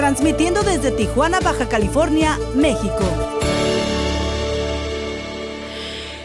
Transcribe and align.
transmitiendo 0.00 0.62
desde 0.62 0.92
Tijuana, 0.92 1.40
Baja 1.40 1.68
California, 1.68 2.38
México. 2.54 3.04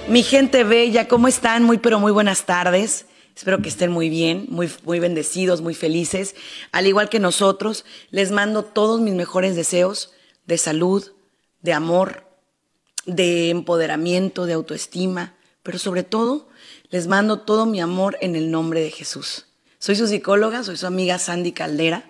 Mi 0.08 0.24
gente 0.24 0.64
bella, 0.64 1.10
¿cómo 1.10 1.28
están? 1.28 1.64
Muy 1.64 1.78
pero 1.80 2.00
muy 2.00 2.14
buenas 2.14 2.46
tardes. 2.46 3.06
Espero 3.36 3.62
que 3.62 3.68
estén 3.68 3.92
muy 3.92 4.08
bien, 4.08 4.46
muy, 4.48 4.72
muy 4.86 5.00
bendecidos, 5.02 5.60
muy 5.60 5.74
felices. 5.74 6.36
Al 6.72 6.88
igual 6.88 7.10
que 7.10 7.20
nosotros, 7.20 7.84
les 8.12 8.32
mando 8.32 8.64
todos 8.64 9.02
mis 9.02 9.14
mejores 9.14 9.58
deseos 9.58 10.14
de 10.46 10.58
salud, 10.58 11.12
de 11.62 11.74
amor, 11.74 12.24
de 13.06 13.50
empoderamiento, 13.50 14.46
de 14.46 14.54
autoestima, 14.54 15.36
pero 15.64 15.80
sobre 15.80 16.04
todo 16.04 16.48
les 16.92 17.08
mando 17.08 17.42
todo 17.42 17.66
mi 17.66 17.82
amor 17.82 18.18
en 18.22 18.38
el 18.38 18.52
nombre 18.52 18.80
de 18.80 18.92
Jesús. 18.92 19.48
Soy 19.80 19.98
su 19.98 20.08
psicóloga, 20.08 20.64
soy 20.64 20.78
su 20.78 20.88
amiga 20.88 21.20
Sandy 21.20 21.52
Caldera 21.52 22.06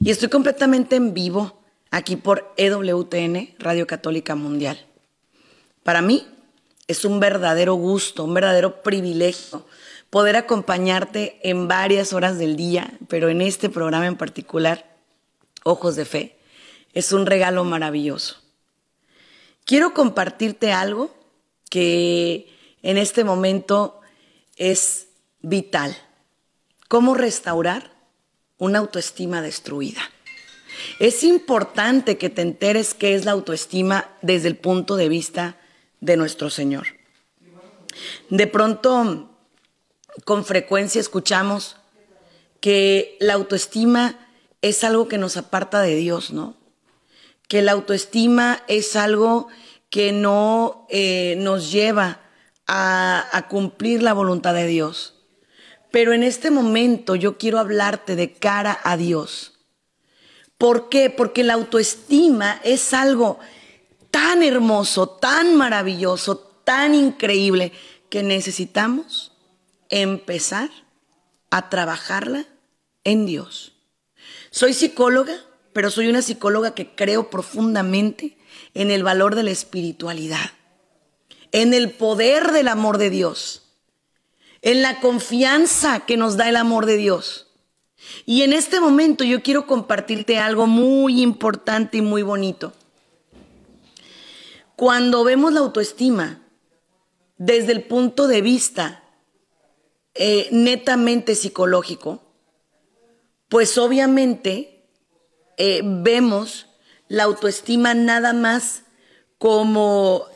y 0.00 0.10
estoy 0.10 0.28
completamente 0.28 0.96
en 0.96 1.14
vivo 1.14 1.60
aquí 1.90 2.16
por 2.16 2.52
EWTN, 2.56 3.54
Radio 3.58 3.86
Católica 3.86 4.34
Mundial. 4.34 4.78
Para 5.82 6.02
mí 6.02 6.26
es 6.86 7.04
un 7.04 7.20
verdadero 7.20 7.74
gusto, 7.74 8.24
un 8.24 8.34
verdadero 8.34 8.82
privilegio 8.82 9.66
poder 10.10 10.36
acompañarte 10.36 11.40
en 11.42 11.68
varias 11.68 12.12
horas 12.12 12.38
del 12.38 12.56
día, 12.56 12.98
pero 13.08 13.28
en 13.28 13.40
este 13.40 13.68
programa 13.68 14.06
en 14.06 14.16
particular, 14.16 14.96
Ojos 15.64 15.96
de 15.96 16.04
Fe, 16.04 16.38
es 16.92 17.12
un 17.12 17.26
regalo 17.26 17.64
maravilloso. 17.64 18.36
Quiero 19.64 19.94
compartirte 19.94 20.72
algo 20.72 21.14
que 21.70 22.52
en 22.82 22.98
este 22.98 23.24
momento 23.24 24.00
es 24.56 25.08
vital. 25.40 25.96
¿Cómo 26.88 27.14
restaurar 27.14 27.95
una 28.58 28.78
autoestima 28.78 29.42
destruida? 29.42 30.00
Es 30.98 31.24
importante 31.24 32.18
que 32.18 32.30
te 32.30 32.42
enteres 32.42 32.94
qué 32.94 33.14
es 33.14 33.24
la 33.24 33.32
autoestima 33.32 34.10
desde 34.22 34.48
el 34.48 34.56
punto 34.56 34.96
de 34.96 35.08
vista 35.08 35.56
de 36.00 36.16
nuestro 36.16 36.50
Señor. 36.50 36.86
De 38.28 38.46
pronto, 38.46 39.30
con 40.24 40.44
frecuencia 40.44 41.00
escuchamos 41.00 41.76
que 42.60 43.16
la 43.20 43.34
autoestima 43.34 44.18
es 44.62 44.84
algo 44.84 45.08
que 45.08 45.18
nos 45.18 45.36
aparta 45.36 45.80
de 45.80 45.94
Dios, 45.94 46.32
¿no? 46.32 46.56
Que 47.48 47.62
la 47.62 47.72
autoestima 47.72 48.62
es 48.66 48.96
algo 48.96 49.48
que 49.90 50.12
no 50.12 50.86
eh, 50.90 51.36
nos 51.38 51.70
lleva 51.70 52.20
a, 52.66 53.46
cumplir 53.48 54.02
la 54.02 54.12
voluntad 54.12 54.54
de 54.54 54.66
Dios. 54.66 55.14
Pero 55.96 56.12
en 56.12 56.22
este 56.22 56.50
momento 56.50 57.14
yo 57.14 57.38
quiero 57.38 57.58
hablarte 57.58 58.16
de 58.16 58.34
cara 58.34 58.78
a 58.84 58.98
Dios. 58.98 59.54
¿Por 60.58 60.90
qué? 60.90 61.08
Porque 61.08 61.42
la 61.42 61.54
autoestima 61.54 62.60
es 62.64 62.92
algo 62.92 63.38
tan 64.10 64.42
hermoso, 64.42 65.08
tan 65.08 65.56
maravilloso, 65.56 66.36
tan 66.36 66.94
increíble, 66.94 67.72
que 68.10 68.22
necesitamos 68.22 69.32
empezar 69.88 70.68
a 71.48 71.70
trabajarla 71.70 72.44
en 73.02 73.24
Dios. 73.24 73.72
Soy 74.50 74.74
psicóloga, 74.74 75.34
pero 75.72 75.90
soy 75.90 76.08
una 76.08 76.20
psicóloga 76.20 76.74
que 76.74 76.94
creo 76.94 77.30
profundamente 77.30 78.36
en 78.74 78.90
el 78.90 79.02
valor 79.02 79.34
de 79.34 79.44
la 79.44 79.50
espiritualidad 79.50 80.50
en 81.52 81.72
el 81.72 81.90
poder 81.90 82.52
del 82.52 82.68
amor 82.68 82.98
de 82.98 83.08
Dios, 83.08 83.65
en 84.66 84.82
la 84.82 84.98
confianza 84.98 86.00
que 86.00 86.16
nos 86.16 86.36
da 86.36 86.48
el 86.48 86.56
amor 86.56 86.86
de 86.86 86.96
Dios. 86.96 87.46
Y 88.24 88.42
en 88.42 88.52
este 88.52 88.80
momento 88.80 89.22
yo 89.22 89.40
quiero 89.40 89.64
compartirte 89.64 90.38
algo 90.40 90.66
muy 90.66 91.22
importante 91.22 91.98
y 91.98 92.02
muy 92.02 92.22
bonito. 92.22 92.72
Cuando 94.74 95.22
vemos 95.22 95.52
la 95.52 95.60
autoestima 95.60 96.42
desde 97.38 97.70
el 97.70 97.84
punto 97.84 98.26
de 98.26 98.42
vista 98.42 99.04
eh, 100.14 100.48
netamente 100.50 101.36
psicológico, 101.36 102.24
pues 103.48 103.78
obviamente 103.78 104.88
eh, 105.58 105.82
vemos 105.84 106.66
la 107.06 107.22
autoestima 107.22 107.94
nada 107.94 108.32
más 108.32 108.82
como 109.38 110.26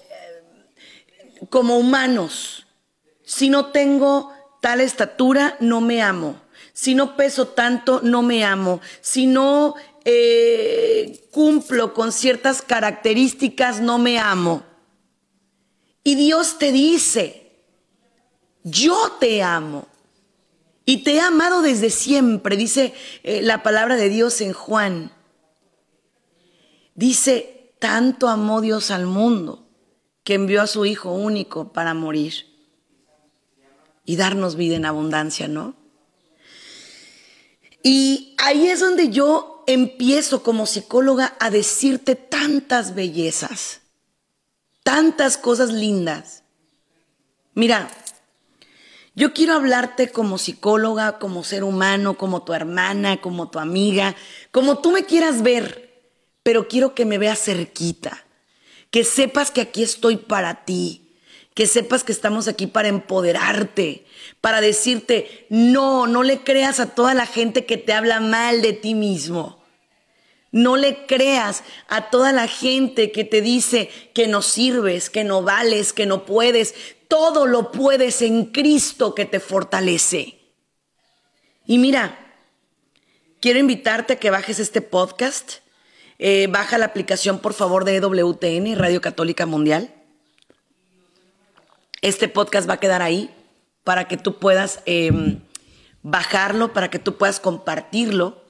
como 1.48 1.78
humanos. 1.78 2.59
Si 3.30 3.48
no 3.48 3.66
tengo 3.66 4.32
tal 4.60 4.80
estatura, 4.80 5.56
no 5.60 5.80
me 5.80 6.02
amo. 6.02 6.34
Si 6.72 6.96
no 6.96 7.16
peso 7.16 7.46
tanto, 7.46 8.00
no 8.02 8.22
me 8.22 8.44
amo. 8.44 8.80
Si 9.02 9.26
no 9.26 9.76
eh, 10.04 11.28
cumplo 11.30 11.94
con 11.94 12.10
ciertas 12.10 12.60
características, 12.60 13.80
no 13.80 13.98
me 13.98 14.18
amo. 14.18 14.64
Y 16.02 16.16
Dios 16.16 16.58
te 16.58 16.72
dice, 16.72 17.52
yo 18.64 19.16
te 19.20 19.44
amo. 19.44 19.86
Y 20.84 21.04
te 21.04 21.14
he 21.14 21.20
amado 21.20 21.62
desde 21.62 21.91
siempre, 21.91 22.56
dice 22.56 22.94
eh, 23.22 23.42
la 23.42 23.62
palabra 23.62 23.94
de 23.94 24.08
Dios 24.08 24.41
en 24.41 24.52
Juan. 24.52 25.12
Dice, 26.97 27.76
tanto 27.78 28.26
amó 28.26 28.60
Dios 28.60 28.91
al 28.91 29.06
mundo 29.06 29.68
que 30.24 30.34
envió 30.34 30.62
a 30.62 30.66
su 30.66 30.84
Hijo 30.84 31.12
único 31.12 31.72
para 31.72 31.94
morir 31.94 32.50
y 34.05 34.16
darnos 34.16 34.56
vida 34.56 34.77
en 34.77 34.84
abundancia, 34.84 35.49
¿no? 35.49 35.75
Y 37.83 38.34
ahí 38.38 38.69
es 38.69 38.81
donde 38.81 39.09
yo 39.09 39.65
empiezo 39.66 40.43
como 40.43 40.66
psicóloga 40.66 41.37
a 41.41 41.50
decirte 41.50 42.15
tantas 42.15 42.94
bellezas, 42.94 43.81
tantas 44.83 45.37
cosas 45.37 45.72
lindas. 45.72 46.43
Mira, 47.55 47.91
yo 49.15 49.33
quiero 49.33 49.55
hablarte 49.55 50.10
como 50.10 50.39
psicóloga, 50.39 51.19
como 51.19 51.44
ser 51.44 51.65
humano, 51.65 52.16
como 52.16 52.43
tu 52.43 52.53
hermana, 52.53 53.21
como 53.21 53.50
tu 53.50 53.59
amiga, 53.59 54.15
como 54.50 54.78
tú 54.78 54.93
me 54.93 55.05
quieras 55.05 55.43
ver, 55.43 56.03
pero 56.43 56.69
quiero 56.69 56.94
que 56.94 57.05
me 57.05 57.19
veas 57.19 57.41
cerquita 57.43 58.25
que 58.91 59.05
sepas 59.05 59.50
que 59.50 59.60
aquí 59.60 59.83
estoy 59.83 60.16
para 60.16 60.65
ti, 60.65 61.00
que 61.60 61.66
sepas 61.66 62.04
que 62.04 62.12
estamos 62.12 62.48
aquí 62.48 62.66
para 62.66 62.88
empoderarte, 62.88 64.06
para 64.41 64.62
decirte, 64.62 65.47
no, 65.50 66.06
no 66.06 66.22
le 66.22 66.43
creas 66.43 66.81
a 66.81 66.94
toda 66.94 67.12
la 67.12 67.26
gente 67.26 67.66
que 67.66 67.76
te 67.76 67.93
habla 67.93 68.19
mal 68.19 68.62
de 68.62 68.72
ti 68.72 68.94
mismo. 68.94 69.62
No 70.53 70.78
le 70.78 71.04
creas 71.04 71.62
a 71.87 72.09
toda 72.09 72.32
la 72.32 72.48
gente 72.48 73.12
que 73.12 73.25
te 73.25 73.43
dice 73.43 73.91
que 74.15 74.26
no 74.26 74.41
sirves, 74.41 75.10
que 75.10 75.22
no 75.22 75.43
vales, 75.43 75.93
que 75.93 76.06
no 76.06 76.25
puedes. 76.25 76.75
Todo 77.09 77.47
lo 77.47 77.72
puedes 77.72 78.22
en 78.22 78.47
Cristo 78.47 79.15
que 79.15 79.27
te 79.27 79.38
fortalece. 79.38 80.38
Y 81.66 81.77
mira, 81.77 82.38
quiero 83.39 83.59
invitarte 83.59 84.15
a 84.15 84.18
que 84.18 84.30
bajes 84.30 84.60
este 84.60 84.80
podcast 84.80 85.57
eh, 86.18 86.47
baja 86.47 86.78
la 86.78 86.86
aplicación, 86.86 87.39
por 87.39 87.53
favor, 87.53 87.84
de 87.84 87.97
EWTN, 87.97 88.78
Radio 88.78 89.03
Católica 89.03 89.45
Mundial. 89.45 89.99
Este 92.02 92.28
podcast 92.28 92.68
va 92.68 92.74
a 92.74 92.80
quedar 92.80 93.02
ahí 93.02 93.30
para 93.84 94.08
que 94.08 94.16
tú 94.16 94.38
puedas 94.38 94.80
em, 94.86 95.41
bajarlo, 96.02 96.72
para 96.72 96.91
que 96.91 96.98
tú 96.98 97.16
puedas 97.16 97.41
compartirlo. 97.41 98.42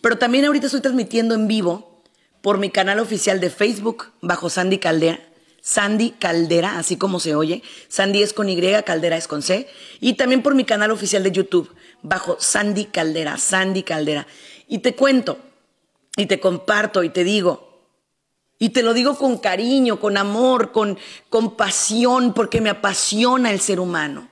Pero 0.00 0.16
también 0.16 0.46
ahorita 0.46 0.66
estoy 0.66 0.80
transmitiendo 0.80 1.34
en 1.34 1.46
vivo 1.46 2.02
por 2.40 2.58
mi 2.58 2.70
canal 2.70 2.98
oficial 2.98 3.38
de 3.40 3.50
Facebook 3.50 4.12
bajo 4.22 4.48
Sandy 4.48 4.78
Caldera. 4.78 5.20
Sandy 5.60 6.12
Caldera, 6.12 6.78
así 6.78 6.96
como 6.96 7.20
se 7.20 7.34
oye. 7.34 7.62
Sandy 7.88 8.22
es 8.22 8.32
con 8.32 8.48
Y, 8.48 8.58
Caldera 8.82 9.18
es 9.18 9.28
con 9.28 9.42
C. 9.42 9.68
Y 10.00 10.14
también 10.14 10.42
por 10.42 10.54
mi 10.54 10.64
canal 10.64 10.90
oficial 10.90 11.22
de 11.22 11.32
YouTube 11.32 11.70
bajo 12.02 12.38
Sandy 12.40 12.86
Caldera, 12.86 13.36
Sandy 13.36 13.82
Caldera. 13.82 14.26
Y 14.68 14.78
te 14.78 14.94
cuento, 14.94 15.38
y 16.16 16.26
te 16.26 16.40
comparto 16.40 17.02
y 17.02 17.10
te 17.10 17.24
digo, 17.24 17.69
y 18.62 18.68
te 18.68 18.82
lo 18.82 18.92
digo 18.92 19.16
con 19.16 19.38
cariño, 19.38 19.98
con 19.98 20.18
amor, 20.18 20.70
con 20.70 20.98
compasión, 21.30 22.34
porque 22.34 22.60
me 22.60 22.68
apasiona 22.68 23.50
el 23.50 23.58
ser 23.58 23.80
humano. 23.80 24.28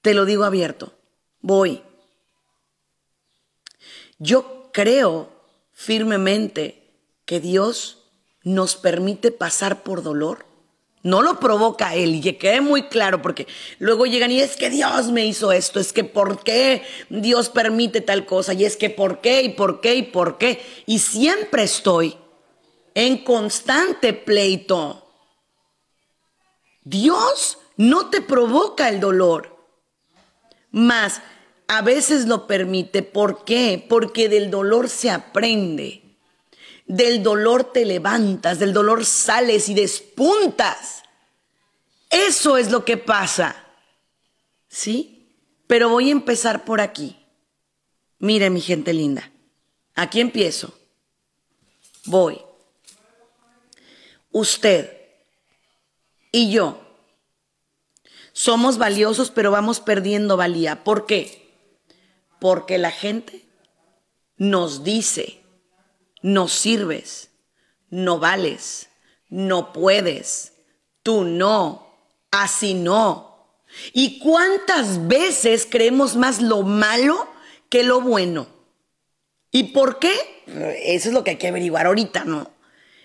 Te 0.00 0.14
lo 0.14 0.24
digo 0.24 0.42
abierto, 0.42 0.94
voy. 1.42 1.82
Yo 4.18 4.70
creo 4.72 5.28
firmemente 5.74 6.82
que 7.26 7.40
Dios 7.40 7.98
nos 8.42 8.76
permite 8.76 9.30
pasar 9.30 9.82
por 9.82 10.02
dolor? 10.02 10.46
No 11.02 11.20
lo 11.20 11.38
provoca 11.38 11.94
Él, 11.94 12.14
y 12.14 12.32
que 12.32 12.60
muy 12.62 12.84
claro, 12.84 13.20
porque 13.20 13.46
luego 13.78 14.06
llegan 14.06 14.30
y 14.30 14.40
es 14.40 14.56
que 14.56 14.70
Dios 14.70 15.10
me 15.10 15.26
hizo 15.26 15.52
esto, 15.52 15.78
es 15.78 15.92
que 15.92 16.04
por 16.04 16.42
qué 16.42 16.82
Dios 17.10 17.50
permite 17.50 18.00
tal 18.00 18.24
cosa, 18.24 18.54
y 18.54 18.64
es 18.64 18.78
que 18.78 18.88
por 18.88 19.20
qué, 19.20 19.42
y 19.42 19.50
por 19.50 19.82
qué, 19.82 19.94
y 19.96 20.02
por 20.04 20.38
qué. 20.38 20.64
Y 20.86 21.00
siempre 21.00 21.64
estoy 21.64 22.16
en 22.94 23.24
constante 23.24 24.12
pleito. 24.12 25.06
Dios 26.82 27.58
no 27.76 28.10
te 28.10 28.20
provoca 28.20 28.88
el 28.88 29.00
dolor, 29.00 29.56
más 30.70 31.20
a 31.66 31.82
veces 31.82 32.26
lo 32.26 32.46
permite. 32.46 33.02
¿Por 33.02 33.44
qué? 33.44 33.84
Porque 33.88 34.28
del 34.28 34.50
dolor 34.50 34.88
se 34.88 35.10
aprende. 35.10 36.02
Del 36.86 37.22
dolor 37.22 37.72
te 37.72 37.84
levantas, 37.84 38.58
del 38.58 38.72
dolor 38.72 39.06
sales 39.06 39.68
y 39.68 39.74
despuntas. 39.74 41.02
Eso 42.10 42.58
es 42.58 42.70
lo 42.70 42.84
que 42.84 42.96
pasa. 42.96 43.56
¿Sí? 44.68 45.32
Pero 45.66 45.88
voy 45.88 46.10
a 46.10 46.12
empezar 46.12 46.64
por 46.64 46.80
aquí. 46.80 47.16
Mire, 48.18 48.50
mi 48.50 48.60
gente 48.60 48.92
linda. 48.92 49.30
Aquí 49.94 50.20
empiezo. 50.20 50.78
Voy. 52.04 52.43
Usted 54.34 54.90
y 56.32 56.50
yo 56.50 56.80
somos 58.34 58.78
valiosos, 58.78 59.30
pero 59.30 59.52
vamos 59.52 59.78
perdiendo 59.78 60.36
valía. 60.36 60.82
¿Por 60.82 61.06
qué? 61.06 61.54
Porque 62.40 62.78
la 62.78 62.90
gente 62.90 63.44
nos 64.36 64.82
dice, 64.82 65.40
no 66.20 66.48
sirves, 66.48 67.30
no 67.90 68.18
vales, 68.18 68.88
no 69.28 69.72
puedes, 69.72 70.52
tú 71.04 71.22
no, 71.22 71.94
así 72.32 72.74
no. 72.74 73.56
¿Y 73.92 74.18
cuántas 74.18 75.06
veces 75.06 75.68
creemos 75.70 76.16
más 76.16 76.42
lo 76.42 76.62
malo 76.62 77.28
que 77.68 77.84
lo 77.84 78.00
bueno? 78.00 78.48
¿Y 79.52 79.72
por 79.72 80.00
qué? 80.00 80.12
Eso 80.86 81.08
es 81.08 81.14
lo 81.14 81.22
que 81.22 81.30
hay 81.30 81.36
que 81.36 81.46
averiguar 81.46 81.86
ahorita, 81.86 82.24
¿no? 82.24 82.50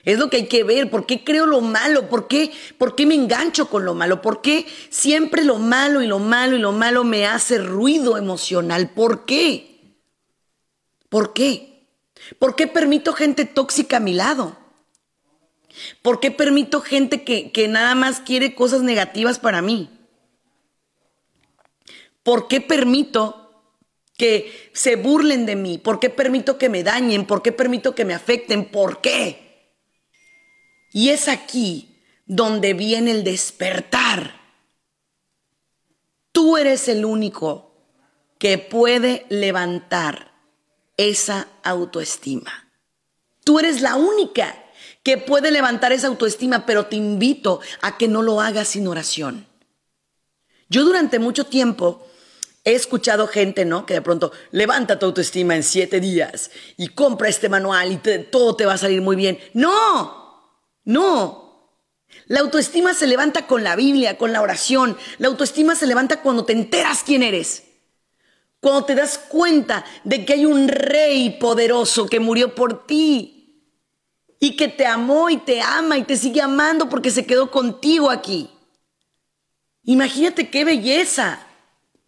Es 0.04 0.18
lo 0.18 0.30
que 0.30 0.38
hay 0.38 0.48
que 0.48 0.63
ver. 0.63 0.90
¿Por 0.90 1.06
qué 1.06 1.24
creo 1.24 1.46
lo 1.46 1.62
malo? 1.62 2.10
¿Por 2.10 2.28
qué, 2.28 2.51
¿Por 2.78 2.96
qué 2.96 3.06
me 3.06 3.16
engancho 3.16 3.69
con 3.69 3.86
lo 3.86 3.94
malo? 3.94 4.22
¿Por 4.22 4.42
qué 4.42 4.66
siempre 4.90 5.44
lo 5.44 5.57
malo 5.57 6.01
y 6.01 6.07
lo 6.07 6.19
malo 6.19 6.56
y 6.56 6.60
lo 6.60 6.72
malo 6.72 7.04
me 7.04 7.25
hace 7.25 7.57
ruido 7.57 8.18
emocional? 8.18 8.90
¿Por 8.92 9.25
qué? 9.25 9.98
¿Por 11.10 11.34
qué? 11.34 11.88
¿Por 12.38 12.56
qué 12.56 12.68
permito 12.68 13.13
gente 13.13 13.46
tóxica 13.46 13.98
a 13.98 14.01
mi 14.01 14.13
lado? 14.13 14.57
¿Por 16.02 16.19
qué 16.19 16.31
permito 16.31 16.81
gente 16.81 17.24
que, 17.24 17.52
que 17.52 17.68
nada 17.68 17.95
más 17.95 18.19
quiere 18.19 18.56
cosas 18.56 18.81
negativas 18.81 19.40
para 19.40 19.62
mí? 19.62 19.90
¿Por 22.24 22.48
qué 22.48 22.62
permito 22.62 23.63
que 24.18 24.69
se 24.74 24.98
burlen 24.98 25.45
de 25.45 25.56
mí? 25.56 25.78
¿Por 25.78 26.00
qué 26.00 26.10
permito 26.10 26.57
que 26.57 26.69
me 26.69 26.84
dañen? 26.84 27.25
¿Por 27.25 27.42
qué 27.42 27.52
permito 27.52 27.95
que 27.95 28.06
me 28.06 28.13
afecten? 28.13 28.66
¿Por 28.66 29.02
qué? 29.02 29.49
Y 30.92 31.10
es 31.10 31.28
aquí 31.28 31.96
donde 32.26 32.74
viene 32.74 33.12
el 33.12 33.24
despertar. 33.24 34.40
Tú 36.32 36.58
eres 36.58 36.88
el 36.88 37.06
único 37.06 37.74
que 38.38 38.58
puede 38.58 39.26
levantar 39.30 40.32
esa 40.98 41.48
autoestima. 41.64 42.72
Tú 43.44 43.60
eres 43.60 43.82
la 43.82 43.96
única 43.96 44.56
que 45.04 45.18
puede 45.18 45.52
levantar 45.52 45.92
esa 45.92 46.08
autoestima, 46.08 46.66
pero 46.66 46.86
te 46.86 46.96
invito 46.96 47.62
a 47.82 47.98
que 47.98 48.08
no 48.08 48.22
lo 48.22 48.42
hagas 48.42 48.70
sin 48.70 48.88
oración. 48.88 49.48
Yo 50.70 50.84
durante 50.86 51.18
mucho 51.18 51.46
tiempo 51.46 52.06
he 52.64 52.74
escuchado 52.74 53.28
gente, 53.28 53.66
¿no? 53.66 53.86
Que 53.86 53.96
de 53.96 54.02
pronto 54.02 54.32
levanta 54.52 55.00
tu 55.00 55.08
autoestima 55.08 55.56
en 55.56 55.64
siete 55.64 56.00
días 56.00 56.52
y 56.78 56.90
compra 56.90 57.30
este 57.30 57.50
manual 57.50 57.92
y 57.92 57.98
todo 58.30 58.56
te 58.56 58.66
va 58.66 58.74
a 58.74 58.78
salir 58.78 59.02
muy 59.02 59.16
bien. 59.16 59.40
No, 59.54 60.29
no. 60.90 61.70
La 62.26 62.40
autoestima 62.40 62.96
se 62.96 63.06
levanta 63.06 63.46
con 63.46 63.64
la 63.64 63.76
Biblia, 63.76 64.18
con 64.18 64.34
la 64.34 64.42
oración. 64.42 64.98
La 65.20 65.28
autoestima 65.28 65.76
se 65.76 65.86
levanta 65.86 66.24
cuando 66.24 66.46
te 66.46 66.54
enteras 66.54 67.04
quién 67.04 67.22
eres. 67.22 67.66
Cuando 68.60 68.86
te 68.86 68.96
das 68.96 69.20
cuenta 69.20 69.86
de 70.04 70.26
que 70.26 70.34
hay 70.34 70.46
un 70.46 70.68
rey 70.68 71.38
poderoso 71.40 72.08
que 72.08 72.20
murió 72.20 72.56
por 72.56 72.88
ti 72.88 73.70
y 74.40 74.56
que 74.56 74.68
te 74.68 74.88
amó 74.88 75.30
y 75.30 75.38
te 75.38 75.62
ama 75.62 76.00
y 76.00 76.06
te 76.06 76.18
sigue 76.18 76.42
amando 76.42 76.90
porque 76.90 77.12
se 77.12 77.28
quedó 77.28 77.52
contigo 77.52 78.10
aquí. 78.10 78.50
Imagínate 79.84 80.50
qué 80.50 80.66
belleza, 80.66 81.46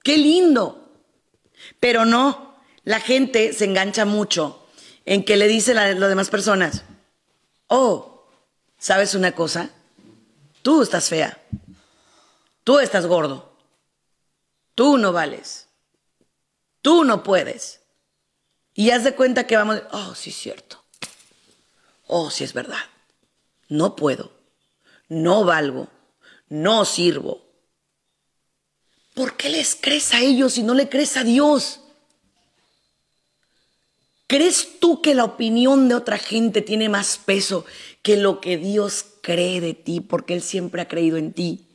qué 0.03 0.17
lindo. 0.17 0.91
Pero 1.79 2.05
no, 2.05 2.55
la 2.83 2.99
gente 2.99 3.53
se 3.53 3.65
engancha 3.65 4.05
mucho 4.05 4.65
en 5.05 5.23
que 5.23 5.37
le 5.37 5.47
dice 5.47 5.73
a 5.73 5.93
las 5.93 6.09
demás 6.09 6.31
personas, 6.31 6.83
oh, 7.67 8.10
¿Sabes 8.81 9.13
una 9.13 9.33
cosa? 9.33 9.69
Tú 10.63 10.81
estás 10.81 11.07
fea. 11.07 11.39
Tú 12.63 12.79
estás 12.79 13.05
gordo. 13.05 13.55
Tú 14.73 14.97
no 14.97 15.13
vales. 15.13 15.67
Tú 16.81 17.03
no 17.03 17.21
puedes. 17.21 17.81
Y 18.73 18.89
haz 18.89 19.03
de 19.03 19.13
cuenta 19.13 19.45
que 19.45 19.55
vamos, 19.55 19.83
oh, 19.91 20.15
sí 20.15 20.31
es 20.31 20.35
cierto. 20.35 20.83
Oh, 22.07 22.31
sí 22.31 22.43
es 22.43 22.53
verdad. 22.53 22.81
No 23.69 23.95
puedo. 23.95 24.31
No 25.09 25.45
valgo. 25.45 25.87
No 26.49 26.83
sirvo. 26.83 27.45
¿Por 29.13 29.37
qué 29.37 29.49
les 29.49 29.77
crees 29.79 30.11
a 30.15 30.21
ellos 30.21 30.57
y 30.57 30.63
no 30.63 30.73
le 30.73 30.89
crees 30.89 31.17
a 31.17 31.23
Dios? 31.23 31.81
¿Crees 34.25 34.79
tú 34.79 35.03
que 35.03 35.13
la 35.13 35.25
opinión 35.25 35.87
de 35.87 35.93
otra 35.93 36.17
gente 36.17 36.63
tiene 36.63 36.89
más 36.89 37.19
peso 37.19 37.63
que 38.01 38.17
lo 38.17 38.41
que 38.41 38.57
Dios 38.57 39.05
cree 39.21 39.61
de 39.61 39.73
ti? 39.73 40.01
Porque 40.01 40.33
Él 40.33 40.41
siempre 40.41 40.81
ha 40.81 40.87
creído 40.87 41.17
en 41.17 41.33
ti. 41.33 41.67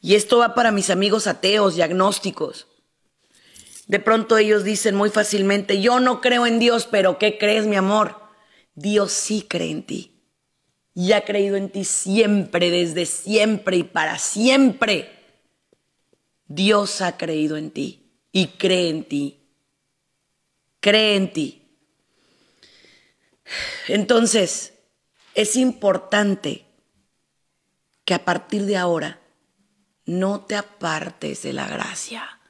Y 0.00 0.14
esto 0.14 0.38
va 0.38 0.54
para 0.54 0.72
mis 0.72 0.90
amigos 0.90 1.26
ateos 1.26 1.76
y 1.76 1.82
agnósticos. 1.82 2.66
De 3.86 3.98
pronto 3.98 4.38
ellos 4.38 4.64
dicen 4.64 4.94
muy 4.94 5.10
fácilmente, 5.10 5.80
yo 5.80 6.00
no 6.00 6.20
creo 6.20 6.46
en 6.46 6.58
Dios, 6.58 6.86
pero 6.90 7.18
¿qué 7.18 7.36
crees, 7.36 7.66
mi 7.66 7.76
amor? 7.76 8.16
Dios 8.74 9.12
sí 9.12 9.44
cree 9.48 9.70
en 9.70 9.82
ti. 9.82 10.12
Y 10.94 11.12
ha 11.12 11.24
creído 11.24 11.56
en 11.56 11.70
ti 11.70 11.84
siempre, 11.84 12.70
desde 12.70 13.06
siempre 13.06 13.78
y 13.78 13.82
para 13.82 14.18
siempre. 14.18 15.10
Dios 16.46 17.00
ha 17.00 17.16
creído 17.16 17.56
en 17.56 17.70
ti 17.70 18.10
y 18.30 18.48
cree 18.48 18.88
en 18.88 19.04
ti. 19.04 19.40
Cree 20.80 21.16
en 21.16 21.32
ti. 21.32 21.62
Entonces, 23.88 24.71
es 25.34 25.56
importante 25.56 26.66
que 28.04 28.14
a 28.14 28.24
partir 28.24 28.66
de 28.66 28.76
ahora 28.76 29.20
no 30.04 30.44
te 30.44 30.56
apartes 30.56 31.42
de 31.42 31.52
la 31.52 31.66
gracia, 31.68 32.40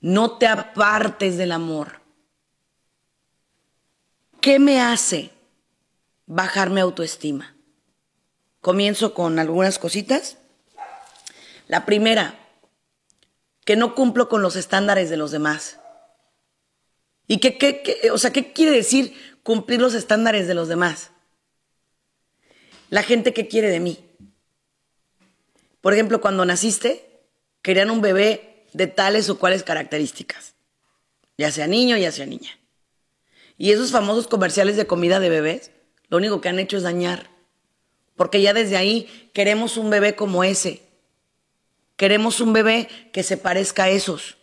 no 0.00 0.38
te 0.38 0.46
apartes 0.46 1.36
del 1.36 1.52
amor. 1.52 2.00
¿Qué 4.40 4.58
me 4.58 4.80
hace 4.80 5.30
bajar 6.26 6.70
mi 6.70 6.80
autoestima? 6.80 7.56
Comienzo 8.60 9.12
con 9.12 9.38
algunas 9.38 9.78
cositas. 9.78 10.38
La 11.66 11.84
primera, 11.84 12.38
que 13.64 13.76
no 13.76 13.94
cumplo 13.94 14.28
con 14.28 14.42
los 14.42 14.56
estándares 14.56 15.10
de 15.10 15.16
los 15.16 15.30
demás. 15.30 15.78
¿Y 17.26 17.38
qué, 17.38 17.58
qué, 17.58 18.10
o 18.10 18.18
sea, 18.18 18.32
qué 18.32 18.52
quiere 18.52 18.74
decir 18.74 19.14
cumplir 19.42 19.80
los 19.80 19.94
estándares 19.94 20.46
de 20.46 20.54
los 20.54 20.68
demás. 20.68 21.10
La 22.90 23.02
gente 23.02 23.32
que 23.32 23.48
quiere 23.48 23.70
de 23.70 23.80
mí. 23.80 23.98
Por 25.80 25.94
ejemplo, 25.94 26.20
cuando 26.20 26.44
naciste, 26.44 27.22
querían 27.62 27.90
un 27.90 28.02
bebé 28.02 28.66
de 28.72 28.86
tales 28.86 29.30
o 29.30 29.38
cuales 29.38 29.62
características, 29.62 30.54
ya 31.38 31.50
sea 31.50 31.66
niño, 31.66 31.96
ya 31.96 32.12
sea 32.12 32.26
niña. 32.26 32.58
Y 33.56 33.70
esos 33.70 33.92
famosos 33.92 34.26
comerciales 34.26 34.76
de 34.76 34.86
comida 34.86 35.20
de 35.20 35.28
bebés, 35.28 35.70
lo 36.08 36.16
único 36.16 36.40
que 36.40 36.48
han 36.48 36.58
hecho 36.58 36.76
es 36.76 36.82
dañar. 36.82 37.30
Porque 38.16 38.42
ya 38.42 38.52
desde 38.52 38.76
ahí 38.76 39.30
queremos 39.32 39.76
un 39.76 39.88
bebé 39.88 40.16
como 40.16 40.44
ese. 40.44 40.82
Queremos 41.96 42.40
un 42.40 42.52
bebé 42.52 42.88
que 43.12 43.22
se 43.22 43.36
parezca 43.36 43.84
a 43.84 43.90
esos. 43.90 44.36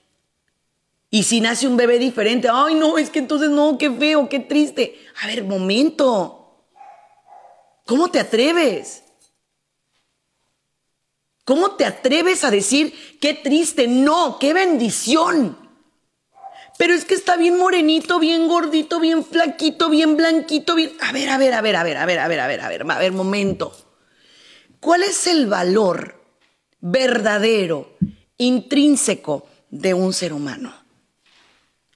Y 1.10 1.24
si 1.24 1.42
nace 1.42 1.68
un 1.68 1.77
bebé 1.77 2.00
diferente, 2.00 2.48
ay 2.51 2.75
no, 2.75 2.98
es 2.98 3.10
que 3.10 3.20
entonces 3.20 3.50
no, 3.50 3.77
qué 3.77 3.92
feo, 3.92 4.30
qué 4.30 4.39
triste. 4.39 4.98
A 5.22 5.27
ver, 5.27 5.44
momento. 5.44 6.37
¿Cómo 7.88 8.12
te 8.12 8.20
atreves? 8.20 9.01
¿Cómo 11.46 11.72
te 11.72 11.86
atreves 11.86 12.44
a 12.44 12.51
decir 12.51 12.94
qué 13.22 13.34
triste? 13.34 13.88
No, 13.88 14.38
qué 14.38 14.53
bendición. 14.53 15.58
pero 16.77 16.94
es 16.94 17.06
que 17.06 17.15
está 17.15 17.38
bien 17.38 17.58
morenito, 17.58 18.20
bien 18.20 18.48
gordito, 18.50 19.00
bien 19.00 19.24
flaquito, 19.25 19.89
bien 19.89 20.17
blanquito, 20.17 20.75
bien... 20.75 20.91
A 21.00 21.13
ver, 21.13 21.29
a 21.29 21.38
ver, 21.38 21.53
a 21.53 21.62
ver, 21.62 21.75
a 21.77 21.84
ver, 21.84 21.98
a 21.98 22.06
ver, 22.06 22.20
a 22.20 22.27
ver, 22.27 22.39
a 22.41 22.48
ver, 22.48 22.62
a 22.62 22.67
ver, 22.67 22.91
a 22.91 23.00
ver, 23.00 23.12
momento. 23.13 23.72
¿Cuál 24.82 25.03
es 25.03 25.25
el 25.25 25.48
valor 25.48 26.22
verdadero, 26.82 27.98
intrínseco 28.38 29.48
de 29.70 29.94
un 29.94 30.13
ser 30.13 30.34
humano? 30.34 30.75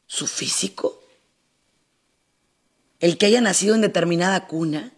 ¿Su 0.08 0.26
físico? 0.26 1.04
¿El 3.02 3.18
que 3.18 3.26
haya 3.26 3.42
nacido 3.42 3.76
en 3.76 3.82
determinada 3.82 4.48
cuna? 4.48 4.94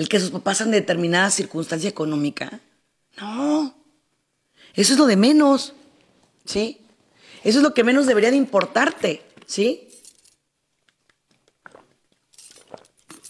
¿El 0.00 0.08
que 0.08 0.18
sus 0.18 0.30
papás 0.30 0.64
determinada 0.70 1.30
circunstancia 1.30 1.90
económica? 1.90 2.58
No. 3.18 3.74
Eso 4.72 4.94
es 4.94 4.98
lo 4.98 5.04
de 5.04 5.16
menos. 5.16 5.74
¿Sí? 6.46 6.80
Eso 7.44 7.58
es 7.58 7.62
lo 7.62 7.74
que 7.74 7.84
menos 7.84 8.06
debería 8.06 8.30
de 8.30 8.38
importarte. 8.38 9.22
¿Sí? 9.44 9.90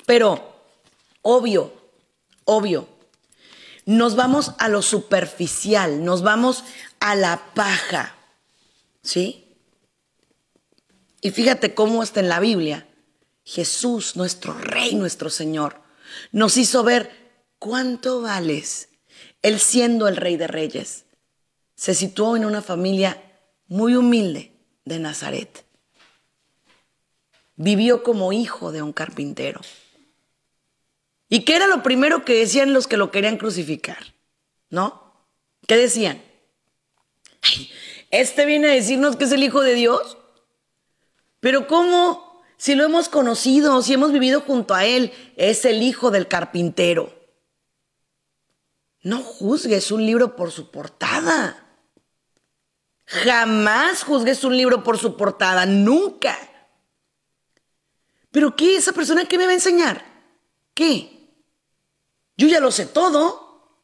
Pero, 0.07 0.63
obvio, 1.23 1.75
obvio, 2.45 2.87
nos 3.85 4.15
vamos 4.15 4.53
a 4.59 4.69
lo 4.69 4.81
superficial, 4.81 6.05
nos 6.05 6.23
vamos 6.23 6.63
a 7.01 7.17
la 7.17 7.53
paja. 7.53 8.15
¿Sí? 9.03 9.57
Y 11.21 11.33
fíjate 11.33 11.75
cómo 11.75 12.05
está 12.05 12.21
en 12.21 12.29
la 12.29 12.39
Biblia. 12.39 12.87
Jesús, 13.43 14.15
nuestro 14.15 14.55
Rey, 14.55 14.95
nuestro 14.95 15.31
Señor, 15.31 15.90
nos 16.33 16.57
hizo 16.57 16.83
ver 16.83 17.11
cuánto 17.59 18.23
vales. 18.23 18.89
Él 19.43 19.59
siendo 19.59 20.09
el 20.09 20.17
Rey 20.17 20.37
de 20.37 20.47
Reyes, 20.47 21.07
se 21.75 21.95
situó 21.95 22.37
en 22.37 22.45
una 22.45 22.63
familia 22.63 23.23
muy 23.69 23.95
humilde 23.97 24.53
de 24.85 24.99
Nazaret. 24.99 25.65
Vivió 27.57 28.03
como 28.03 28.33
hijo 28.33 28.73
de 28.73 28.83
un 28.83 28.93
carpintero. 28.93 29.61
¿Y 31.29 31.45
qué 31.45 31.57
era 31.57 31.67
lo 31.69 31.83
primero 31.83 32.25
que 32.25 32.35
decían 32.35 32.73
los 32.73 32.87
que 32.87 32.97
lo 32.97 33.11
querían 33.11 33.37
crucificar? 33.37 34.15
¿No? 34.69 35.15
¿Qué 35.67 35.77
decían? 35.77 36.21
este 38.11 38.45
viene 38.45 38.69
a 38.69 38.75
decirnos 38.75 39.17
que 39.17 39.25
es 39.25 39.33
el 39.33 39.43
Hijo 39.43 39.61
de 39.61 39.75
Dios. 39.75 40.19
Pero 41.39 41.67
¿cómo? 41.67 42.30
Si 42.61 42.75
lo 42.75 42.85
hemos 42.85 43.09
conocido, 43.09 43.81
si 43.81 43.95
hemos 43.95 44.13
vivido 44.13 44.43
junto 44.43 44.75
a 44.75 44.85
Él, 44.85 45.15
es 45.37 45.65
el 45.65 45.83
Hijo 45.83 46.11
del 46.11 46.29
carpintero. 46.29 47.11
No 49.03 49.23
juzgues 49.23 49.91
un 49.91 50.05
libro 50.05 50.37
por 50.37 50.53
su 50.53 50.71
portada. 50.71 51.67
Jamás 53.07 54.03
juzgues 54.03 54.45
un 54.45 54.59
libro 54.59 54.83
por 54.83 54.99
su 54.99 55.17
portada, 55.17 55.65
nunca. 55.65 56.37
¿Pero 58.31 58.55
qué? 58.57 58.77
¿Esa 58.77 58.93
persona 58.93 59.25
qué 59.25 59.39
me 59.39 59.47
va 59.47 59.53
a 59.53 59.55
enseñar? 59.55 60.05
¿Qué? 60.75 61.33
Yo 62.37 62.47
ya 62.47 62.61
lo 62.61 62.73
sé 62.73 62.85
todo. 62.85 63.81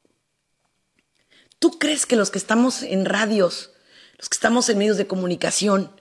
¿Tú 1.58 1.78
crees 1.78 2.04
que 2.04 2.16
los 2.16 2.30
que 2.30 2.36
estamos 2.36 2.82
en 2.82 3.06
radios, 3.06 3.70
los 4.18 4.28
que 4.28 4.34
estamos 4.34 4.68
en 4.68 4.76
medios 4.76 4.98
de 4.98 5.06
comunicación, 5.06 5.98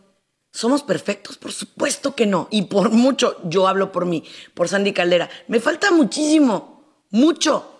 somos 0.55 0.83
perfectos? 0.83 1.37
Por 1.37 1.51
supuesto 1.51 2.15
que 2.15 2.25
no. 2.25 2.47
Y 2.49 2.63
por 2.63 2.91
mucho, 2.91 3.37
yo 3.43 3.67
hablo 3.67 3.91
por 3.91 4.05
mí, 4.05 4.23
por 4.53 4.69
Sandy 4.69 4.93
Caldera. 4.93 5.29
Me 5.47 5.59
falta 5.59 5.91
muchísimo, 5.91 7.03
mucho. 7.11 7.71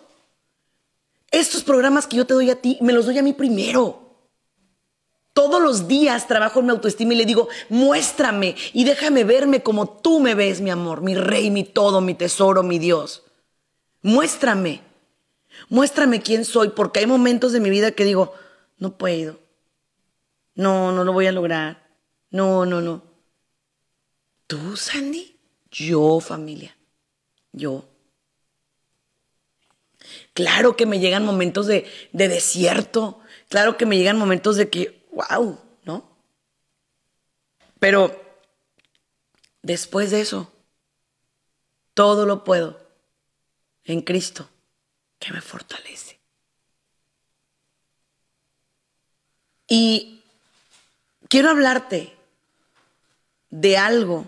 Estos 1.30 1.64
programas 1.64 2.06
que 2.06 2.16
yo 2.16 2.26
te 2.26 2.34
doy 2.34 2.50
a 2.50 2.60
ti, 2.60 2.78
me 2.82 2.92
los 2.92 3.06
doy 3.06 3.18
a 3.18 3.22
mí 3.22 3.32
primero. 3.32 4.02
Todos 5.32 5.60
los 5.60 5.88
días 5.88 6.28
trabajo 6.28 6.60
en 6.60 6.66
mi 6.66 6.72
autoestima 6.72 7.14
y 7.14 7.16
le 7.16 7.26
digo, 7.26 7.48
muéstrame 7.68 8.56
y 8.72 8.84
déjame 8.84 9.24
verme 9.24 9.62
como 9.62 9.88
tú 9.88 10.20
me 10.20 10.34
ves, 10.34 10.60
mi 10.60 10.70
amor, 10.70 11.02
mi 11.02 11.14
rey, 11.14 11.50
mi 11.50 11.64
todo, 11.64 12.00
mi 12.00 12.14
tesoro, 12.14 12.62
mi 12.62 12.78
Dios. 12.78 13.24
Muéstrame. 14.02 14.82
Muéstrame 15.68 16.20
quién 16.20 16.44
soy, 16.44 16.68
porque 16.68 17.00
hay 17.00 17.06
momentos 17.06 17.52
de 17.52 17.60
mi 17.60 17.70
vida 17.70 17.90
que 17.92 18.04
digo, 18.04 18.34
no 18.78 18.96
puedo. 18.96 19.38
No, 20.54 20.92
no 20.92 21.04
lo 21.04 21.12
voy 21.12 21.26
a 21.26 21.32
lograr. 21.32 21.85
No, 22.36 22.66
no, 22.66 22.82
no. 22.82 23.02
¿Tú, 24.46 24.76
Sandy? 24.76 25.40
Yo, 25.70 26.20
familia. 26.20 26.76
Yo. 27.52 27.88
Claro 30.34 30.76
que 30.76 30.84
me 30.84 30.98
llegan 30.98 31.24
momentos 31.24 31.66
de, 31.66 31.90
de 32.12 32.28
desierto. 32.28 33.20
Claro 33.48 33.78
que 33.78 33.86
me 33.86 33.96
llegan 33.96 34.18
momentos 34.18 34.56
de 34.56 34.68
que, 34.68 35.08
wow, 35.12 35.58
¿no? 35.84 36.14
Pero 37.80 38.14
después 39.62 40.10
de 40.10 40.20
eso, 40.20 40.52
todo 41.94 42.26
lo 42.26 42.44
puedo 42.44 42.86
en 43.84 44.02
Cristo 44.02 44.50
que 45.18 45.32
me 45.32 45.40
fortalece. 45.40 46.20
Y 49.66 50.22
quiero 51.30 51.48
hablarte 51.48 52.15
de 53.50 53.76
algo 53.76 54.26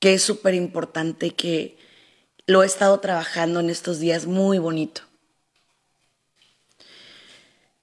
que 0.00 0.14
es 0.14 0.22
súper 0.22 0.54
importante, 0.54 1.30
que 1.30 1.76
lo 2.46 2.62
he 2.62 2.66
estado 2.66 2.98
trabajando 3.00 3.60
en 3.60 3.70
estos 3.70 3.98
días 3.98 4.26
muy 4.26 4.58
bonito. 4.58 5.02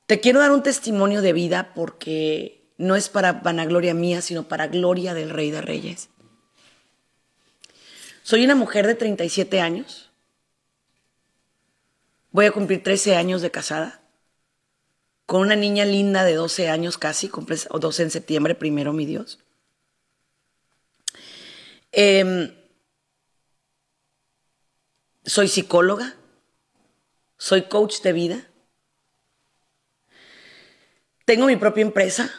Te 0.05 0.20
quiero 0.20 0.39
dar 0.39 0.51
un 0.51 0.63
testimonio 0.63 1.22
de 1.22 1.34
vida 1.34 1.74
porque 1.74 2.72
no 2.77 2.96
es 2.96 3.10
para 3.10 3.34
vanagloria 3.34 3.94
mía, 3.94 4.22
sino 4.22 4.48
para 4.48 4.67
gloria 4.67 5.13
del 5.13 5.29
Rey 5.29 5.51
de 5.51 5.62
Reyes. 5.62 6.10
Soy 8.24 8.44
una 8.44 8.55
mujer 8.55 8.88
de 8.88 8.96
37 8.96 9.62
años 9.62 10.05
Voy 12.36 12.48
a 12.48 12.51
cumplir 12.51 12.84
13 12.84 13.15
años 13.15 13.41
de 13.41 13.50
casada 13.50 14.01
con 15.25 15.39
una 15.39 15.55
niña 15.55 15.86
linda 15.86 16.25
de 16.25 16.34
12 16.34 16.67
años 16.67 16.98
casi, 16.98 17.29
cumple 17.29 17.55
12 17.72 18.03
en 18.03 18.12
septiembre, 18.12 18.55
primero 18.55 18.91
mi 18.91 19.05
Dios. 19.05 19.39
Em, 21.98 22.54
soy 25.24 25.48
psicóloga, 25.48 26.14
soy 27.38 27.70
coach 27.70 28.02
de 28.02 28.12
vida, 28.12 28.50
tengo 31.24 31.46
mi 31.46 31.56
propia 31.56 31.84
empresa, 31.84 32.30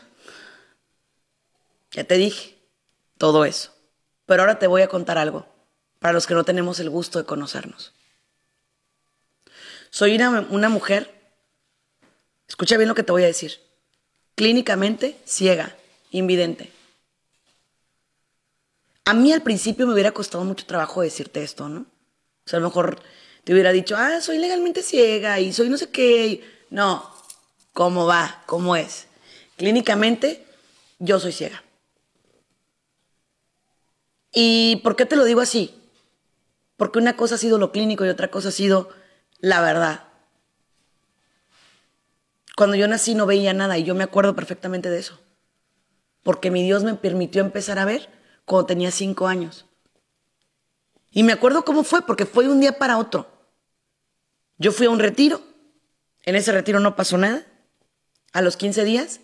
ya 1.90 2.04
te 2.04 2.18
dije, 2.18 2.58
todo 3.16 3.46
eso. 3.46 3.72
Pero 4.26 4.42
ahora 4.42 4.58
te 4.58 4.66
voy 4.66 4.82
a 4.82 4.88
contar 4.88 5.16
algo, 5.16 5.48
para 6.00 6.12
los 6.12 6.26
que 6.26 6.34
no 6.34 6.44
tenemos 6.44 6.78
el 6.78 6.90
gusto 6.90 7.18
de 7.18 7.24
conocernos. 7.24 7.94
Soy 9.88 10.16
una, 10.16 10.68
mujer, 10.68 11.14
escucha 12.46 12.76
bien 12.76 12.90
lo 12.90 12.94
que 12.94 13.04
te 13.04 13.12
voy 13.12 13.22
a 13.22 13.26
decir, 13.26 13.58
clínicamente 14.34 15.18
ciega, 15.24 15.74
invidente. 16.10 16.75
A 19.08 19.14
mí 19.14 19.32
al 19.32 19.42
principio 19.42 19.86
me 19.86 19.92
hubiera 19.92 20.10
costado 20.10 20.44
mucho 20.44 20.66
trabajo 20.66 21.00
decirte 21.00 21.44
esto, 21.44 21.68
¿no? 21.68 21.82
O 21.82 22.48
sea, 22.48 22.56
a 22.56 22.60
lo 22.60 22.66
mejor 22.66 23.00
te 23.44 23.52
hubiera 23.52 23.70
dicho, 23.70 23.96
ah, 23.96 24.20
soy 24.20 24.38
legalmente 24.38 24.82
ciega 24.82 25.38
y 25.38 25.52
soy 25.52 25.68
no 25.68 25.78
sé 25.78 25.90
qué. 25.90 26.42
No, 26.70 27.08
¿cómo 27.72 28.06
va? 28.06 28.42
¿Cómo 28.46 28.74
es? 28.74 29.06
Clínicamente, 29.56 30.44
yo 30.98 31.20
soy 31.20 31.30
ciega. 31.30 31.62
¿Y 34.32 34.80
por 34.82 34.96
qué 34.96 35.06
te 35.06 35.14
lo 35.14 35.24
digo 35.24 35.40
así? 35.40 35.72
Porque 36.76 36.98
una 36.98 37.16
cosa 37.16 37.36
ha 37.36 37.38
sido 37.38 37.58
lo 37.58 37.70
clínico 37.70 38.04
y 38.04 38.08
otra 38.08 38.32
cosa 38.32 38.48
ha 38.48 38.52
sido 38.52 38.88
la 39.38 39.60
verdad. 39.60 40.02
Cuando 42.56 42.74
yo 42.74 42.88
nací 42.88 43.14
no 43.14 43.24
veía 43.24 43.52
nada 43.52 43.78
y 43.78 43.84
yo 43.84 43.94
me 43.94 44.02
acuerdo 44.02 44.34
perfectamente 44.34 44.90
de 44.90 44.98
eso. 44.98 45.20
Porque 46.24 46.50
mi 46.50 46.64
Dios 46.64 46.82
me 46.82 46.94
permitió 46.94 47.40
empezar 47.40 47.78
a 47.78 47.84
ver 47.84 48.16
cuando 48.46 48.66
tenía 48.66 48.90
cinco 48.90 49.26
años. 49.26 49.66
Y 51.10 51.22
me 51.22 51.32
acuerdo 51.32 51.64
cómo 51.64 51.84
fue, 51.84 52.02
porque 52.06 52.24
fue 52.24 52.48
un 52.48 52.60
día 52.60 52.78
para 52.78 52.96
otro. 52.96 53.30
Yo 54.56 54.72
fui 54.72 54.86
a 54.86 54.90
un 54.90 54.98
retiro, 54.98 55.42
en 56.24 56.36
ese 56.36 56.52
retiro 56.52 56.80
no 56.80 56.96
pasó 56.96 57.18
nada. 57.18 57.44
A 58.32 58.40
los 58.40 58.56
15 58.56 58.84
días, 58.84 59.20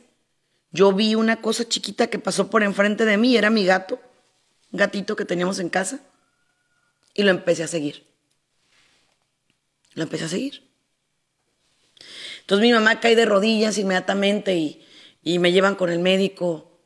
yo 0.70 0.92
vi 0.92 1.14
una 1.14 1.40
cosa 1.40 1.68
chiquita 1.68 2.08
que 2.08 2.18
pasó 2.18 2.50
por 2.50 2.62
enfrente 2.62 3.04
de 3.04 3.16
mí, 3.16 3.36
era 3.36 3.50
mi 3.50 3.64
gato, 3.64 4.00
un 4.72 4.78
gatito 4.78 5.16
que 5.16 5.24
teníamos 5.24 5.58
en 5.58 5.68
casa, 5.68 6.00
y 7.14 7.22
lo 7.22 7.30
empecé 7.30 7.62
a 7.62 7.68
seguir. 7.68 8.06
Lo 9.94 10.02
empecé 10.02 10.24
a 10.24 10.28
seguir. 10.28 10.66
Entonces 12.40 12.62
mi 12.62 12.72
mamá 12.72 13.00
cae 13.00 13.14
de 13.14 13.26
rodillas 13.26 13.78
inmediatamente 13.78 14.56
y, 14.56 14.84
y 15.22 15.38
me 15.38 15.52
llevan 15.52 15.74
con 15.74 15.90
el 15.90 15.98
médico 15.98 16.80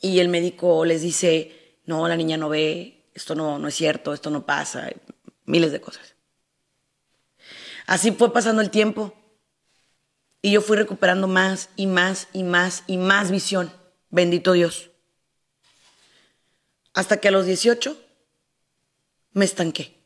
y 0.00 0.20
el 0.20 0.28
médico 0.28 0.84
les 0.84 1.02
dice, 1.02 1.55
no, 1.86 2.06
la 2.08 2.16
niña 2.16 2.36
no 2.36 2.48
ve, 2.48 3.08
esto 3.14 3.34
no, 3.34 3.58
no 3.58 3.68
es 3.68 3.74
cierto, 3.74 4.12
esto 4.12 4.30
no 4.30 4.44
pasa, 4.44 4.90
miles 5.44 5.72
de 5.72 5.80
cosas. 5.80 6.14
Así 7.86 8.10
fue 8.12 8.32
pasando 8.32 8.60
el 8.60 8.70
tiempo 8.70 9.14
y 10.42 10.52
yo 10.52 10.60
fui 10.60 10.76
recuperando 10.76 11.28
más 11.28 11.70
y 11.76 11.86
más 11.86 12.28
y 12.32 12.42
más 12.42 12.82
y 12.86 12.98
más 12.98 13.30
visión. 13.30 13.72
Bendito 14.10 14.52
Dios. 14.52 14.90
Hasta 16.92 17.18
que 17.18 17.28
a 17.28 17.30
los 17.30 17.46
18 17.46 17.96
me 19.32 19.44
estanqué. 19.44 19.96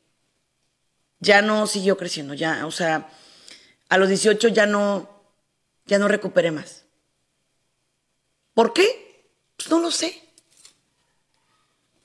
Ya 1.18 1.42
no 1.42 1.66
siguió 1.66 1.96
creciendo, 1.96 2.34
ya, 2.34 2.66
o 2.66 2.70
sea, 2.70 3.10
a 3.88 3.98
los 3.98 4.08
18 4.08 4.48
ya 4.48 4.66
no, 4.66 5.22
ya 5.84 5.98
no 5.98 6.08
recuperé 6.08 6.50
más. 6.50 6.84
¿Por 8.54 8.72
qué? 8.72 9.30
Pues 9.56 9.70
no 9.70 9.80
lo 9.80 9.90
sé. 9.90 10.29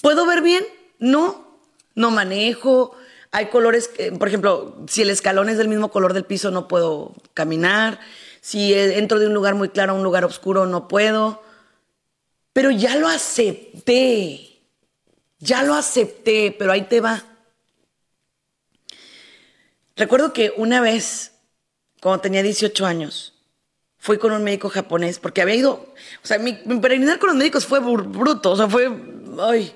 ¿Puedo 0.06 0.28
ver 0.28 0.44
bien? 0.44 0.64
No, 1.00 1.58
no 1.96 2.12
manejo. 2.12 2.96
Hay 3.32 3.48
colores, 3.48 3.90
por 4.20 4.28
ejemplo, 4.28 4.78
si 4.88 5.02
el 5.02 5.10
escalón 5.10 5.50
es 5.50 5.58
del 5.58 5.68
mismo 5.68 5.90
color 5.90 6.14
del 6.14 6.26
piso, 6.26 6.52
no 6.52 6.68
puedo 6.68 7.16
caminar. 7.34 8.00
Si 8.40 8.72
entro 8.72 9.18
de 9.18 9.26
un 9.26 9.34
lugar 9.34 9.56
muy 9.56 9.70
claro 9.70 9.94
a 9.94 9.96
un 9.96 10.04
lugar 10.04 10.24
oscuro, 10.24 10.68
no 10.68 10.88
puedo. 10.88 11.42
Pero 12.54 12.70
ya 12.70 12.98
lo 12.98 13.08
acepté. 13.08 14.60
Ya 15.40 15.64
lo 15.64 15.74
acepté, 15.74 16.56
pero 16.56 16.72
ahí 16.72 16.84
te 16.84 17.02
va. 17.02 17.24
Recuerdo 19.96 20.34
que 20.34 20.54
una 20.56 20.82
vez, 20.82 21.32
cuando 22.00 22.22
tenía 22.22 22.44
18 22.44 22.86
años, 22.86 23.34
fui 23.98 24.20
con 24.20 24.34
un 24.34 24.44
médico 24.44 24.70
japonés, 24.70 25.18
porque 25.18 25.42
había 25.42 25.56
ido, 25.56 25.96
o 26.24 26.28
sea, 26.28 26.38
mi, 26.38 26.54
peregrinar 26.54 27.18
con 27.18 27.30
los 27.30 27.38
médicos 27.38 27.66
fue 27.66 27.80
bruto, 27.80 28.52
o 28.52 28.56
sea, 28.56 28.70
fue, 28.70 28.88
ay, 29.40 29.74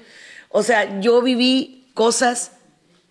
o 0.49 0.63
sea, 0.63 0.99
yo 0.99 1.21
viví 1.21 1.91
cosas 1.93 2.51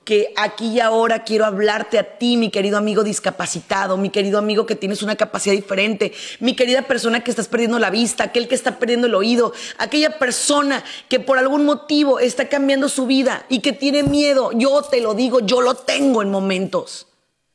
que 0.09 0.33
aquí 0.37 0.69
y 0.69 0.81
ahora 0.81 1.23
quiero 1.23 1.45
hablarte 1.45 1.99
a 1.99 2.17
ti, 2.17 2.39
mi 2.39 2.51
querido 2.51 2.79
amigo 2.79 3.05
discapacitado, 3.05 3.99
mi 3.99 4.09
querido 4.09 4.39
amigo 4.39 4.65
que 4.65 4.75
tienes 4.75 5.03
una 5.03 5.17
capacidad 5.17 5.55
diferente, 5.55 6.15
mi 6.41 6.57
querida 6.57 6.81
persona 6.81 7.23
que 7.23 7.31
estás 7.31 7.47
perdiendo 7.47 7.79
la 7.79 7.91
vista, 7.91 8.25
aquel 8.25 8.49
que 8.49 8.55
está 8.55 8.79
perdiendo 8.79 9.07
el 9.07 9.15
oído, 9.15 9.53
aquella 9.77 10.19
persona 10.19 10.83
que 11.11 11.21
por 11.21 11.37
algún 11.37 11.67
motivo 11.67 12.21
está 12.21 12.49
cambiando 12.49 12.89
su 12.89 13.07
vida 13.07 13.45
y 13.51 13.61
que 13.61 13.75
tiene 13.75 14.03
miedo. 14.03 14.51
Yo 14.55 14.81
te 14.81 15.03
lo 15.03 15.13
digo, 15.13 15.41
yo 15.41 15.61
lo 15.61 15.75
tengo 15.75 16.23
en 16.23 16.31
momentos, 16.31 17.07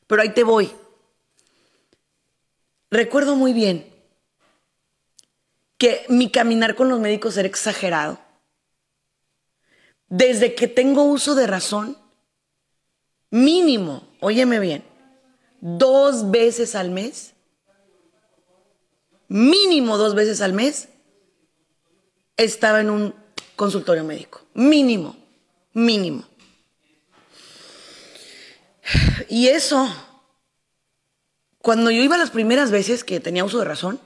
pero 0.05 0.21
ahí 0.21 0.29
te 0.29 0.43
voy. 0.43 0.71
Recuerdo 2.91 3.35
muy 3.35 3.53
bien 3.53 3.91
que 5.79 6.05
mi 6.07 6.29
caminar 6.29 6.75
con 6.75 6.87
los 6.87 6.99
médicos 6.99 7.35
era 7.35 7.47
exagerado. 7.47 8.19
Desde 10.15 10.53
que 10.53 10.67
tengo 10.67 11.05
uso 11.05 11.33
de 11.33 11.47
razón, 11.47 11.97
mínimo, 13.31 14.07
óyeme 14.19 14.59
bien, 14.59 14.83
dos 15.59 16.29
veces 16.29 16.75
al 16.75 16.91
mes, 16.91 17.33
mínimo 19.27 19.97
dos 19.97 20.13
veces 20.13 20.41
al 20.41 20.53
mes, 20.53 20.89
estaba 22.37 22.81
en 22.81 22.91
un 22.91 23.15
consultorio 23.55 24.03
médico. 24.03 24.43
Mínimo, 24.53 25.17
mínimo. 25.73 26.25
Y 29.29 29.47
eso, 29.47 29.89
cuando 31.57 31.89
yo 31.89 32.03
iba 32.03 32.19
las 32.19 32.29
primeras 32.29 32.69
veces 32.69 33.03
que 33.03 33.19
tenía 33.19 33.45
uso 33.45 33.57
de 33.57 33.65
razón, 33.65 33.99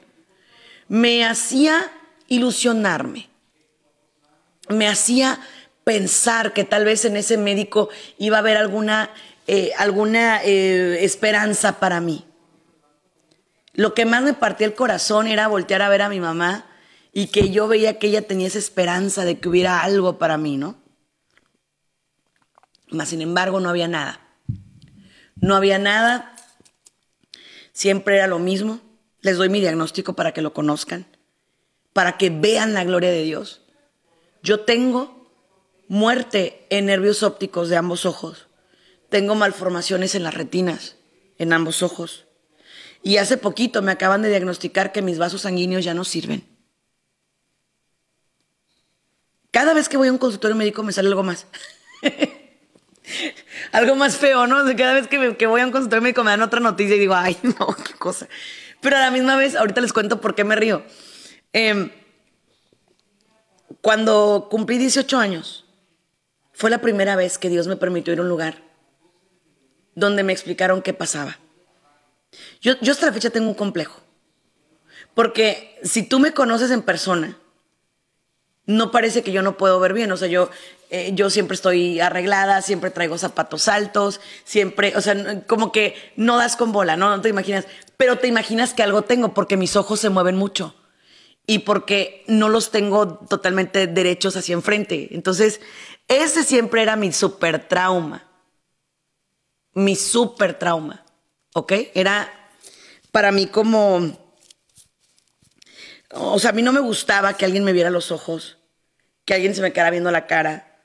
me 0.87 1.25
hacía 1.25 1.91
ilusionarme, 2.29 3.27
me 4.69 4.87
hacía 4.87 5.41
pensar 5.87 6.51
que 6.51 6.65
tal 6.65 6.83
vez 6.83 7.05
en 7.05 7.15
ese 7.15 7.37
médico 7.37 7.87
iba 8.17 8.35
a 8.35 8.39
haber 8.41 8.57
alguna, 8.57 9.09
eh, 9.47 9.71
alguna 9.77 10.43
eh, 10.43 11.05
esperanza 11.05 11.79
para 11.79 12.01
mí. 12.01 12.25
Lo 13.71 13.93
que 13.93 14.03
más 14.03 14.21
me 14.21 14.33
partía 14.33 14.67
el 14.67 14.73
corazón 14.73 15.27
era 15.27 15.47
voltear 15.47 15.81
a 15.81 15.87
ver 15.87 16.01
a 16.01 16.09
mi 16.09 16.19
mamá 16.19 16.65
y 17.13 17.27
que 17.27 17.51
yo 17.51 17.69
veía 17.69 17.99
que 17.99 18.07
ella 18.07 18.27
tenía 18.27 18.47
esa 18.47 18.59
esperanza 18.59 19.23
de 19.23 19.39
que 19.39 19.47
hubiera 19.47 19.81
algo 19.81 20.17
para 20.17 20.37
mí, 20.37 20.57
¿no? 20.57 20.75
Mas, 22.89 23.07
sin 23.07 23.21
embargo, 23.21 23.61
no 23.61 23.69
había 23.69 23.87
nada. 23.87 24.19
No 25.37 25.55
había 25.55 25.79
nada. 25.79 26.35
Siempre 27.71 28.17
era 28.17 28.27
lo 28.27 28.39
mismo. 28.39 28.81
Les 29.21 29.37
doy 29.37 29.47
mi 29.47 29.61
diagnóstico 29.61 30.17
para 30.17 30.33
que 30.33 30.41
lo 30.41 30.53
conozcan, 30.53 31.05
para 31.93 32.17
que 32.17 32.29
vean 32.29 32.73
la 32.73 32.83
gloria 32.83 33.09
de 33.09 33.23
Dios. 33.23 33.61
Yo 34.43 34.59
tengo 34.59 35.16
muerte 35.87 36.65
en 36.69 36.87
nervios 36.87 37.23
ópticos 37.23 37.69
de 37.69 37.77
ambos 37.77 38.05
ojos. 38.05 38.47
Tengo 39.09 39.35
malformaciones 39.35 40.15
en 40.15 40.23
las 40.23 40.33
retinas, 40.33 40.97
en 41.37 41.53
ambos 41.53 41.81
ojos. 41.83 42.25
Y 43.03 43.17
hace 43.17 43.37
poquito 43.37 43.81
me 43.81 43.91
acaban 43.91 44.21
de 44.21 44.29
diagnosticar 44.29 44.91
que 44.91 45.01
mis 45.01 45.17
vasos 45.17 45.41
sanguíneos 45.41 45.85
ya 45.85 45.93
no 45.93 46.03
sirven. 46.03 46.45
Cada 49.51 49.73
vez 49.73 49.87
que 49.87 49.97
voy 49.97 50.09
a 50.09 50.11
un 50.11 50.17
consultorio 50.17 50.55
médico 50.55 50.83
me 50.83 50.91
sale 50.91 51.07
algo 51.07 51.23
más. 51.23 51.47
algo 53.71 53.95
más 53.95 54.17
feo, 54.17 54.45
¿no? 54.45 54.57
cada 54.75 54.93
vez 54.93 55.07
que, 55.07 55.47
voy 55.47 55.61
a 55.61 55.65
un 55.65 55.71
consultorio 55.71 56.01
médico 56.01 56.23
me 56.23 56.31
dan 56.31 56.41
otra 56.41 56.59
noticia 56.59 56.95
y 56.95 56.99
digo, 56.99 57.15
ay, 57.15 57.37
no, 57.43 57.75
qué 57.75 57.93
cosa. 57.93 58.27
Pero 58.81 58.97
a 58.97 58.99
la 58.99 59.11
misma 59.11 59.35
vez, 59.37 59.55
ahorita 59.55 59.81
les 59.81 59.93
cuento 59.93 60.21
por 60.21 60.35
qué 60.35 60.43
me 60.43 60.55
río. 60.55 60.83
Em, 61.53 61.91
cuando 63.81 64.47
cumplí 64.51 64.77
18 64.77 65.17
años, 65.17 65.66
fue 66.57 66.71
la 66.71 66.81
primera 66.81 67.15
vez 67.15 67.37
que 67.37 67.49
Dios 67.49 67.67
me 67.67 67.75
permitió 67.75 68.13
ir 68.13 68.19
a 68.19 68.23
un 68.23 68.29
lugar 68.29 68.63
donde 69.93 70.23
me 70.23 70.33
explicaron 70.33 70.81
qué 70.81 70.91
pasaba. 70.91 71.37
Yo, 72.61 72.73
yo 72.81 72.93
hasta 72.93 73.05
la 73.05 73.13
fecha 73.13 73.29
tengo 73.29 73.47
un 73.47 73.53
complejo. 73.53 74.01
Porque 75.13 75.77
si 75.83 76.01
tú 76.01 76.17
me 76.17 76.33
conoces 76.33 76.71
en 76.71 76.81
persona, 76.81 77.37
no 78.65 78.89
parece 78.89 79.21
que 79.21 79.31
yo 79.31 79.43
no 79.43 79.55
puedo 79.55 79.79
ver 79.79 79.93
bien. 79.93 80.11
O 80.11 80.17
sea, 80.17 80.27
yo, 80.29 80.49
eh, 80.89 81.11
yo 81.13 81.29
siempre 81.29 81.53
estoy 81.53 81.99
arreglada, 81.99 82.63
siempre 82.63 82.89
traigo 82.89 83.19
zapatos 83.19 83.67
altos, 83.67 84.19
siempre, 84.43 84.93
o 84.95 85.01
sea, 85.01 85.43
como 85.45 85.71
que 85.71 85.93
no 86.15 86.37
das 86.37 86.55
con 86.55 86.71
bola, 86.71 86.97
¿no? 86.97 87.15
No 87.15 87.21
te 87.21 87.29
imaginas. 87.29 87.67
Pero 87.97 88.17
te 88.17 88.27
imaginas 88.27 88.73
que 88.73 88.81
algo 88.81 89.03
tengo 89.03 89.35
porque 89.35 89.57
mis 89.57 89.75
ojos 89.75 89.99
se 89.99 90.09
mueven 90.09 90.35
mucho 90.35 90.75
y 91.45 91.59
porque 91.59 92.23
no 92.27 92.49
los 92.49 92.71
tengo 92.71 93.19
totalmente 93.29 93.85
derechos 93.85 94.35
hacia 94.35 94.53
enfrente. 94.53 95.09
Entonces, 95.11 95.61
ese 96.07 96.43
siempre 96.43 96.81
era 96.81 96.95
mi 96.95 97.11
super 97.11 97.67
trauma. 97.67 98.23
Mi 99.73 99.95
super 99.95 100.57
trauma. 100.57 101.03
¿Ok? 101.53 101.73
Era 101.93 102.31
para 103.11 103.31
mí 103.31 103.47
como... 103.47 104.27
O 106.11 106.39
sea, 106.39 106.51
a 106.51 106.53
mí 106.53 106.61
no 106.61 106.71
me 106.71 106.79
gustaba 106.79 107.35
que 107.35 107.45
alguien 107.45 107.63
me 107.65 107.73
viera 107.73 107.89
los 107.89 108.11
ojos, 108.11 108.57
que 109.25 109.33
alguien 109.33 109.53
se 109.53 109.61
me 109.61 109.73
quedara 109.73 109.91
viendo 109.91 110.09
la 110.09 110.25
cara. 110.25 110.81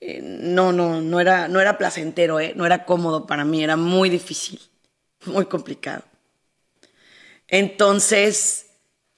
Eh, 0.00 0.20
no, 0.22 0.72
no, 0.72 1.00
no 1.00 1.20
era, 1.20 1.48
no 1.48 1.60
era 1.60 1.76
placentero, 1.76 2.38
¿eh? 2.40 2.52
no 2.54 2.64
era 2.64 2.84
cómodo 2.84 3.26
para 3.26 3.44
mí, 3.44 3.62
era 3.64 3.76
muy 3.76 4.08
difícil, 4.08 4.60
muy 5.26 5.46
complicado. 5.46 6.04
Entonces, 7.48 8.66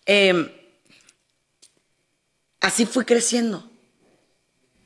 em, 0.07 0.51
así 2.61 2.87
fui 2.87 3.05
creciendo. 3.05 3.72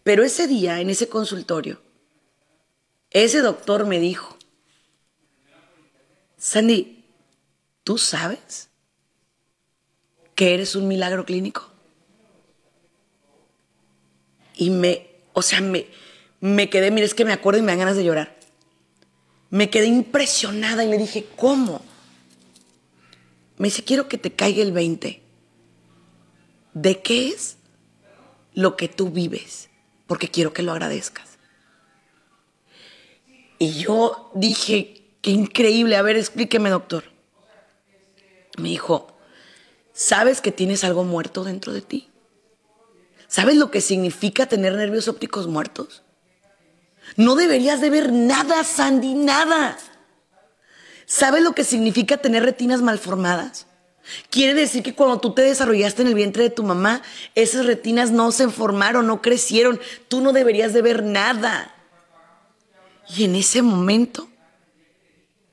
Pero 0.07 0.23
ese 0.23 0.47
día, 0.47 0.81
en 0.81 0.89
ese 0.89 1.09
consultorio, 1.09 1.81
ese 3.11 3.41
doctor 3.41 3.87
me 3.87 3.99
dijo, 3.99 4.37
Sandy, 6.39 7.03
¿tú 7.83 7.99
sabes 7.99 8.69
que 10.37 10.55
eres 10.55 10.77
un 10.77 10.87
milagro 10.87 11.25
clínico? 11.25 11.73
Y 14.55 14.71
me, 14.71 15.09
o 15.33 15.43
sea, 15.43 15.61
me, 15.61 15.89
me 16.39 16.71
quedé, 16.71 16.93
mire, 16.93 17.05
es 17.05 17.15
que 17.15 17.25
me 17.25 17.33
acuerdo 17.33 17.59
y 17.59 17.63
me 17.63 17.73
dan 17.73 17.81
ganas 17.81 17.97
de 17.97 18.05
llorar. 18.05 18.37
Me 19.51 19.71
quedé 19.71 19.87
impresionada 19.87 20.85
y 20.85 20.89
le 20.89 20.99
dije, 20.99 21.27
¿cómo? 21.35 21.83
Me 23.59 23.67
dice, 23.67 23.83
quiero 23.83 24.07
que 24.07 24.19
te 24.19 24.33
caiga 24.33 24.63
el 24.63 24.71
20. 24.71 25.21
¿De 26.75 27.03
qué 27.03 27.27
es 27.27 27.57
lo 28.55 28.77
que 28.77 28.87
tú 28.87 29.11
vives? 29.11 29.69
Porque 30.07 30.31
quiero 30.31 30.53
que 30.53 30.63
lo 30.63 30.73
agradezcas. 30.73 31.39
Y 33.59 33.73
yo 33.73 34.31
dije, 34.35 35.17
qué 35.23 35.31
increíble, 35.31 35.97
a 35.97 36.03
ver, 36.03 36.17
explíqueme, 36.17 36.71
doctor. 36.71 37.05
Me 38.59 38.69
dijo, 38.69 39.17
¿sabes 39.93 40.41
que 40.41 40.53
tienes 40.53 40.85
algo 40.85 41.05
muerto 41.05 41.45
dentro 41.45 41.73
de 41.73 41.83
ti? 41.83 42.11
¿Sabes 43.29 43.57
lo 43.57 43.71
que 43.71 43.81
significa 43.81 44.47
tener 44.47 44.75
nervios 44.75 45.09
ópticos 45.09 45.47
muertos? 45.47 46.03
No 47.17 47.35
deberías 47.35 47.81
de 47.81 47.91
ver 47.91 48.13
nada, 48.13 48.63
Sandy, 48.65 49.15
nada. 49.15 49.79
¿Sabes 51.07 51.43
lo 51.43 51.55
que 51.55 51.65
significa 51.65 52.17
tener 52.17 52.43
retinas 52.43 52.83
malformadas? 52.83 53.67
Quiere 54.31 54.55
decir 54.55 54.83
que 54.83 54.95
cuando 54.95 55.21
tú 55.21 55.35
te 55.35 55.43
desarrollaste 55.43 56.03
en 56.03 56.09
el 56.09 56.15
vientre 56.15 56.45
de 56.45 56.51
tu 56.51 56.63
mamá, 56.63 57.03
esas 57.35 57.67
retinas 57.67 58.11
no 58.11 58.33
se 58.33 58.49
formaron, 58.49 59.07
no 59.07 59.23
crecieron. 59.23 59.81
Tú 60.09 60.21
no 60.21 60.33
deberías 60.33 60.73
de 60.73 60.83
ver 60.83 61.03
nada. 61.03 61.75
Y 63.17 63.25
en 63.25 63.37
ese 63.37 63.63
momento, 63.63 64.29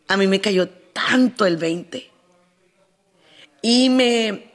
a 0.07 0.17
mí 0.17 0.27
me 0.27 0.41
cayó 0.41 0.69
tanto 0.69 1.45
el 1.45 1.57
20. 1.57 2.11
Y 3.61 3.89
me, 3.89 4.51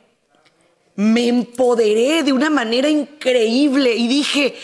me 0.94 1.28
empoderé 1.28 2.22
de 2.22 2.32
una 2.32 2.50
manera 2.50 2.88
increíble 2.88 3.94
y 3.94 4.08
dije, 4.08 4.54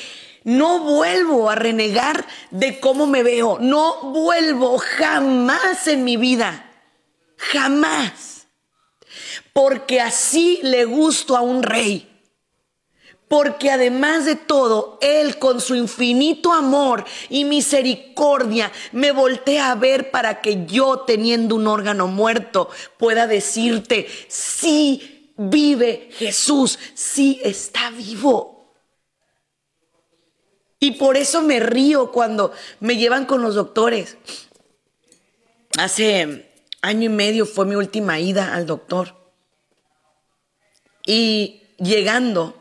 no 0.45 0.81
vuelvo 0.81 1.49
a 1.49 1.55
renegar 1.55 2.27
de 2.51 2.79
cómo 2.79 3.07
me 3.07 3.23
veo, 3.23 3.59
no 3.61 4.13
vuelvo 4.13 4.79
jamás 4.79 5.87
en 5.87 6.05
mi 6.05 6.17
vida, 6.17 6.71
jamás, 7.37 8.34
porque 9.55 10.01
así 10.01 10.59
le 10.63 10.85
gusto 10.85 11.37
a 11.37 11.41
un 11.41 11.63
rey. 11.63 12.11
Porque 13.29 13.71
además 13.71 14.27
de 14.27 14.35
todo, 14.35 14.99
Él 15.01 15.39
con 15.39 15.61
su 15.61 15.75
infinito 15.77 16.53
amor 16.53 17.05
y 17.31 17.45
misericordia 17.45 18.71
me 18.93 19.13
voltea 19.13 19.71
a 19.71 19.77
ver 19.77 20.11
para 20.11 20.43
que 20.43 20.67
yo, 20.67 21.01
teniendo 21.07 21.55
un 21.55 21.67
órgano 21.67 22.07
muerto, 22.09 22.69
pueda 22.99 23.27
decirte, 23.27 24.07
sí 24.29 25.33
vive 25.37 26.11
Jesús, 26.13 26.79
sí 26.93 27.41
está 27.43 27.91
vivo. 27.91 28.75
Y 30.81 30.93
por 30.93 31.17
eso 31.17 31.43
me 31.43 31.61
río 31.61 32.11
cuando 32.11 32.53
me 32.81 32.97
llevan 32.97 33.25
con 33.25 33.41
los 33.41 33.55
doctores. 33.55 34.19
Hace 35.79 36.53
año 36.83 37.07
y 37.07 37.09
medio 37.09 37.47
fue 37.47 37.65
mi 37.67 37.77
última 37.77 38.19
ida 38.19 38.53
al 38.53 38.67
doctor. 38.67 39.24
Y 41.07 41.63
llegando, 41.79 42.57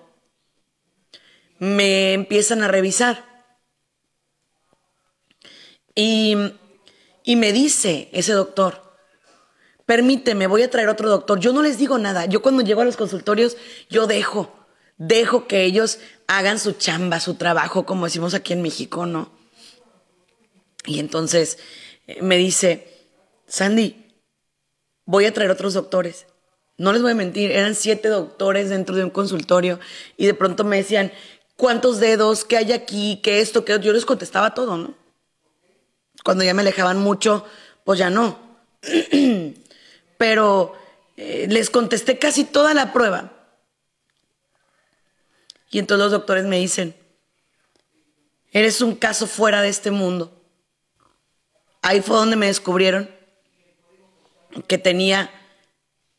me 1.60 2.14
empiezan 2.14 2.64
a 2.64 2.68
revisar. 2.68 3.24
Y, 5.96 6.36
y 7.24 7.36
me 7.36 7.52
dice 7.52 8.10
ese 8.12 8.34
doctor, 8.34 8.98
permíteme, 9.86 10.48
voy 10.48 10.64
a 10.64 10.70
traer 10.70 10.90
otro 10.90 11.10
doctor. 11.10 11.40
Yo 11.40 11.54
no 11.54 11.62
les 11.62 11.78
digo 11.78 11.98
nada. 11.98 12.26
Yo 12.26 12.42
cuando 12.42 12.64
llego 12.64 12.82
a 12.82 12.86
los 12.86 12.98
consultorios, 12.98 13.58
yo 13.90 14.08
dejo 14.08 14.64
dejo 14.98 15.48
que 15.48 15.64
ellos 15.64 16.00
hagan 16.28 16.60
su 16.60 16.74
chamba, 16.74 17.20
su 17.20 17.36
trabajo, 17.36 17.86
como 17.86 18.06
decimos 18.06 18.34
aquí 18.34 18.54
en 18.54 18.62
México, 18.62 19.06
¿no? 19.06 19.32
Y 20.86 21.00
entonces 21.00 21.58
eh, 22.08 22.22
me 22.22 22.38
dice, 22.38 22.88
Sandy, 23.48 24.16
voy 25.06 25.26
a 25.26 25.34
traer 25.34 25.52
otros 25.52 25.74
doctores. 25.74 26.26
No 26.78 26.92
les 26.92 27.02
voy 27.02 27.12
a 27.12 27.16
mentir, 27.16 27.52
eran 27.52 27.76
siete 27.76 28.08
doctores 28.08 28.70
dentro 28.70 28.96
de 28.96 29.04
un 29.04 29.10
consultorio 29.12 29.80
y 30.18 30.26
de 30.26 30.34
pronto 30.34 30.64
me 30.64 30.78
decían, 30.78 31.12
¿cuántos 31.56 32.00
dedos? 32.00 32.46
¿Qué 32.46 32.58
hay 32.58 32.72
aquí? 32.72 33.20
¿Qué 33.24 33.40
esto? 33.40 33.64
¿Qué? 33.64 33.80
Yo 33.80 33.94
les 33.94 34.06
contestaba 34.06 34.54
todo, 34.54 34.78
¿no? 34.78 34.96
Cuando 36.24 36.44
ya 36.44 36.54
me 36.54 36.62
alejaban 36.62 37.00
mucho, 37.00 37.46
pues 37.84 38.00
ya 38.00 38.10
no. 38.10 38.40
Pero 40.18 40.74
eh, 41.18 41.48
les 41.50 41.70
contesté 41.70 42.18
casi 42.18 42.44
toda 42.44 42.74
la 42.74 42.92
prueba. 42.92 43.32
Y 45.70 45.80
entonces 45.80 46.04
los 46.04 46.12
doctores 46.12 46.46
me 46.46 46.60
dicen, 46.60 46.96
eres 48.52 48.82
un 48.82 48.96
caso 48.96 49.28
fuera 49.28 49.62
de 49.62 49.70
este 49.70 49.92
mundo. 49.92 50.40
Ahí 51.82 52.02
fue 52.02 52.16
donde 52.16 52.36
me 52.36 52.46
descubrieron 52.46 53.10
que 54.68 54.78
tenía 54.78 55.30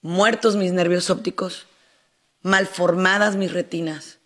muertos 0.05 0.55
mis 0.55 0.71
nervios 0.73 1.09
ópticos, 1.09 1.67
malformadas 2.43 3.37
mis 3.37 3.55
retinas, 3.55 4.19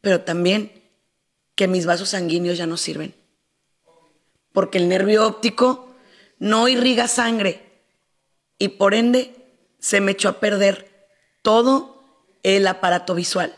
pero 0.00 0.22
también 0.22 0.72
que 1.54 1.68
mis 1.68 1.84
vasos 1.84 2.08
sanguíneos 2.08 2.56
ya 2.56 2.66
no 2.66 2.78
sirven. 2.78 3.14
Porque 4.52 4.78
el 4.78 4.88
nervio 4.88 5.26
óptico 5.26 5.94
no 6.38 6.66
irriga 6.68 7.08
sangre 7.08 7.62
y 8.58 8.68
por 8.68 8.94
ende 8.94 9.34
se 9.80 10.00
me 10.00 10.12
echó 10.12 10.30
a 10.30 10.40
perder 10.40 11.08
todo 11.42 12.02
el 12.42 12.66
aparato 12.66 13.14
visual. 13.14 13.54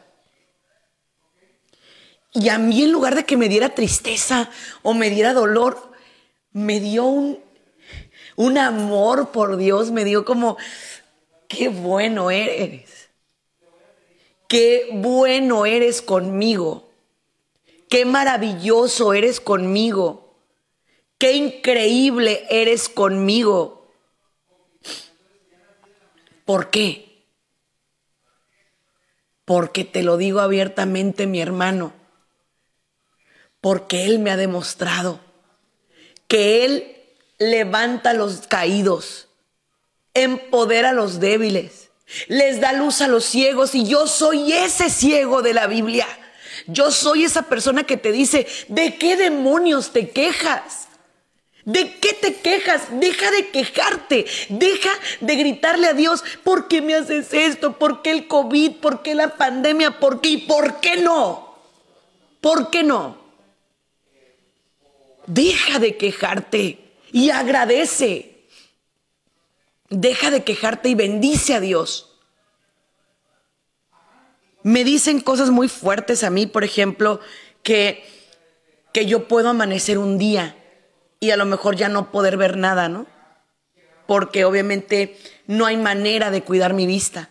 Y 2.32 2.48
a 2.48 2.58
mí 2.58 2.82
en 2.82 2.90
lugar 2.90 3.14
de 3.14 3.24
que 3.24 3.36
me 3.36 3.48
diera 3.48 3.76
tristeza 3.76 4.50
o 4.82 4.92
me 4.92 5.08
diera 5.08 5.34
dolor, 5.34 5.92
me 6.50 6.80
dio 6.80 7.04
un, 7.04 7.38
un 8.34 8.58
amor 8.58 9.30
por 9.30 9.56
Dios, 9.56 9.90
me 9.90 10.04
dio 10.04 10.24
como, 10.24 10.56
qué 11.48 11.68
bueno 11.68 12.30
eres, 12.30 13.08
qué 14.48 14.88
bueno 14.92 15.66
eres 15.66 16.02
conmigo, 16.02 16.88
qué 17.88 18.04
maravilloso 18.04 19.14
eres 19.14 19.40
conmigo, 19.40 20.34
qué 21.18 21.32
increíble 21.32 22.46
eres 22.50 22.88
conmigo. 22.88 23.92
¿Por 26.44 26.70
qué? 26.70 27.06
Porque 29.44 29.84
te 29.84 30.02
lo 30.02 30.16
digo 30.16 30.40
abiertamente, 30.40 31.26
mi 31.26 31.40
hermano. 31.40 31.92
Porque 33.60 34.04
Él 34.04 34.18
me 34.18 34.30
ha 34.30 34.36
demostrado 34.36 35.20
que 36.28 36.64
Él 36.64 36.96
levanta 37.38 38.12
los 38.12 38.46
caídos, 38.46 39.25
empodera 40.22 40.90
a 40.90 40.92
los 40.92 41.20
débiles, 41.20 41.90
les 42.28 42.60
da 42.60 42.72
luz 42.72 43.00
a 43.00 43.08
los 43.08 43.24
ciegos 43.24 43.74
y 43.74 43.84
yo 43.84 44.06
soy 44.06 44.52
ese 44.52 44.90
ciego 44.90 45.42
de 45.42 45.54
la 45.54 45.66
Biblia. 45.66 46.06
Yo 46.66 46.90
soy 46.90 47.24
esa 47.24 47.42
persona 47.42 47.84
que 47.84 47.96
te 47.96 48.10
dice, 48.12 48.46
¿de 48.68 48.96
qué 48.96 49.16
demonios 49.16 49.92
te 49.92 50.10
quejas? 50.10 50.88
¿De 51.64 51.98
qué 51.98 52.12
te 52.12 52.34
quejas? 52.36 52.82
Deja 52.92 53.30
de 53.32 53.48
quejarte, 53.50 54.26
deja 54.48 54.90
de 55.20 55.36
gritarle 55.36 55.88
a 55.88 55.94
Dios, 55.94 56.22
¿por 56.44 56.68
qué 56.68 56.80
me 56.80 56.94
haces 56.94 57.34
esto? 57.34 57.76
¿Por 57.76 58.02
qué 58.02 58.12
el 58.12 58.28
COVID? 58.28 58.76
¿Por 58.76 59.02
qué 59.02 59.16
la 59.16 59.36
pandemia? 59.36 59.98
¿Por 59.98 60.20
qué? 60.20 60.28
¿Y 60.30 60.36
por 60.38 60.80
qué 60.80 60.96
no? 60.96 61.56
¿Por 62.40 62.70
qué 62.70 62.84
no? 62.84 63.18
Deja 65.26 65.80
de 65.80 65.96
quejarte 65.96 66.78
y 67.10 67.30
agradece. 67.30 68.35
Deja 69.88 70.30
de 70.30 70.44
quejarte 70.44 70.88
y 70.88 70.94
bendice 70.94 71.54
a 71.54 71.60
Dios. 71.60 72.16
Me 74.62 74.82
dicen 74.82 75.20
cosas 75.20 75.50
muy 75.50 75.68
fuertes 75.68 76.24
a 76.24 76.30
mí, 76.30 76.46
por 76.46 76.64
ejemplo, 76.64 77.20
que, 77.62 78.04
que 78.92 79.06
yo 79.06 79.28
puedo 79.28 79.50
amanecer 79.50 79.98
un 79.98 80.18
día 80.18 80.56
y 81.20 81.30
a 81.30 81.36
lo 81.36 81.44
mejor 81.44 81.76
ya 81.76 81.88
no 81.88 82.10
poder 82.10 82.36
ver 82.36 82.56
nada, 82.56 82.88
¿no? 82.88 83.06
Porque 84.06 84.44
obviamente 84.44 85.18
no 85.46 85.66
hay 85.66 85.76
manera 85.76 86.30
de 86.30 86.42
cuidar 86.42 86.74
mi 86.74 86.86
vista. 86.86 87.30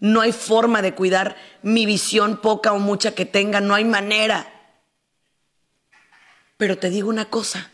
No 0.00 0.20
hay 0.20 0.32
forma 0.32 0.82
de 0.82 0.94
cuidar 0.94 1.36
mi 1.62 1.84
visión 1.84 2.40
poca 2.40 2.72
o 2.72 2.78
mucha 2.78 3.12
que 3.12 3.26
tenga. 3.26 3.60
No 3.60 3.74
hay 3.74 3.84
manera. 3.84 4.46
Pero 6.56 6.78
te 6.78 6.90
digo 6.90 7.08
una 7.08 7.30
cosa, 7.30 7.70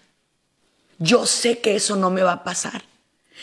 yo 0.99 1.27
sé 1.27 1.59
que 1.59 1.75
eso 1.75 1.97
no 1.97 2.11
me 2.11 2.23
va 2.23 2.33
a 2.33 2.45
pasar. 2.45 2.83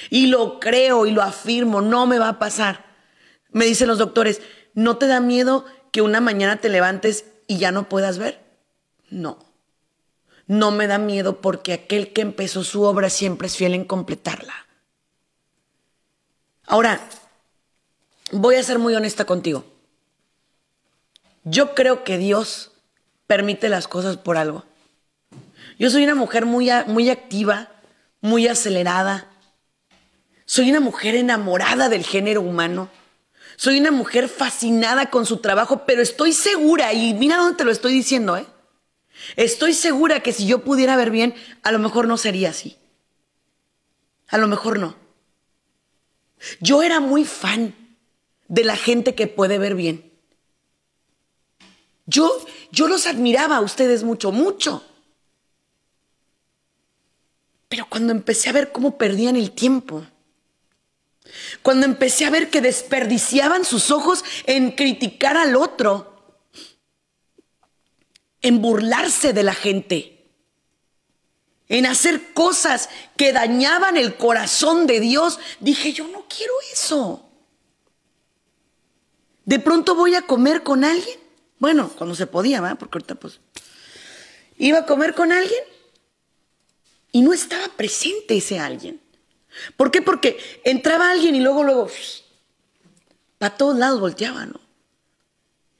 Y 0.09 0.27
lo 0.27 0.59
creo 0.59 1.05
y 1.05 1.11
lo 1.11 1.21
afirmo, 1.21 1.81
no 1.81 2.07
me 2.07 2.19
va 2.19 2.29
a 2.29 2.39
pasar. 2.39 2.85
Me 3.51 3.65
dicen 3.65 3.87
los 3.87 3.97
doctores, 3.97 4.41
¿no 4.73 4.97
te 4.97 5.07
da 5.07 5.19
miedo 5.19 5.65
que 5.91 6.01
una 6.01 6.21
mañana 6.21 6.57
te 6.57 6.69
levantes 6.69 7.25
y 7.47 7.57
ya 7.57 7.71
no 7.71 7.89
puedas 7.89 8.17
ver? 8.17 8.39
No. 9.09 9.39
No 10.47 10.71
me 10.71 10.87
da 10.87 10.97
miedo 10.97 11.41
porque 11.41 11.73
aquel 11.73 12.13
que 12.13 12.21
empezó 12.21 12.63
su 12.63 12.83
obra 12.83 13.09
siempre 13.09 13.47
es 13.47 13.55
fiel 13.55 13.73
en 13.73 13.85
completarla. 13.85 14.53
Ahora, 16.65 17.01
voy 18.31 18.55
a 18.55 18.63
ser 18.63 18.79
muy 18.79 18.95
honesta 18.95 19.25
contigo. 19.25 19.65
Yo 21.43 21.73
creo 21.73 22.03
que 22.03 22.17
Dios 22.17 22.71
permite 23.27 23.69
las 23.69 23.87
cosas 23.87 24.17
por 24.17 24.37
algo. 24.37 24.63
Yo 25.79 25.89
soy 25.89 26.03
una 26.03 26.15
mujer 26.15 26.45
muy, 26.45 26.69
muy 26.87 27.09
activa, 27.09 27.69
muy 28.21 28.47
acelerada. 28.47 29.30
Soy 30.51 30.69
una 30.69 30.81
mujer 30.81 31.15
enamorada 31.15 31.87
del 31.87 32.03
género 32.03 32.41
humano. 32.41 32.89
Soy 33.55 33.79
una 33.79 33.89
mujer 33.89 34.27
fascinada 34.27 35.09
con 35.09 35.25
su 35.25 35.37
trabajo, 35.37 35.85
pero 35.85 36.01
estoy 36.01 36.33
segura, 36.33 36.91
y 36.91 37.13
mira 37.13 37.37
dónde 37.37 37.55
te 37.55 37.63
lo 37.63 37.71
estoy 37.71 37.93
diciendo, 37.93 38.35
¿eh? 38.35 38.45
Estoy 39.37 39.73
segura 39.73 40.19
que 40.19 40.33
si 40.33 40.45
yo 40.45 40.61
pudiera 40.61 40.97
ver 40.97 41.09
bien, 41.09 41.35
a 41.63 41.71
lo 41.71 41.79
mejor 41.79 42.05
no 42.05 42.17
sería 42.17 42.49
así. 42.49 42.77
A 44.27 44.37
lo 44.37 44.49
mejor 44.49 44.77
no. 44.77 44.97
Yo 46.59 46.83
era 46.83 46.99
muy 46.99 47.23
fan 47.23 47.73
de 48.49 48.65
la 48.65 48.75
gente 48.75 49.15
que 49.15 49.27
puede 49.27 49.57
ver 49.57 49.75
bien. 49.75 50.11
Yo, 52.07 52.45
yo 52.73 52.89
los 52.89 53.07
admiraba 53.07 53.55
a 53.55 53.61
ustedes 53.61 54.03
mucho, 54.03 54.33
mucho. 54.33 54.83
Pero 57.69 57.87
cuando 57.87 58.11
empecé 58.11 58.49
a 58.49 58.51
ver 58.51 58.73
cómo 58.73 58.97
perdían 58.97 59.37
el 59.37 59.51
tiempo, 59.51 60.05
cuando 61.61 61.85
empecé 61.85 62.25
a 62.25 62.29
ver 62.29 62.49
que 62.49 62.61
desperdiciaban 62.61 63.65
sus 63.65 63.91
ojos 63.91 64.23
en 64.45 64.71
criticar 64.71 65.37
al 65.37 65.55
otro, 65.55 66.37
en 68.41 68.61
burlarse 68.61 69.33
de 69.33 69.43
la 69.43 69.53
gente, 69.53 70.29
en 71.67 71.85
hacer 71.85 72.33
cosas 72.33 72.89
que 73.17 73.33
dañaban 73.33 73.97
el 73.97 74.15
corazón 74.15 74.87
de 74.87 74.99
Dios, 74.99 75.39
dije, 75.59 75.93
yo 75.93 76.07
no 76.07 76.25
quiero 76.27 76.53
eso. 76.73 77.29
De 79.45 79.59
pronto 79.59 79.95
voy 79.95 80.15
a 80.15 80.21
comer 80.23 80.63
con 80.63 80.83
alguien. 80.83 81.19
Bueno, 81.59 81.89
cuando 81.97 82.15
se 82.15 82.27
podía, 82.27 82.61
¿verdad? 82.61 82.77
Porque 82.77 82.97
ahorita 82.97 83.15
pues... 83.15 83.39
Iba 84.57 84.79
a 84.79 84.85
comer 84.85 85.15
con 85.15 85.31
alguien 85.31 85.63
y 87.11 87.21
no 87.21 87.33
estaba 87.33 87.67
presente 87.75 88.37
ese 88.37 88.59
alguien. 88.59 89.00
¿Por 89.77 89.91
qué? 89.91 90.01
Porque 90.01 90.37
entraba 90.63 91.11
alguien 91.11 91.35
y 91.35 91.39
luego, 91.39 91.63
luego, 91.63 91.89
para 93.37 93.55
todos 93.55 93.77
lados 93.77 93.99
volteaba, 93.99 94.45
¿no? 94.45 94.59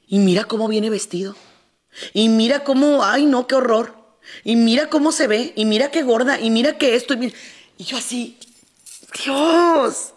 Y 0.08 0.20
mira 0.20 0.44
cómo 0.44 0.68
viene 0.68 0.90
vestido. 0.90 1.36
Y 2.14 2.30
mira 2.30 2.64
cómo, 2.64 3.04
ay 3.04 3.26
no, 3.26 3.48
qué 3.48 3.56
horror. 3.56 3.96
Y 4.44 4.56
mira 4.56 4.90
cómo 4.90 5.12
se 5.12 5.28
ve. 5.28 5.54
Y 5.56 5.66
mira 5.66 5.92
qué 5.92 6.04
gorda. 6.04 6.40
Y 6.40 6.50
mira 6.50 6.78
qué 6.78 6.96
esto. 6.96 7.14
Y, 7.14 7.34
y 7.78 7.84
yo 7.84 7.98
así, 7.98 8.38
Dios. 9.24 10.14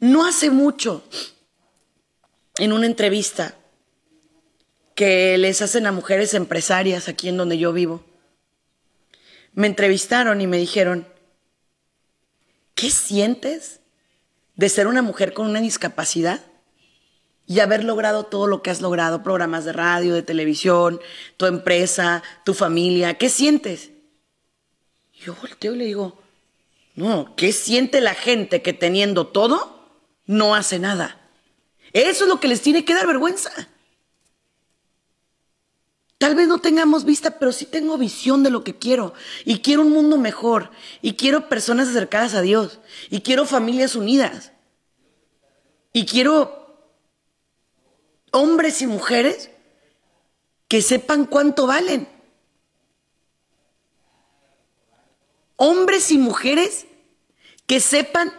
No 0.00 0.26
hace 0.26 0.50
mucho, 0.50 1.02
en 2.58 2.72
una 2.72 2.86
entrevista 2.86 3.54
que 4.94 5.38
les 5.38 5.62
hacen 5.62 5.86
a 5.86 5.92
mujeres 5.92 6.34
empresarias 6.34 7.08
aquí 7.08 7.28
en 7.28 7.36
donde 7.36 7.56
yo 7.56 7.72
vivo, 7.72 8.04
me 9.58 9.66
entrevistaron 9.66 10.40
y 10.40 10.46
me 10.46 10.56
dijeron, 10.56 11.04
¿qué 12.76 12.90
sientes 12.90 13.80
de 14.54 14.68
ser 14.68 14.86
una 14.86 15.02
mujer 15.02 15.34
con 15.34 15.48
una 15.48 15.60
discapacidad 15.60 16.40
y 17.44 17.58
haber 17.58 17.82
logrado 17.82 18.22
todo 18.22 18.46
lo 18.46 18.62
que 18.62 18.70
has 18.70 18.80
logrado, 18.80 19.24
programas 19.24 19.64
de 19.64 19.72
radio, 19.72 20.14
de 20.14 20.22
televisión, 20.22 21.00
tu 21.36 21.46
empresa, 21.46 22.22
tu 22.44 22.54
familia? 22.54 23.18
¿Qué 23.18 23.28
sientes? 23.28 23.90
Yo 25.18 25.34
volteo 25.34 25.74
y 25.74 25.78
le 25.78 25.84
digo, 25.86 26.22
no, 26.94 27.34
¿qué 27.34 27.50
siente 27.50 28.00
la 28.00 28.14
gente 28.14 28.62
que 28.62 28.72
teniendo 28.72 29.26
todo 29.26 29.76
no 30.24 30.54
hace 30.54 30.78
nada. 30.78 31.18
Eso 31.92 32.24
es 32.24 32.30
lo 32.30 32.38
que 32.38 32.46
les 32.46 32.62
tiene 32.62 32.84
que 32.84 32.94
dar 32.94 33.08
vergüenza. 33.08 33.50
Tal 36.18 36.34
vez 36.34 36.48
no 36.48 36.58
tengamos 36.58 37.04
vista, 37.04 37.38
pero 37.38 37.52
sí 37.52 37.64
tengo 37.64 37.96
visión 37.96 38.42
de 38.42 38.50
lo 38.50 38.64
que 38.64 38.76
quiero. 38.76 39.14
Y 39.44 39.60
quiero 39.60 39.82
un 39.82 39.92
mundo 39.92 40.18
mejor. 40.18 40.72
Y 41.00 41.14
quiero 41.14 41.48
personas 41.48 41.88
acercadas 41.88 42.34
a 42.34 42.42
Dios. 42.42 42.80
Y 43.08 43.20
quiero 43.20 43.46
familias 43.46 43.94
unidas. 43.94 44.52
Y 45.92 46.06
quiero 46.06 46.76
hombres 48.32 48.82
y 48.82 48.88
mujeres 48.88 49.50
que 50.66 50.82
sepan 50.82 51.24
cuánto 51.24 51.68
valen. 51.68 52.08
Hombres 55.54 56.10
y 56.10 56.18
mujeres 56.18 56.86
que 57.66 57.78
sepan 57.78 58.32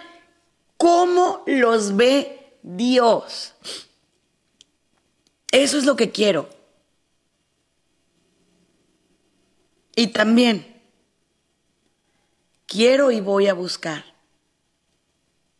cómo 0.75 1.43
los 1.45 1.95
ve 1.95 2.57
Dios. 2.61 3.53
Eso 5.51 5.77
es 5.77 5.85
lo 5.85 5.95
que 5.95 6.11
quiero. 6.11 6.58
Y 9.99 10.07
también 10.07 10.81
quiero 12.67 13.11
y 13.11 13.19
voy 13.19 13.47
a 13.47 13.53
buscar 13.53 14.05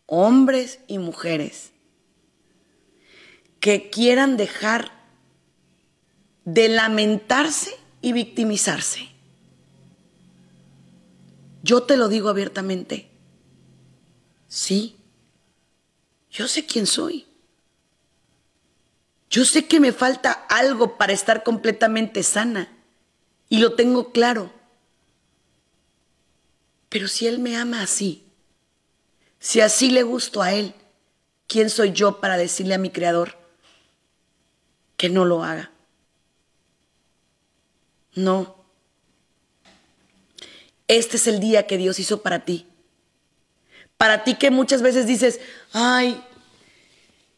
hombres 0.06 0.80
y 0.88 0.98
mujeres 0.98 1.74
que 3.60 3.90
quieran 3.90 4.38
dejar 4.38 4.94
de 6.46 6.70
lamentarse 6.70 7.78
y 8.02 8.14
victimizarse. 8.14 9.10
Yo 11.62 11.84
te 11.84 11.98
lo 11.98 12.08
digo 12.08 12.30
abiertamente. 12.30 13.12
Sí, 14.48 14.96
yo 16.32 16.48
sé 16.48 16.66
quién 16.66 16.88
soy. 16.88 17.28
Yo 19.30 19.44
sé 19.44 19.68
que 19.68 19.82
me 19.82 19.92
falta 19.92 20.32
algo 20.32 20.98
para 20.98 21.12
estar 21.12 21.44
completamente 21.44 22.24
sana 22.24 22.79
y 23.50 23.58
lo 23.58 23.74
tengo 23.74 24.12
claro. 24.12 24.54
Pero 26.88 27.08
si 27.08 27.28
Él 27.28 27.40
me 27.40 27.58
ama 27.58 27.82
así, 27.82 28.24
si 29.40 29.62
así 29.62 29.90
le 29.90 30.04
gusto 30.04 30.42
a 30.42 30.54
Él, 30.54 30.74
¿quién 31.48 31.70
soy 31.70 31.92
yo 31.92 32.20
para 32.20 32.38
decirle 32.38 32.76
a 32.76 32.80
mi 32.80 32.90
Creador 32.92 33.38
que 34.98 35.10
no 35.10 35.26
lo 35.26 35.44
haga? 35.44 35.72
No. 38.16 38.56
Este 40.88 41.18
es 41.18 41.28
el 41.28 41.40
día 41.40 41.68
que 41.68 41.78
Dios 41.78 42.00
hizo 42.00 42.22
para 42.22 42.46
ti. 42.46 42.66
Para 43.98 44.24
ti 44.24 44.36
que 44.36 44.50
muchas 44.50 44.82
veces 44.82 45.06
dices, 45.06 45.40
ay, 45.72 46.24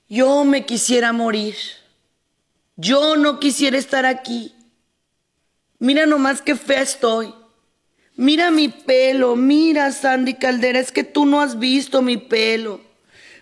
yo 0.07 0.43
me 0.43 0.65
quisiera 0.65 1.11
morir. 1.11 1.55
Yo 2.77 3.15
no 3.17 3.39
quisiera 3.39 3.77
estar 3.77 4.05
aquí. 4.05 4.55
Mira 5.81 6.05
nomás 6.05 6.43
qué 6.43 6.55
fea 6.55 6.83
estoy. 6.83 7.33
Mira 8.15 8.51
mi 8.51 8.67
pelo, 8.67 9.35
mira 9.35 9.91
Sandy 9.91 10.35
Caldera, 10.35 10.77
es 10.77 10.91
que 10.91 11.03
tú 11.03 11.25
no 11.25 11.41
has 11.41 11.57
visto 11.57 12.03
mi 12.03 12.17
pelo. 12.17 12.81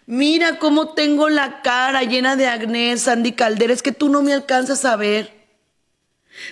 Mira 0.05 0.57
cómo 0.57 0.93
tengo 0.93 1.27
la 1.27 1.61
cara 1.61 2.03
llena 2.03 2.37
de 2.37 2.47
acné, 2.47 2.95
Sandy 2.97 3.33
Caldera, 3.33 3.73
es 3.73 3.83
que 3.83 3.91
tú 3.91 4.07
no 4.07 4.21
me 4.21 4.31
alcanzas 4.31 4.85
a 4.85 4.95
ver. 4.95 5.33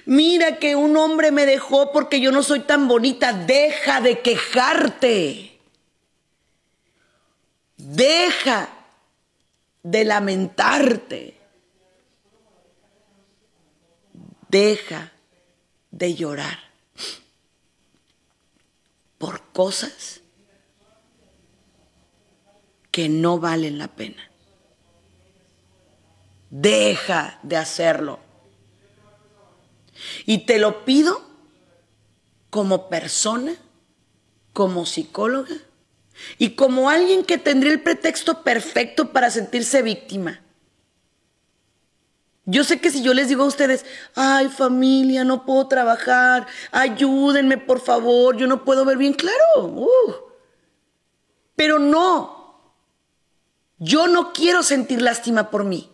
Mira 0.05 0.57
que 0.57 0.75
un 0.75 0.97
hombre 0.97 1.31
me 1.31 1.45
dejó 1.45 1.93
porque 1.93 2.19
yo 2.19 2.33
no 2.33 2.43
soy 2.43 2.59
tan 2.59 2.89
bonita. 2.89 3.31
Deja 3.31 4.01
de 4.01 4.19
quejarte. 4.19 5.57
Deja 7.77 8.67
de 9.83 10.03
lamentarte. 10.03 11.37
Deja 14.49 15.13
de 15.91 16.15
llorar 16.15 16.59
por 19.17 19.41
cosas 19.51 20.21
que 22.91 23.09
no 23.09 23.39
valen 23.39 23.77
la 23.77 23.87
pena. 23.87 24.31
Deja 26.49 27.39
de 27.43 27.57
hacerlo. 27.57 28.19
Y 30.25 30.45
te 30.45 30.59
lo 30.59 30.85
pido 30.85 31.21
como 32.49 32.89
persona, 32.89 33.55
como 34.53 34.85
psicóloga 34.85 35.55
y 36.37 36.51
como 36.51 36.89
alguien 36.89 37.23
que 37.23 37.37
tendría 37.37 37.71
el 37.73 37.81
pretexto 37.81 38.43
perfecto 38.43 39.11
para 39.11 39.29
sentirse 39.29 39.81
víctima. 39.81 40.41
Yo 42.49 42.63
sé 42.63 42.79
que 42.79 42.89
si 42.89 43.03
yo 43.03 43.13
les 43.13 43.27
digo 43.27 43.43
a 43.43 43.47
ustedes, 43.47 43.85
ay 44.15 44.47
familia, 44.47 45.25
no 45.25 45.45
puedo 45.45 45.67
trabajar, 45.67 46.47
ayúdenme 46.71 47.57
por 47.57 47.81
favor, 47.81 48.37
yo 48.37 48.47
no 48.47 48.63
puedo 48.63 48.85
ver 48.85 48.97
bien, 48.97 49.13
claro. 49.13 49.65
Uh. 49.65 50.15
Pero 51.57 51.77
no, 51.77 52.73
yo 53.79 54.07
no 54.07 54.31
quiero 54.31 54.63
sentir 54.63 55.01
lástima 55.01 55.49
por 55.49 55.65
mí. 55.65 55.91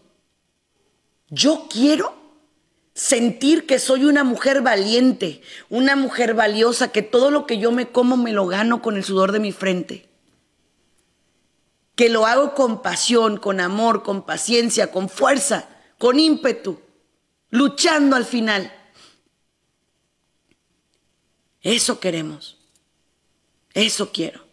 Yo 1.30 1.66
quiero 1.72 2.14
sentir 2.94 3.66
que 3.66 3.80
soy 3.80 4.06
una 4.06 4.24
mujer 4.24 4.62
valiente, 4.62 5.42
una 5.72 5.96
mujer 5.96 6.36
valiosa, 6.36 6.92
que 6.92 7.02
todo 7.02 7.32
lo 7.32 7.48
que 7.48 7.58
yo 7.58 7.72
me 7.72 7.92
como 7.92 8.16
me 8.16 8.32
lo 8.32 8.46
gano 8.46 8.84
con 8.84 8.96
el 8.96 9.04
sudor 9.04 9.32
de 9.32 9.40
mi 9.40 9.52
frente 9.52 10.08
que 11.96 12.10
lo 12.10 12.26
hago 12.26 12.56
con 12.56 12.82
pasión, 12.82 13.38
con 13.38 13.60
amor, 13.60 14.02
con 14.04 14.24
paciencia, 14.24 14.92
con 14.92 15.10
fuerza, 15.10 15.68
con 15.98 16.20
ímpetu, 16.20 16.80
luchando 17.50 18.16
al 18.16 18.26
final. 18.26 18.72
Eso 21.62 22.00
queremos. 22.00 22.58
Eso 23.74 24.12
quiero. 24.12 24.46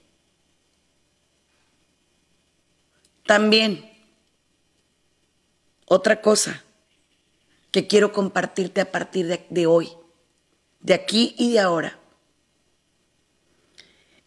También, 3.27 3.89
otra 5.85 6.21
cosa 6.21 6.65
que 7.71 7.87
quiero 7.87 8.13
compartirte 8.13 8.81
a 8.81 8.91
partir 8.91 9.27
de, 9.49 9.67
hoy, 9.67 9.93
de 10.81 10.95
aquí 10.95 11.35
y 11.39 11.53
de 11.53 11.61
ahora. 11.61 11.99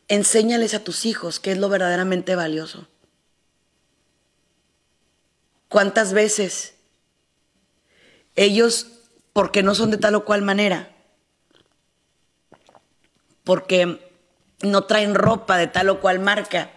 Enséñales 0.08 0.73
a 0.73 0.84
tus 0.84 1.06
hijos 1.06 1.39
qué 1.39 1.52
es 1.52 1.58
lo 1.58 1.69
verdaderamente 1.69 2.36
valioso. 2.36 2.88
¿Cuántas 5.67 6.13
veces 6.13 6.72
ellos, 8.36 8.88
porque 9.34 9.63
no 9.63 9.76
son 9.76 9.91
de 9.91 9.98
tal 9.98 10.15
o 10.15 10.26
cual 10.26 10.41
manera, 10.41 10.96
porque 13.43 14.00
no 14.62 14.84
traen 14.86 15.15
ropa 15.15 15.58
de 15.58 15.67
tal 15.67 15.89
o 15.89 16.00
cual 16.00 16.19
marca, 16.19 16.72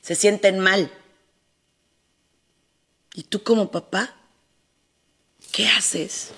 se 0.00 0.14
sienten 0.14 0.58
mal? 0.58 0.90
¿Y 3.14 3.24
tú 3.24 3.42
como 3.42 3.70
papá? 3.70 4.14
¿Qué 5.52 5.68
haces? 5.68 6.30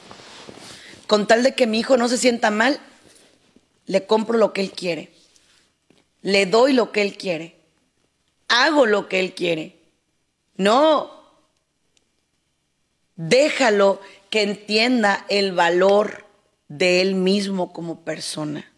Con 1.07 1.27
tal 1.27 1.43
de 1.43 1.55
que 1.55 1.67
mi 1.67 1.79
hijo 1.79 1.97
no 1.97 2.09
se 2.09 2.19
sienta 2.19 2.51
mal, 2.51 2.81
le 3.87 4.07
compro 4.07 4.39
lo 4.39 4.53
que 4.53 4.61
él 4.61 4.73
quiere. 4.73 5.13
Le 6.23 6.47
doy 6.47 6.73
lo 6.73 6.91
que 6.91 7.03
él 7.03 7.17
quiere. 7.17 7.61
Hago 8.49 8.87
lo 8.87 9.09
que 9.09 9.21
él 9.21 9.35
quiere 9.35 9.79
No. 10.57 11.24
Déjalo 13.17 14.01
que 14.31 14.43
entienda 14.43 15.25
el 15.29 15.53
valor 15.53 16.27
de 16.69 17.01
él 17.01 17.15
mismo 17.15 17.73
como 17.73 18.01
persona. 18.01 18.71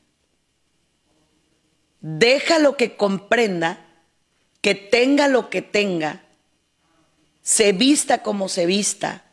Déjalo 2.01 2.77
que 2.77 2.97
comprenda 2.97 3.85
que 4.61 4.75
tenga 4.75 5.29
lo 5.29 5.49
que 5.49 5.63
tenga, 5.63 6.23
se 7.43 7.73
vista 7.73 8.23
como 8.23 8.49
se 8.49 8.67
vista, 8.67 9.25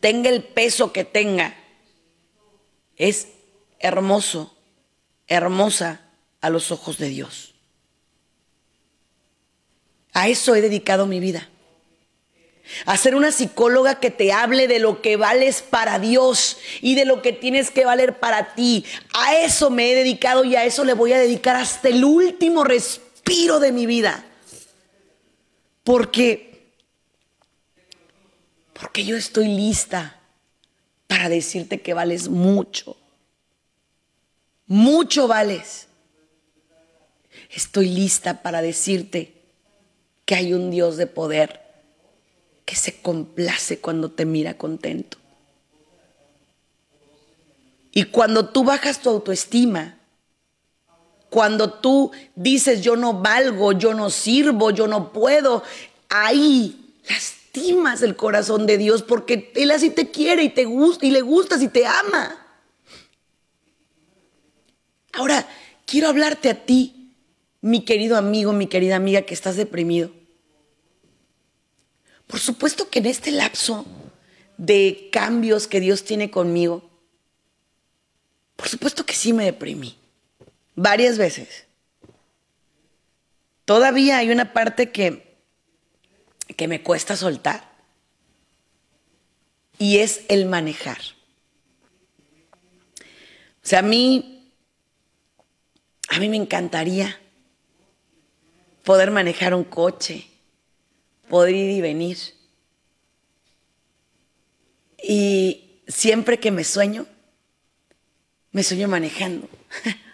tenga 0.00 0.28
el 0.28 0.42
peso 0.42 0.92
que 0.92 1.04
tenga. 1.04 1.56
Es 2.96 3.28
hermoso, 3.78 4.56
hermosa 5.28 6.00
a 6.40 6.50
los 6.50 6.70
ojos 6.72 6.98
de 6.98 7.08
Dios. 7.08 7.54
A 10.12 10.28
eso 10.28 10.54
he 10.54 10.60
dedicado 10.60 11.06
mi 11.06 11.20
vida. 11.20 11.48
A 12.84 12.96
ser 12.96 13.14
una 13.14 13.32
psicóloga 13.32 14.00
que 14.00 14.10
te 14.10 14.32
hable 14.32 14.68
de 14.68 14.78
lo 14.78 15.00
que 15.00 15.16
vales 15.16 15.62
para 15.62 15.98
Dios 15.98 16.58
y 16.80 16.94
de 16.94 17.04
lo 17.04 17.22
que 17.22 17.32
tienes 17.32 17.70
que 17.70 17.84
valer 17.84 18.18
para 18.18 18.54
ti. 18.54 18.84
A 19.14 19.36
eso 19.36 19.70
me 19.70 19.90
he 19.90 19.94
dedicado 19.94 20.44
y 20.44 20.56
a 20.56 20.64
eso 20.64 20.84
le 20.84 20.94
voy 20.94 21.12
a 21.12 21.18
dedicar 21.18 21.56
hasta 21.56 21.88
el 21.88 22.04
último 22.04 22.64
respiro 22.64 23.60
de 23.60 23.72
mi 23.72 23.86
vida. 23.86 24.24
Porque, 25.84 26.72
porque 28.72 29.04
yo 29.04 29.16
estoy 29.16 29.46
lista 29.46 30.20
para 31.06 31.28
decirte 31.28 31.80
que 31.80 31.94
vales 31.94 32.28
mucho. 32.28 32.96
Mucho 34.66 35.28
vales. 35.28 35.86
Estoy 37.50 37.88
lista 37.88 38.42
para 38.42 38.62
decirte 38.62 39.32
que 40.24 40.34
hay 40.34 40.52
un 40.52 40.70
Dios 40.70 40.96
de 40.96 41.06
poder 41.06 41.65
que 42.66 42.76
se 42.76 43.00
complace 43.00 43.78
cuando 43.78 44.10
te 44.10 44.26
mira 44.26 44.58
contento. 44.58 45.16
Y 47.92 48.04
cuando 48.04 48.50
tú 48.50 48.64
bajas 48.64 49.00
tu 49.00 49.08
autoestima, 49.08 49.98
cuando 51.30 51.72
tú 51.72 52.10
dices 52.34 52.82
yo 52.82 52.96
no 52.96 53.14
valgo, 53.14 53.72
yo 53.72 53.94
no 53.94 54.10
sirvo, 54.10 54.70
yo 54.70 54.86
no 54.86 55.12
puedo, 55.12 55.62
ahí 56.08 56.94
lastimas 57.08 58.02
el 58.02 58.16
corazón 58.16 58.66
de 58.66 58.76
Dios 58.76 59.02
porque 59.02 59.52
Él 59.54 59.70
así 59.70 59.88
te 59.88 60.10
quiere 60.10 60.42
y 60.42 60.50
te 60.50 60.64
gusta 60.64 61.06
y 61.06 61.10
le 61.10 61.22
gustas 61.22 61.62
y 61.62 61.68
te 61.68 61.86
ama. 61.86 62.36
Ahora, 65.12 65.48
quiero 65.86 66.08
hablarte 66.08 66.50
a 66.50 66.66
ti, 66.66 67.14
mi 67.62 67.84
querido 67.84 68.18
amigo, 68.18 68.52
mi 68.52 68.66
querida 68.66 68.96
amiga 68.96 69.22
que 69.22 69.32
estás 69.32 69.56
deprimido. 69.56 70.10
Por 72.26 72.40
supuesto 72.40 72.90
que 72.90 72.98
en 72.98 73.06
este 73.06 73.30
lapso 73.30 73.86
de 74.56 75.08
cambios 75.12 75.66
que 75.66 75.80
Dios 75.80 76.04
tiene 76.04 76.30
conmigo, 76.30 76.88
por 78.56 78.68
supuesto 78.68 79.04
que 79.04 79.14
sí 79.14 79.32
me 79.32 79.44
deprimí. 79.44 79.98
Varias 80.74 81.18
veces. 81.18 81.66
Todavía 83.64 84.18
hay 84.18 84.30
una 84.30 84.52
parte 84.52 84.90
que, 84.90 85.36
que 86.56 86.68
me 86.68 86.82
cuesta 86.82 87.16
soltar. 87.16 87.70
Y 89.78 89.98
es 89.98 90.22
el 90.28 90.46
manejar. 90.46 90.98
O 93.62 93.68
sea, 93.68 93.80
a 93.80 93.82
mí 93.82 94.36
a 96.08 96.18
mí 96.18 96.28
me 96.28 96.36
encantaría 96.36 97.18
poder 98.84 99.10
manejar 99.10 99.54
un 99.54 99.64
coche, 99.64 100.26
poder 101.28 101.54
ir 101.54 101.70
y 101.70 101.80
venir. 101.80 102.18
Y 105.02 105.80
siempre 105.86 106.40
que 106.40 106.50
me 106.50 106.64
sueño, 106.64 107.06
me 108.52 108.62
sueño 108.62 108.88
manejando. 108.88 109.48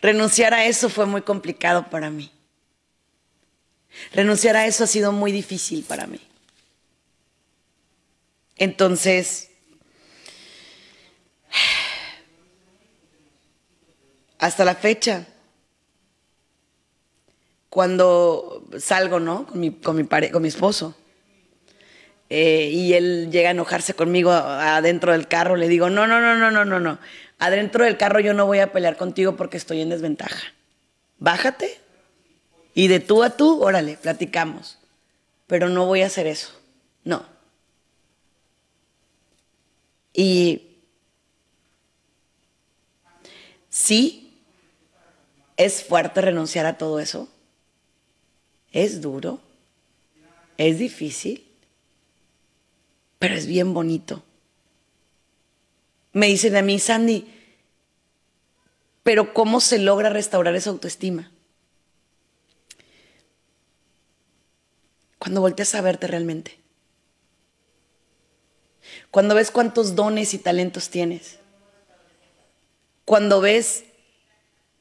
Renunciar 0.00 0.54
a 0.54 0.66
eso 0.66 0.88
fue 0.88 1.06
muy 1.06 1.22
complicado 1.22 1.90
para 1.90 2.10
mí. 2.10 2.30
Renunciar 4.12 4.56
a 4.56 4.66
eso 4.66 4.84
ha 4.84 4.86
sido 4.86 5.12
muy 5.12 5.32
difícil 5.32 5.84
para 5.84 6.06
mí. 6.06 6.20
Entonces, 8.56 9.50
hasta 14.38 14.64
la 14.64 14.74
fecha, 14.74 15.26
cuando 17.76 18.64
salgo, 18.78 19.20
¿no? 19.20 19.46
Con 19.46 19.60
mi, 19.60 19.70
con 19.70 19.96
mi, 19.96 20.06
con 20.06 20.40
mi 20.40 20.48
esposo. 20.48 20.96
Eh, 22.30 22.70
y 22.72 22.94
él 22.94 23.30
llega 23.30 23.50
a 23.50 23.50
enojarse 23.50 23.92
conmigo 23.92 24.32
adentro 24.32 25.12
del 25.12 25.28
carro, 25.28 25.56
le 25.56 25.68
digo, 25.68 25.90
no, 25.90 26.06
no, 26.06 26.18
no, 26.18 26.36
no, 26.36 26.50
no, 26.50 26.64
no, 26.64 26.80
no. 26.80 26.98
Adentro 27.38 27.84
del 27.84 27.98
carro 27.98 28.18
yo 28.20 28.32
no 28.32 28.46
voy 28.46 28.60
a 28.60 28.72
pelear 28.72 28.96
contigo 28.96 29.36
porque 29.36 29.58
estoy 29.58 29.82
en 29.82 29.90
desventaja. 29.90 30.54
Bájate 31.18 31.78
y 32.72 32.88
de 32.88 32.98
tú 32.98 33.22
a 33.22 33.36
tú, 33.36 33.62
órale, 33.62 33.98
platicamos. 33.98 34.78
Pero 35.46 35.68
no 35.68 35.84
voy 35.84 36.00
a 36.00 36.06
hacer 36.06 36.26
eso. 36.26 36.58
No. 37.04 37.26
Y 40.14 40.78
sí, 43.68 44.26
¿Es 45.56 45.84
fuerte 45.84 46.20
renunciar 46.20 46.66
a 46.66 46.76
todo 46.76 47.00
eso? 47.00 47.28
Es 48.76 49.00
duro, 49.00 49.40
es 50.58 50.78
difícil, 50.78 51.42
pero 53.18 53.34
es 53.34 53.46
bien 53.46 53.72
bonito. 53.72 54.22
Me 56.12 56.26
dicen 56.26 56.54
a 56.56 56.60
mí, 56.60 56.78
Sandy, 56.78 57.26
pero 59.02 59.32
¿cómo 59.32 59.62
se 59.62 59.78
logra 59.78 60.10
restaurar 60.10 60.54
esa 60.56 60.68
autoestima? 60.68 61.32
Cuando 65.18 65.40
volteas 65.40 65.74
a 65.74 65.80
verte 65.80 66.06
realmente. 66.06 66.58
Cuando 69.10 69.34
ves 69.34 69.50
cuántos 69.50 69.94
dones 69.94 70.34
y 70.34 70.38
talentos 70.38 70.90
tienes. 70.90 71.38
Cuando 73.06 73.40
ves 73.40 73.84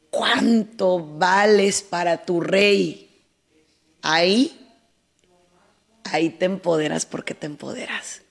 cuánto 0.09 0.99
vales 1.17 1.81
para 1.81 2.25
tu 2.25 2.41
rey. 2.41 3.04
Ahí, 4.07 4.55
ahí 6.03 6.29
te 6.29 6.45
empoderas 6.45 7.07
porque 7.07 7.33
te 7.33 7.47
empoderas. 7.47 8.21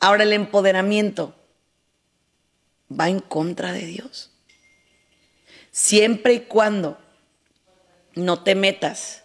Ahora 0.00 0.22
el 0.22 0.32
empoderamiento 0.32 1.34
va 2.90 3.10
en 3.10 3.20
contra 3.20 3.74
de 3.74 3.84
Dios. 3.84 4.30
Siempre 5.70 6.32
y 6.32 6.40
cuando 6.40 6.96
no 8.14 8.42
te 8.42 8.54
metas, 8.54 9.24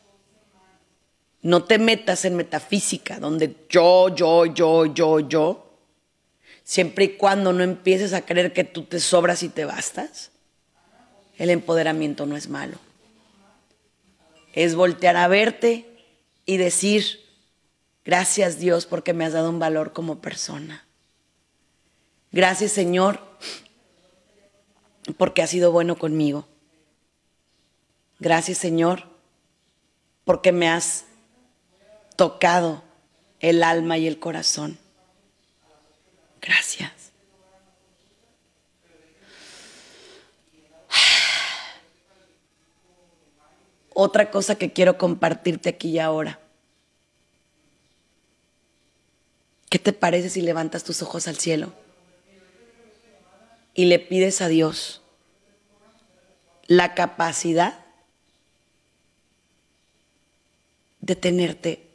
no 1.42 1.64
te 1.64 1.80
metas 1.80 2.26
en 2.26 2.36
metafísica, 2.36 3.20
donde 3.20 3.66
yo, 3.70 4.14
yo, 4.14 4.46
yo, 4.46 4.88
yo, 4.88 5.22
yo, 5.22 5.78
siempre 6.66 7.06
y 7.06 7.10
cuando 7.16 7.54
no 7.54 7.64
empieces 7.64 8.12
a 8.12 8.26
creer 8.26 8.52
que 8.52 8.66
tú 8.66 8.84
te 8.84 9.00
sobras 9.00 9.42
y 9.42 9.48
te 9.48 9.64
bastas, 9.64 10.32
el 11.38 11.50
empoderamiento 11.50 12.26
no 12.26 12.36
es 12.36 12.50
malo. 12.50 12.78
Es 14.54 14.76
voltear 14.76 15.18
a 15.18 15.28
verte 15.28 15.86
y 16.46 16.58
decir, 16.58 17.20
gracias 18.06 18.60
Dios 18.60 18.86
porque 18.86 19.14
me 19.14 19.26
has 19.26 19.34
dado 19.34 19.50
un 19.50 19.60
valor 19.60 19.94
como 19.94 20.20
persona. 20.20 20.86
Gracias 22.32 22.72
Señor 22.72 23.20
porque 25.18 25.42
has 25.42 25.50
sido 25.50 25.72
bueno 25.72 25.98
conmigo. 25.98 26.48
Gracias 28.20 28.58
Señor 28.58 29.04
porque 30.24 30.52
me 30.52 30.70
has 30.70 31.06
tocado 32.16 32.84
el 33.40 33.64
alma 33.64 33.98
y 33.98 34.08
el 34.08 34.20
corazón. 34.20 34.78
Gracias. 36.42 37.03
Otra 43.94 44.32
cosa 44.32 44.56
que 44.56 44.72
quiero 44.72 44.98
compartirte 44.98 45.70
aquí 45.70 45.90
y 45.90 46.00
ahora. 46.00 46.40
¿Qué 49.70 49.80
te 49.80 49.94
parece 49.94 50.30
si 50.30 50.42
levantas 50.42 50.84
tus 50.84 51.02
ojos 51.02 51.28
al 51.28 51.38
cielo 51.38 51.74
y 53.74 53.86
le 53.86 53.98
pides 53.98 54.42
a 54.42 54.48
Dios 54.48 55.02
la 56.68 56.94
capacidad 56.94 57.84
de 61.02 61.16
tenerte 61.16 61.88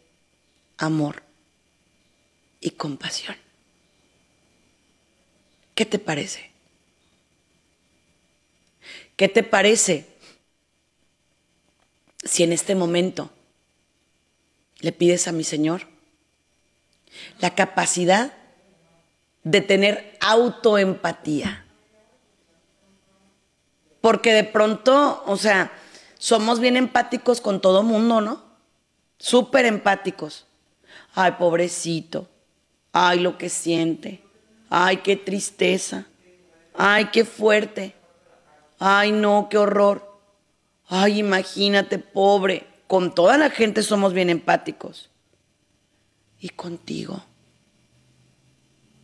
amor 0.77 1.23
y 2.61 2.71
compasión? 2.71 3.37
¿Qué 5.77 5.87
te 5.87 6.01
parece? 6.01 6.51
¿Qué 9.17 9.29
te 9.29 9.45
parece 9.45 10.18
si 12.25 12.43
en 12.43 12.53
este 12.53 12.75
momento 12.75 13.31
le 14.81 14.93
pides 14.93 15.29
a 15.29 15.33
mi 15.33 15.45
Señor 15.45 15.87
la 17.41 17.55
capacidad 17.55 18.33
de 19.45 19.61
tener 19.61 20.17
autoempatía. 20.21 21.65
Porque 24.01 24.33
de 24.33 24.45
pronto, 24.45 25.23
o 25.27 25.37
sea, 25.37 25.73
somos 26.19 26.61
bien 26.61 26.77
empáticos 26.77 27.41
con 27.41 27.61
todo 27.61 27.83
mundo, 27.83 28.21
¿no? 28.21 28.43
Súper 29.19 29.67
empáticos. 29.67 30.47
Ay, 31.15 31.33
pobrecito. 31.33 32.29
Ay, 32.93 33.21
lo 33.21 33.39
que 33.39 33.49
siente. 33.49 34.23
Ay, 34.71 34.99
qué 34.99 35.17
tristeza. 35.17 36.07
Ay, 36.75 37.07
qué 37.07 37.25
fuerte. 37.25 37.95
Ay, 38.79 39.13
no, 39.13 39.49
qué 39.51 39.59
horror. 39.59 40.08
Ay, 40.89 41.19
imagínate, 41.21 41.99
pobre. 41.99 42.67
Con 42.87 43.15
toda 43.15 43.37
la 43.37 43.51
gente 43.51 43.83
somos 43.83 44.15
bien 44.15 44.31
empáticos. 44.31 45.11
¿Y 46.41 46.49
contigo? 46.51 47.25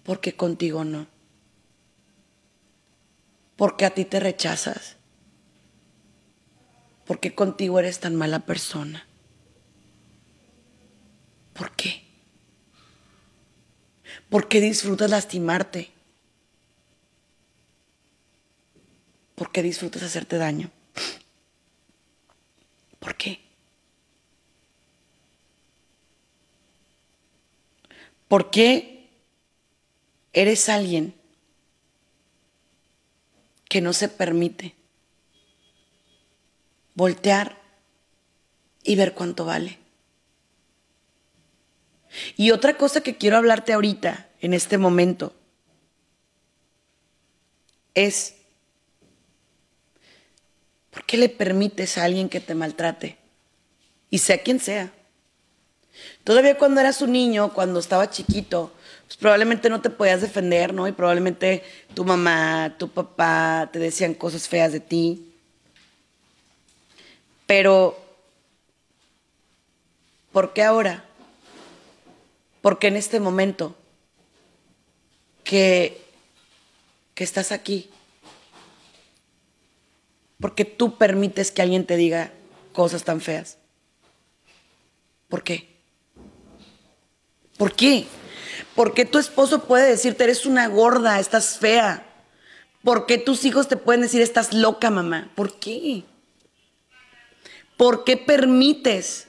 ¿Por 0.03 0.20
qué 0.20 0.35
contigo 0.35 0.85
no? 0.85 1.07
¿Por 3.57 3.76
qué 3.76 3.85
a 3.85 3.91
ti 3.91 4.05
te 4.05 4.20
rechazas? 4.20 4.97
¿Por 7.07 7.20
qué 7.20 7.35
contigo 7.35 7.78
eres 7.78 8.01
tan 8.01 8.14
mala 8.14 8.41
persona? 8.41 9.07
¿Por 11.53 11.70
qué? 11.72 12.05
¿Por 14.30 14.49
qué 14.49 14.61
disfrutas 14.61 15.11
lastimarte? 15.11 15.93
¿Por 19.35 19.53
qué 19.53 19.62
disfrutas 19.62 20.03
hacerte 20.03 20.39
daño? 20.39 20.70
¿Por 23.05 23.16
qué? 23.16 23.38
¿Por 28.28 28.50
qué 28.50 29.11
eres 30.32 30.70
alguien 30.70 31.14
que 33.68 33.82
no 33.82 33.92
se 33.92 34.09
permite 34.09 34.74
voltear 36.94 37.61
y 38.82 38.96
ver 38.96 39.12
cuánto 39.12 39.44
vale? 39.44 39.78
Y 42.38 42.52
otra 42.52 42.78
cosa 42.78 43.02
que 43.02 43.18
quiero 43.18 43.36
hablarte 43.36 43.74
ahorita, 43.74 44.30
en 44.40 44.55
este 44.55 44.78
momento, 44.78 45.34
es, 47.92 48.36
¿por 51.05 51.07
qué 51.07 51.16
le 51.18 51.28
permites 51.28 51.98
a 51.98 52.05
alguien 52.05 52.30
que 52.30 52.40
te 52.40 52.55
maltrate? 52.55 53.18
Y 54.09 54.18
sea 54.18 54.42
quien 54.42 54.59
sea. 54.59 54.90
Todavía 56.24 56.57
cuando 56.57 56.80
eras 56.80 57.02
un 57.02 57.12
niño, 57.12 57.52
cuando 57.52 57.78
estaba 57.78 58.09
chiquito, 58.09 58.72
pues 59.05 59.18
probablemente 59.18 59.68
no 59.68 59.82
te 59.82 59.90
podías 59.90 60.22
defender, 60.22 60.72
¿no? 60.72 60.88
Y 60.88 60.92
probablemente 60.92 61.62
tu 61.92 62.07
mamá, 62.07 62.76
tu 62.78 62.88
papá 62.88 63.68
te 63.70 63.78
decían 63.78 64.14
cosas 64.14 64.48
feas 64.48 64.72
de 64.72 64.80
ti. 64.80 65.30
Pero, 67.46 68.02
¿por 70.32 70.55
qué 70.55 70.62
ahora? 70.62 71.05
Porque 72.62 72.86
en 72.86 72.96
este 72.96 73.20
momento 73.20 73.76
que, 75.44 76.00
que 77.14 77.24
estás 77.24 77.52
aquí, 77.52 77.90
porque 80.45 80.66
tú 80.66 80.99
permites 80.99 81.51
que 81.51 81.62
alguien 81.62 81.86
te 81.86 81.97
diga 81.97 82.30
cosas 82.74 83.03
tan 83.03 83.22
feas. 83.22 83.57
¿Por 85.30 85.42
qué? 85.42 85.74
¿Por 87.57 87.72
qué? 87.72 88.05
¿Por 88.74 88.92
qué 88.92 89.07
tu 89.07 89.18
esposo 89.18 89.64
puede 89.64 89.88
decirte, 89.88 90.24
eres 90.24 90.45
una 90.45 90.66
gorda, 90.66 91.18
estás 91.18 91.57
fea? 91.59 92.07
¿Por 92.82 93.07
qué 93.07 93.16
tus 93.16 93.47
hijos 93.47 93.68
te 93.68 93.78
pueden 93.78 94.03
decir, 94.03 94.20
estás 94.20 94.53
loca, 94.53 94.90
mamá? 94.90 95.30
¿Por 95.34 95.59
qué? 95.59 96.03
¿Por 97.78 98.05
qué 98.05 98.18
permites? 98.18 99.28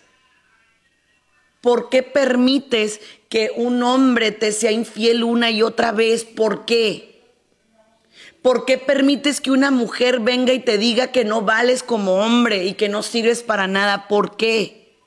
¿Por 1.62 1.88
qué 1.88 2.04
permites 2.04 3.00
que 3.30 3.54
un 3.56 3.84
hombre 3.84 4.34
te 4.34 4.52
sea 4.52 4.72
infiel 4.72 5.24
una 5.24 5.50
y 5.50 5.62
otra 5.62 5.94
vez. 5.94 6.26
¿Por 6.26 6.66
qué? 6.66 7.15
¿Por 8.46 8.64
qué 8.64 8.78
permites 8.78 9.42
que 9.42 9.50
una 9.50 9.72
mujer 9.72 10.20
venga 10.20 10.54
y 10.54 10.60
te 10.60 10.78
diga 10.78 11.12
que 11.12 11.26
no 11.26 11.42
vales 11.42 11.82
como 11.82 12.18
hombre 12.18 12.66
y 12.66 12.76
que 12.76 12.90
no 12.90 13.02
sirves 13.02 13.42
para 13.42 13.66
nada? 13.66 14.08
¿Por 14.08 14.38
qué? 14.38 15.00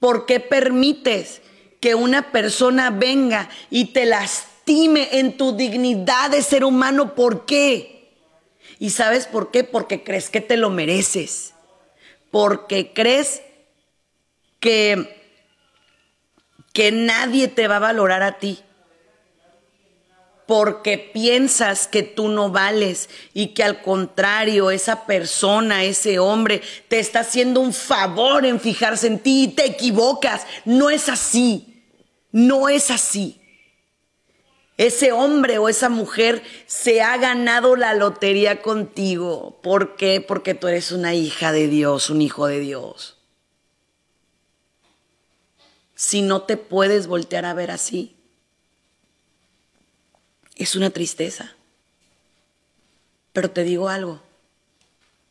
¿Por 0.00 0.26
qué 0.26 0.40
permites 0.40 1.42
que 1.78 1.94
una 1.94 2.32
persona 2.32 2.90
venga 2.90 3.48
y 3.70 3.92
te 3.92 4.04
lastime 4.04 5.10
en 5.12 5.36
tu 5.36 5.56
dignidad 5.56 6.30
de 6.30 6.42
ser 6.42 6.64
humano? 6.64 7.14
¿Por 7.14 7.46
qué? 7.46 8.10
¿Y 8.80 8.90
sabes 8.90 9.28
por 9.28 9.52
qué? 9.52 9.62
Porque 9.62 10.02
crees 10.02 10.28
que 10.28 10.40
te 10.40 10.56
lo 10.56 10.70
mereces. 10.70 11.54
Porque 12.32 12.92
crees 12.92 13.42
que 14.58 15.20
que 16.72 16.90
nadie 16.90 17.46
te 17.46 17.68
va 17.68 17.76
a 17.76 17.78
valorar 17.78 18.24
a 18.24 18.40
ti 18.40 18.58
porque 20.46 20.98
piensas 20.98 21.86
que 21.86 22.02
tú 22.02 22.28
no 22.28 22.50
vales 22.50 23.08
y 23.32 23.48
que 23.48 23.64
al 23.64 23.82
contrario 23.82 24.70
esa 24.70 25.06
persona, 25.06 25.84
ese 25.84 26.18
hombre 26.18 26.62
te 26.88 26.98
está 26.98 27.20
haciendo 27.20 27.60
un 27.60 27.72
favor 27.72 28.44
en 28.44 28.60
fijarse 28.60 29.06
en 29.06 29.18
ti 29.18 29.44
y 29.44 29.48
te 29.48 29.66
equivocas. 29.66 30.46
No 30.64 30.90
es 30.90 31.08
así, 31.08 31.84
no 32.30 32.68
es 32.68 32.90
así. 32.90 33.40
Ese 34.76 35.12
hombre 35.12 35.58
o 35.58 35.68
esa 35.68 35.88
mujer 35.88 36.42
se 36.66 37.02
ha 37.02 37.16
ganado 37.16 37.76
la 37.76 37.94
lotería 37.94 38.62
contigo. 38.62 39.60
¿Por 39.62 39.96
qué? 39.96 40.20
Porque 40.20 40.54
tú 40.54 40.68
eres 40.68 40.92
una 40.92 41.14
hija 41.14 41.52
de 41.52 41.68
Dios, 41.68 42.10
un 42.10 42.22
hijo 42.22 42.46
de 42.46 42.58
Dios 42.60 43.18
si 46.02 46.20
no 46.20 46.42
te 46.42 46.56
puedes 46.56 47.06
voltear 47.06 47.44
a 47.44 47.54
ver 47.54 47.70
así? 47.70 48.16
Es 50.56 50.76
una 50.76 50.90
tristeza. 50.90 51.54
Pero 53.32 53.50
te 53.50 53.64
digo 53.64 53.88
algo, 53.88 54.20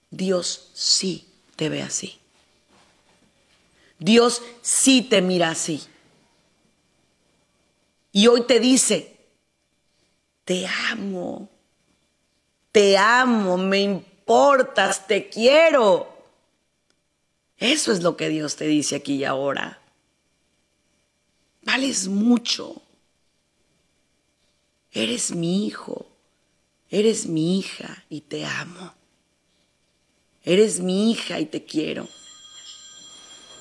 Dios 0.09 0.71
sí 0.73 1.27
te 1.55 1.69
ve 1.69 1.81
así. 1.81 2.19
Dios 3.99 4.41
sí 4.61 5.03
te 5.03 5.21
mira 5.21 5.51
así. 5.51 5.83
Y 8.11 8.27
hoy 8.27 8.41
te 8.45 8.59
dice, 8.59 9.15
te 10.43 10.67
amo, 10.89 11.49
te 12.71 12.97
amo, 12.97 13.57
me 13.57 13.79
importas, 13.79 15.07
te 15.07 15.29
quiero. 15.29 16.11
Eso 17.57 17.91
es 17.91 18.01
lo 18.01 18.17
que 18.17 18.29
Dios 18.29 18.55
te 18.55 18.65
dice 18.65 18.95
aquí 18.95 19.15
y 19.17 19.23
ahora. 19.23 19.79
Vales 21.61 22.07
mucho. 22.07 22.81
Eres 24.93 25.33
mi 25.33 25.65
hijo, 25.65 26.05
eres 26.89 27.25
mi 27.25 27.59
hija 27.59 28.03
y 28.09 28.21
te 28.21 28.45
amo. 28.45 28.93
Eres 30.43 30.79
mi 30.79 31.11
hija 31.11 31.39
y 31.39 31.45
te 31.45 31.63
quiero. 31.63 32.07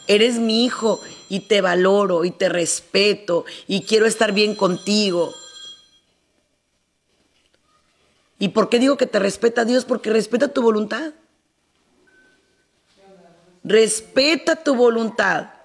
Eres 0.09 0.39
mi 0.39 0.65
hijo 0.65 1.01
y 1.29 1.41
te 1.41 1.61
valoro 1.61 2.25
y 2.25 2.33
te 2.33 2.49
respeto 2.49 3.45
y 3.69 3.83
quiero 3.83 4.07
estar 4.07 4.33
bien 4.33 4.57
contigo. 4.57 5.33
¿Y 8.41 8.49
por 8.49 8.69
qué 8.69 8.81
digo 8.81 8.97
que 8.97 9.07
te 9.07 9.21
respeta 9.21 9.65
Dios? 9.65 9.85
Porque 9.85 10.11
respeta 10.11 10.49
tu 10.49 10.63
voluntad. 10.63 11.13
Respeta 13.63 14.57
tu 14.57 14.75
voluntad 14.75 15.60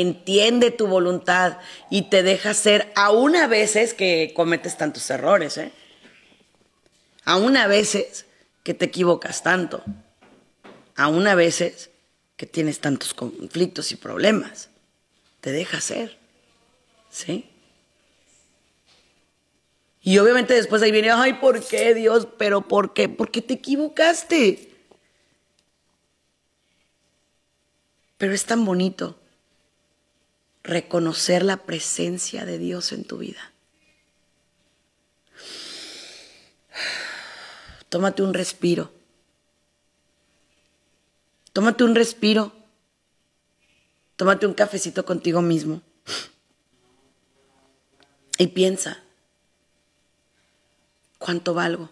entiende 0.00 0.70
tu 0.70 0.86
voluntad 0.86 1.58
y 1.90 2.02
te 2.08 2.22
deja 2.22 2.54
ser, 2.54 2.92
aún 2.94 3.36
a 3.36 3.46
veces 3.46 3.94
que 3.94 4.32
cometes 4.34 4.76
tantos 4.76 5.08
errores, 5.10 5.58
¿eh? 5.58 5.72
aún 7.24 7.56
a 7.56 7.66
veces 7.66 8.26
que 8.62 8.74
te 8.74 8.86
equivocas 8.86 9.42
tanto, 9.42 9.82
aún 10.96 11.26
a 11.26 11.34
veces 11.34 11.90
que 12.36 12.46
tienes 12.46 12.80
tantos 12.80 13.14
conflictos 13.14 13.92
y 13.92 13.96
problemas, 13.96 14.70
te 15.40 15.52
deja 15.52 15.80
ser, 15.80 16.18
¿sí? 17.10 17.50
Y 20.02 20.18
obviamente 20.18 20.52
después 20.54 20.82
ahí 20.82 20.92
viene, 20.92 21.10
ay, 21.10 21.34
¿por 21.34 21.64
qué 21.64 21.94
Dios? 21.94 22.28
Pero 22.36 22.68
¿por 22.68 22.92
qué? 22.92 23.08
Porque 23.08 23.40
te 23.40 23.54
equivocaste. 23.54 24.70
Pero 28.18 28.34
es 28.34 28.44
tan 28.44 28.66
bonito 28.66 29.18
reconocer 30.64 31.44
la 31.44 31.58
presencia 31.58 32.44
de 32.44 32.58
Dios 32.58 32.90
en 32.90 33.04
tu 33.04 33.18
vida. 33.18 33.52
Tómate 37.88 38.22
un 38.22 38.34
respiro 38.34 38.90
Tómate 41.54 41.84
un 41.84 41.94
respiro. 41.94 42.52
Tómate 44.16 44.44
un 44.44 44.54
cafecito 44.54 45.04
contigo 45.06 45.40
mismo. 45.40 45.82
Y 48.38 48.48
piensa, 48.48 49.04
¿cuánto 51.18 51.54
valgo? 51.54 51.90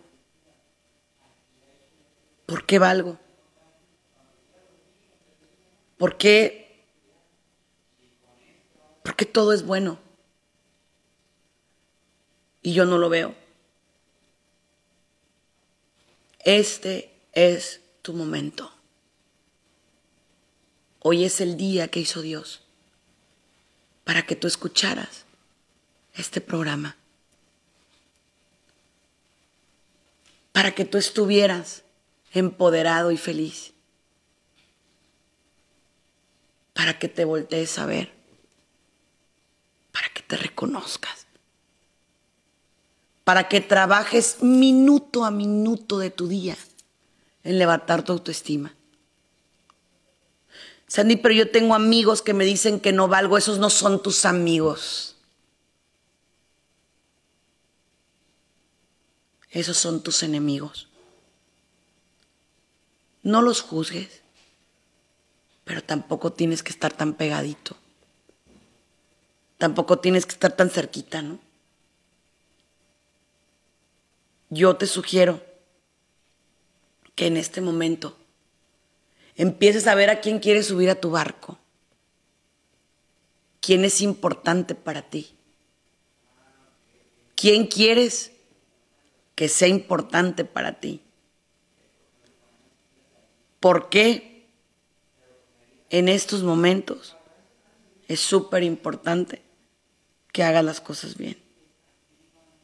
¿Por 2.47 2.67
qué 2.67 2.81
valgo? 2.81 3.19
¿Por 5.97 6.19
qué? 6.19 6.62
¿Por 9.03 9.17
qué 9.17 9.27
todo 9.27 9.53
es 9.53 9.65
bueno? 9.65 9.99
Y 12.63 12.75
yo 12.75 12.85
no 12.85 12.99
lo 12.99 13.09
veo. 13.09 13.35
Este 16.45 17.13
es 17.33 17.81
tu 18.03 18.13
momento. 18.13 18.73
Hoy 21.01 21.25
es 21.25 21.41
el 21.41 21.57
día 21.57 21.89
que 21.89 22.01
hizo 22.01 22.23
Dios 22.23 22.63
para 24.05 24.25
que 24.25 24.37
tú 24.37 24.47
escucharas 24.47 25.25
este 26.15 26.41
programa. 26.41 26.97
Para 30.53 30.75
que 30.75 30.85
tú 30.85 30.99
estuvieras 30.99 31.83
empoderado 32.33 33.11
y 33.11 33.17
feliz. 33.17 33.73
Para 36.73 36.99
que 36.99 37.09
te 37.09 37.25
voltees 37.25 37.79
a 37.79 37.87
ver. 37.87 38.22
Para 39.93 40.09
que 40.09 40.23
te 40.23 40.37
reconozcas. 40.37 41.27
Para 43.25 43.49
que 43.49 43.61
trabajes 43.61 44.43
minuto 44.43 45.25
a 45.25 45.31
minuto 45.31 45.99
de 45.99 46.11
tu 46.11 46.27
día 46.27 46.57
en 47.45 47.59
levantar 47.59 48.03
tu 48.03 48.13
autoestima. 48.13 48.75
Sandy, 50.93 51.17
pero 51.17 51.35
yo 51.35 51.51
tengo 51.51 51.75
amigos 51.75 52.21
que 52.21 52.35
me 52.35 52.45
dicen 52.45 52.79
que 52.79 52.93
no 52.93 53.09
valgo, 53.09 53.39
esos 53.39 53.59
no 53.59 53.71
son 53.71 54.03
tus 54.03 54.25
amigos. 54.27 55.17
Esos 59.51 59.77
son 59.77 60.03
tus 60.03 60.23
enemigos. 60.23 60.89
No 63.23 63.41
los 63.41 63.61
juzgues, 63.61 64.21
pero 65.65 65.83
tampoco 65.83 66.33
tienes 66.33 66.63
que 66.63 66.73
estar 66.73 66.93
tan 66.93 67.15
pegadito. 67.15 67.77
Tampoco 69.63 70.01
tienes 70.01 70.27
que 70.27 70.33
estar 70.33 70.57
tan 70.57 70.71
cerquita, 70.71 71.23
¿no? 71.23 71.39
Yo 74.51 74.75
te 74.75 74.89
sugiero 74.89 75.41
que 77.15 77.29
en 77.29 77.37
este 77.37 77.61
momento 77.61 78.19
empieces 79.37 79.87
a 79.87 79.95
ver 79.95 80.11
a 80.11 80.21
quién 80.21 80.41
quieres 80.41 80.67
subir 80.67 80.91
a 80.91 81.01
tu 81.01 81.13
barco, 81.13 81.61
quién 83.61 83.85
es 83.85 84.01
importante 84.01 84.75
para 84.75 85.03
ti, 85.03 85.33
quién 87.37 87.69
quieres 87.69 88.33
que 89.37 89.49
sea 89.49 89.69
importante 89.69 90.45
para 90.45 90.81
ti. 90.81 91.03
¿Por 93.61 93.91
qué 93.91 94.45
en 95.89 96.09
estos 96.09 96.43
momentos 96.43 97.17
es 98.09 98.19
súper 98.19 98.65
importante 98.65 99.52
que 100.33 100.43
hagas 100.43 100.65
las 100.65 100.81
cosas 100.81 101.17
bien? 101.17 101.39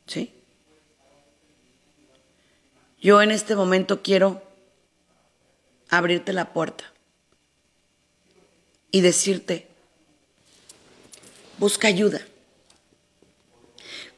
¿Sí? 0.06 0.32
Yo 3.00 3.22
en 3.22 3.30
este 3.30 3.54
momento 3.54 4.02
quiero 4.02 4.42
abrirte 5.88 6.32
la 6.32 6.52
puerta 6.52 6.84
y 8.90 9.02
decirte, 9.02 9.68
busca 11.58 11.88
ayuda. 11.88 12.20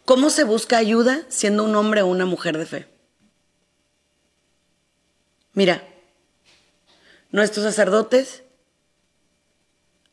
¿Cómo 0.05 0.31
se 0.31 0.45
busca 0.45 0.79
ayuda 0.79 1.25
siendo 1.29 1.65
un 1.65 1.75
hombre 1.77 2.03
o 2.03 2.07
una 2.07 2.25
mujer 2.25 2.57
de 2.57 2.67
fe? 2.67 2.89
Mira, 5.53 5.87
nuestros 7.31 7.65
sacerdotes 7.65 8.43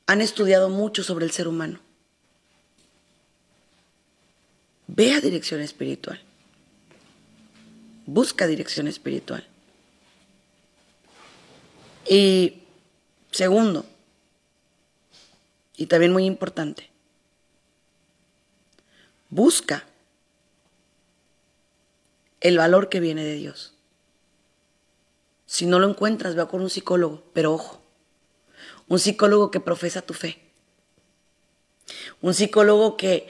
han 0.07 0.21
estudiado 0.21 0.69
mucho 0.69 1.03
sobre 1.03 1.25
el 1.25 1.31
ser 1.31 1.47
humano. 1.47 1.79
Ve 4.87 5.13
a 5.13 5.21
dirección 5.21 5.61
espiritual. 5.61 6.21
Busca 8.05 8.47
dirección 8.47 8.87
espiritual. 8.87 9.45
Y 12.09 12.63
segundo, 13.31 13.85
y 15.75 15.87
también 15.87 16.13
muy 16.13 16.25
importante, 16.25 16.89
busca 19.29 19.85
el 22.39 22.57
valor 22.57 22.87
que 22.87 23.01
viene 23.01 23.23
de 23.23 23.35
Dios. 23.35 23.73
Si 25.45 25.65
no 25.65 25.79
lo 25.79 25.89
encuentras, 25.89 26.35
ve 26.35 26.47
con 26.47 26.61
un 26.61 26.69
psicólogo, 26.69 27.23
pero 27.33 27.53
ojo, 27.53 27.81
un 28.87 28.99
psicólogo 28.99 29.51
que 29.51 29.59
profesa 29.59 30.01
tu 30.01 30.13
fe. 30.13 30.39
Un 32.21 32.33
psicólogo 32.33 32.97
que, 32.97 33.27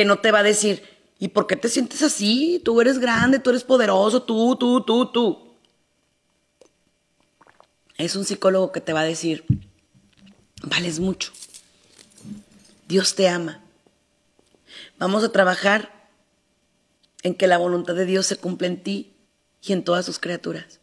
que 0.00 0.06
no 0.06 0.18
te 0.18 0.32
va 0.32 0.38
a 0.38 0.42
decir, 0.42 0.82
¿y 1.18 1.28
por 1.28 1.46
qué 1.46 1.56
te 1.56 1.68
sientes 1.68 2.00
así? 2.02 2.58
Tú 2.64 2.80
eres 2.80 2.98
grande, 2.98 3.38
tú 3.38 3.50
eres 3.50 3.64
poderoso, 3.64 4.22
tú, 4.22 4.56
tú, 4.56 4.82
tú, 4.82 5.12
tú 5.12 5.50
es 7.98 8.16
un 8.16 8.24
psicólogo 8.24 8.72
que 8.72 8.80
te 8.80 8.94
va 8.94 9.00
a 9.00 9.04
decir, 9.04 9.44
vales 10.62 11.00
mucho, 11.00 11.32
Dios 12.88 13.14
te 13.14 13.28
ama. 13.28 13.60
Vamos 14.98 15.22
a 15.22 15.32
trabajar 15.32 16.08
en 17.22 17.34
que 17.34 17.46
la 17.46 17.58
voluntad 17.58 17.94
de 17.94 18.06
Dios 18.06 18.24
se 18.24 18.38
cumpla 18.38 18.68
en 18.68 18.82
ti 18.82 19.12
y 19.60 19.74
en 19.74 19.84
todas 19.84 20.06
sus 20.06 20.18
criaturas. 20.18 20.80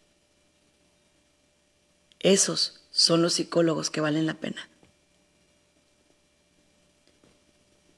Esos 2.20 2.82
son 2.92 3.24
los 3.24 3.34
psicólogos 3.34 3.90
que 3.90 4.00
valen 4.00 4.28
la 4.28 4.36
pena. 4.36 4.70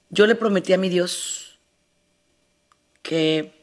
Yo 0.10 0.26
le 0.26 0.36
prometí 0.36 0.74
a 0.74 0.78
mi 0.78 0.90
Dios 0.90 1.60
que 3.04 3.54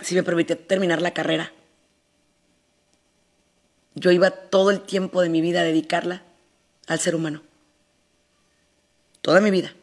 si 0.00 0.14
me 0.14 0.22
permitía 0.22 0.56
terminar 0.56 1.02
la 1.02 1.12
carrera, 1.12 1.52
yo 3.94 4.12
iba 4.12 4.30
todo 4.30 4.70
el 4.70 4.82
tiempo 4.82 5.22
de 5.22 5.28
mi 5.28 5.40
vida 5.40 5.60
a 5.60 5.64
dedicarla 5.64 6.22
al 6.86 7.00
ser 7.00 7.14
humano. 7.14 7.42
Toda 9.20 9.40
mi 9.40 9.50
vida. 9.50 9.74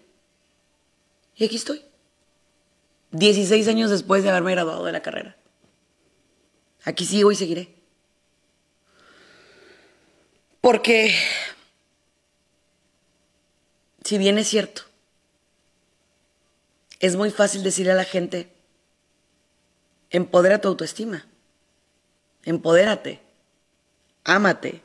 Y 1.35 1.45
aquí 1.45 1.57
estoy. 1.57 1.83
16 3.11 3.67
años 3.67 3.91
después 3.91 4.23
de 4.23 4.29
haberme 4.29 4.51
graduado 4.51 4.85
de 4.85 4.91
la 4.91 5.01
carrera. 5.01 5.35
Aquí 6.83 7.05
sigo 7.05 7.31
y 7.31 7.35
seguiré. 7.35 7.75
Porque, 10.61 11.13
si 14.03 14.17
bien 14.17 14.37
es 14.37 14.47
cierto, 14.47 14.83
es 16.99 17.15
muy 17.15 17.31
fácil 17.31 17.63
decirle 17.63 17.91
a 17.91 17.95
la 17.95 18.03
gente, 18.03 18.51
empodera 20.09 20.61
tu 20.61 20.67
autoestima, 20.67 21.25
empodérate, 22.43 23.21
ámate, 24.23 24.81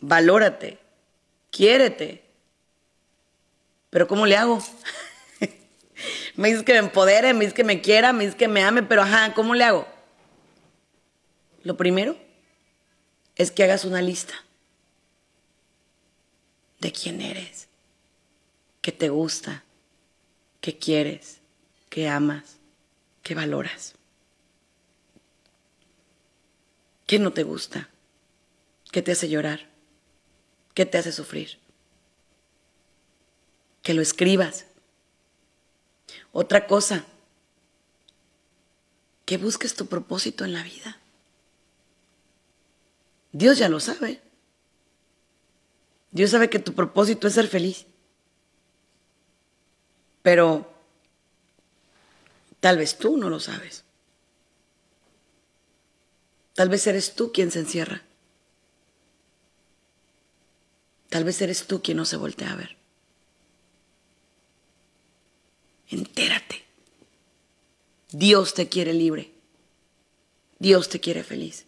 valórate, 0.00 0.78
quiérete. 1.50 2.24
Pero 3.90 4.08
¿cómo 4.08 4.26
le 4.26 4.36
hago? 4.36 4.62
me 6.36 6.48
dices 6.48 6.64
que 6.64 6.72
me 6.72 6.78
empodere, 6.78 7.32
me 7.34 7.40
dices 7.40 7.54
que 7.54 7.64
me 7.64 7.80
quiera, 7.80 8.12
me 8.12 8.24
dices 8.24 8.36
que 8.36 8.48
me 8.48 8.62
ame, 8.62 8.82
pero 8.82 9.02
ajá, 9.02 9.34
¿cómo 9.34 9.54
le 9.54 9.64
hago? 9.64 9.86
Lo 11.62 11.76
primero 11.76 12.16
es 13.34 13.50
que 13.50 13.64
hagas 13.64 13.84
una 13.84 14.00
lista 14.00 14.34
de 16.80 16.92
quién 16.92 17.20
eres, 17.20 17.68
qué 18.80 18.92
te 18.92 19.08
gusta, 19.08 19.64
qué 20.66 20.76
quieres, 20.76 21.38
qué 21.90 22.08
amas, 22.08 22.56
qué 23.22 23.36
valoras. 23.36 23.94
¿Qué 27.06 27.20
no 27.20 27.32
te 27.32 27.44
gusta? 27.44 27.88
¿Qué 28.90 29.00
te 29.00 29.12
hace 29.12 29.28
llorar? 29.28 29.68
¿Qué 30.74 30.84
te 30.84 30.98
hace 30.98 31.12
sufrir? 31.12 31.60
Que 33.84 33.94
lo 33.94 34.02
escribas. 34.02 34.66
Otra 36.32 36.66
cosa, 36.66 37.04
que 39.24 39.36
busques 39.36 39.76
tu 39.76 39.86
propósito 39.86 40.44
en 40.44 40.52
la 40.52 40.64
vida. 40.64 40.98
Dios 43.30 43.56
ya 43.56 43.68
lo 43.68 43.78
sabe. 43.78 44.20
Dios 46.10 46.32
sabe 46.32 46.50
que 46.50 46.58
tu 46.58 46.74
propósito 46.74 47.28
es 47.28 47.34
ser 47.34 47.46
feliz. 47.46 47.86
Pero 50.26 50.68
tal 52.58 52.78
vez 52.78 52.98
tú 52.98 53.16
no 53.16 53.30
lo 53.30 53.38
sabes. 53.38 53.84
Tal 56.52 56.68
vez 56.68 56.84
eres 56.88 57.14
tú 57.14 57.30
quien 57.30 57.52
se 57.52 57.60
encierra 57.60 58.02
Tal 61.10 61.22
vez 61.22 61.40
eres 61.42 61.68
tú 61.68 61.80
quien 61.80 61.98
no 61.98 62.04
se 62.04 62.16
voltea 62.16 62.50
a 62.50 62.56
ver. 62.56 62.76
Entérate. 65.90 66.64
Dios 68.10 68.52
te 68.52 68.68
quiere 68.68 68.92
libre. 68.94 69.30
Dios 70.58 70.88
te 70.88 70.98
quiere 70.98 71.22
feliz. 71.22 71.66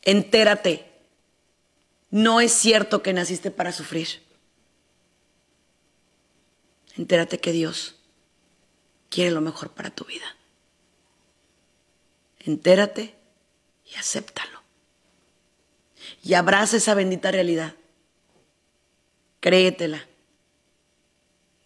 Entérate. 0.00 0.90
No 2.10 2.40
es 2.40 2.52
cierto 2.52 3.02
que 3.02 3.12
naciste 3.12 3.50
para 3.50 3.72
sufrir. 3.72 4.21
Entérate 6.96 7.38
que 7.38 7.52
Dios 7.52 7.96
quiere 9.08 9.30
lo 9.30 9.40
mejor 9.40 9.70
para 9.70 9.90
tu 9.90 10.04
vida. 10.04 10.36
Entérate 12.40 13.14
y 13.86 13.94
acéptalo. 13.96 14.60
Y 16.22 16.34
abraza 16.34 16.76
esa 16.76 16.94
bendita 16.94 17.30
realidad. 17.30 17.74
Créetela. 19.40 20.06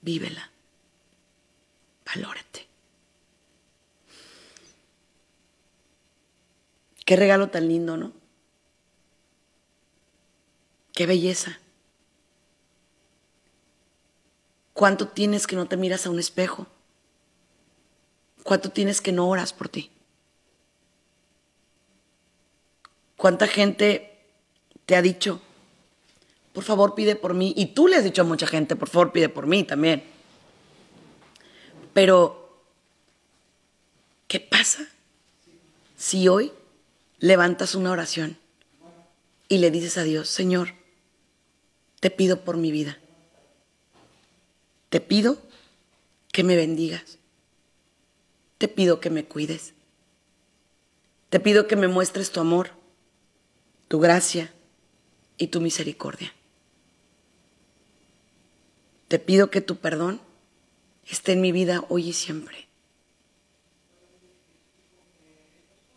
Vívela. 0.00 0.50
Valórate. 2.04 2.66
Qué 7.04 7.16
regalo 7.16 7.48
tan 7.48 7.68
lindo, 7.68 7.96
¿no? 7.96 8.12
Qué 10.92 11.06
belleza. 11.06 11.60
¿Cuánto 14.76 15.08
tienes 15.08 15.46
que 15.46 15.56
no 15.56 15.64
te 15.66 15.78
miras 15.78 16.04
a 16.04 16.10
un 16.10 16.18
espejo? 16.18 16.66
¿Cuánto 18.42 18.70
tienes 18.70 19.00
que 19.00 19.10
no 19.10 19.26
oras 19.26 19.54
por 19.54 19.70
ti? 19.70 19.90
¿Cuánta 23.16 23.46
gente 23.46 24.18
te 24.84 24.94
ha 24.94 25.00
dicho, 25.00 25.40
por 26.52 26.62
favor 26.62 26.94
pide 26.94 27.16
por 27.16 27.32
mí? 27.32 27.54
Y 27.56 27.68
tú 27.68 27.88
le 27.88 27.96
has 27.96 28.04
dicho 28.04 28.20
a 28.20 28.26
mucha 28.26 28.46
gente, 28.46 28.76
por 28.76 28.90
favor 28.90 29.12
pide 29.12 29.30
por 29.30 29.46
mí 29.46 29.64
también. 29.64 30.04
Pero, 31.94 32.60
¿qué 34.28 34.40
pasa 34.40 34.86
si 35.96 36.28
hoy 36.28 36.52
levantas 37.18 37.74
una 37.74 37.92
oración 37.92 38.36
y 39.48 39.56
le 39.56 39.70
dices 39.70 39.96
a 39.96 40.02
Dios, 40.02 40.28
Señor, 40.28 40.74
te 41.98 42.10
pido 42.10 42.44
por 42.44 42.58
mi 42.58 42.70
vida? 42.70 42.98
Te 44.96 45.02
pido 45.02 45.36
que 46.32 46.42
me 46.42 46.56
bendigas. 46.56 47.18
Te 48.56 48.66
pido 48.66 48.98
que 48.98 49.10
me 49.10 49.26
cuides. 49.26 49.74
Te 51.28 51.38
pido 51.38 51.66
que 51.66 51.76
me 51.76 51.86
muestres 51.86 52.32
tu 52.32 52.40
amor, 52.40 52.70
tu 53.88 54.00
gracia 54.00 54.54
y 55.36 55.48
tu 55.48 55.60
misericordia. 55.60 56.32
Te 59.08 59.18
pido 59.18 59.50
que 59.50 59.60
tu 59.60 59.76
perdón 59.76 60.18
esté 61.06 61.32
en 61.32 61.42
mi 61.42 61.52
vida 61.52 61.84
hoy 61.90 62.08
y 62.08 62.12
siempre. 62.14 62.66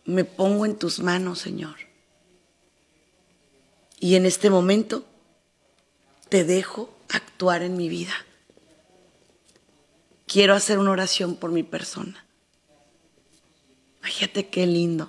Me 0.04 0.26
pongo 0.26 0.66
en 0.66 0.78
tus 0.78 1.00
manos, 1.00 1.38
Señor. 1.38 1.76
Y 3.98 4.16
en 4.16 4.26
este 4.26 4.50
momento 4.50 5.06
te 6.28 6.44
dejo 6.44 6.94
actuar 7.08 7.62
en 7.62 7.78
mi 7.78 7.88
vida. 7.88 8.12
Quiero 10.30 10.54
hacer 10.54 10.78
una 10.78 10.92
oración 10.92 11.34
por 11.34 11.50
mi 11.50 11.64
persona. 11.64 12.24
Fíjate 14.00 14.48
qué 14.48 14.64
lindo, 14.64 15.08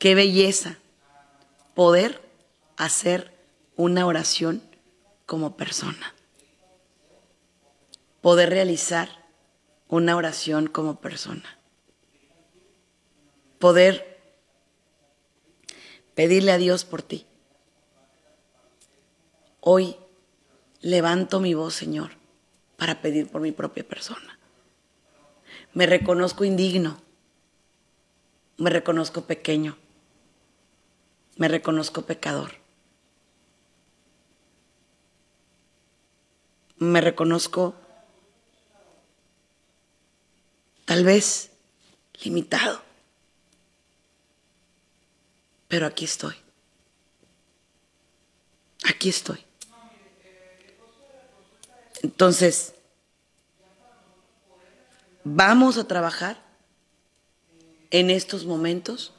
qué 0.00 0.16
belleza 0.16 0.78
poder 1.76 2.20
hacer 2.76 3.32
una 3.76 4.04
oración 4.04 4.62
como 5.26 5.56
persona. 5.56 6.12
Poder 8.20 8.50
realizar 8.50 9.10
una 9.86 10.16
oración 10.16 10.66
como 10.66 10.98
persona. 10.98 11.56
Poder 13.60 14.20
pedirle 16.16 16.50
a 16.50 16.58
Dios 16.58 16.84
por 16.84 17.02
ti. 17.02 17.26
Hoy 19.60 19.94
levanto 20.80 21.38
mi 21.38 21.54
voz, 21.54 21.74
Señor, 21.74 22.15
para 22.76 23.00
pedir 23.00 23.28
por 23.28 23.40
mi 23.40 23.52
propia 23.52 23.86
persona. 23.86 24.38
Me 25.72 25.86
reconozco 25.86 26.44
indigno. 26.44 27.06
Me 28.58 28.70
reconozco 28.70 29.26
pequeño, 29.26 29.76
me 31.36 31.46
reconozco 31.46 32.06
pecador, 32.06 32.52
me 36.78 37.02
reconozco 37.02 37.74
tal 40.86 41.04
vez 41.04 41.50
limitado, 42.22 42.80
pero 45.68 45.84
aquí 45.84 46.06
estoy, 46.06 46.36
aquí 48.84 49.10
estoy. 49.10 49.45
Entonces, 52.02 52.74
vamos 55.24 55.78
a 55.78 55.88
trabajar 55.88 56.42
en 57.90 58.10
estos 58.10 58.44
momentos 58.44 59.12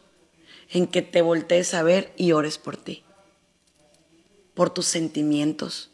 en 0.69 0.87
que 0.87 1.01
te 1.01 1.21
voltees 1.21 1.73
a 1.73 1.83
ver 1.83 2.13
y 2.17 2.31
ores 2.31 2.57
por 2.57 2.77
ti, 2.77 3.03
por 4.53 4.69
tus 4.69 4.85
sentimientos. 4.85 5.91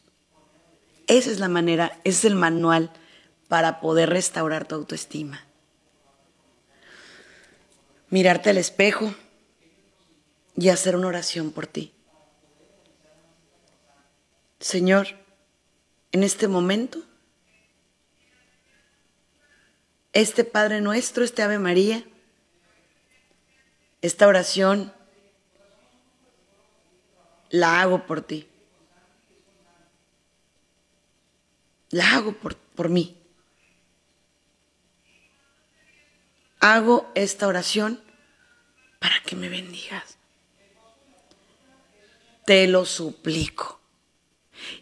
Esa 1.07 1.31
es 1.31 1.39
la 1.39 1.49
manera, 1.49 1.99
ese 2.03 2.19
es 2.19 2.25
el 2.25 2.35
manual 2.35 2.91
para 3.47 3.79
poder 3.79 4.09
restaurar 4.09 4.67
tu 4.67 4.75
autoestima. 4.75 5.45
Mirarte 8.09 8.49
al 8.49 8.57
espejo 8.57 9.13
y 10.55 10.69
hacer 10.69 10.95
una 10.95 11.07
oración 11.07 11.51
por 11.51 11.67
ti. 11.67 11.93
Señor, 14.59 15.22
en 16.13 16.23
este 16.23 16.47
momento, 16.47 17.01
este 20.13 20.43
Padre 20.43 20.79
nuestro, 20.79 21.23
este 21.23 21.41
Ave 21.41 21.57
María, 21.57 22.05
esta 24.01 24.27
oración 24.27 24.93
la 27.49 27.81
hago 27.81 28.05
por 28.05 28.21
ti. 28.21 28.47
La 31.89 32.15
hago 32.15 32.33
por, 32.33 32.55
por 32.55 32.89
mí. 32.89 33.17
Hago 36.59 37.11
esta 37.15 37.47
oración 37.47 37.99
para 38.99 39.19
que 39.23 39.35
me 39.35 39.49
bendigas. 39.49 40.17
Te 42.45 42.67
lo 42.67 42.85
suplico. 42.85 43.82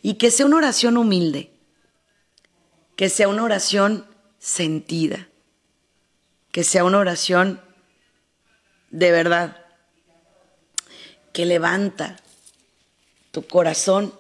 Y 0.02 0.16
que 0.16 0.32
sea 0.32 0.46
una 0.46 0.58
oración 0.58 0.98
humilde. 0.98 1.52
Que 2.96 3.10
sea 3.10 3.28
una 3.28 3.44
oración 3.44 4.06
sentida. 4.40 5.28
Que 6.52 6.64
sea 6.64 6.84
una 6.84 7.00
oración 7.00 7.62
de 8.92 9.12
verdad, 9.12 9.66
que 11.34 11.46
levanta 11.46 12.18
tu 13.32 13.48
corazón 13.48 14.14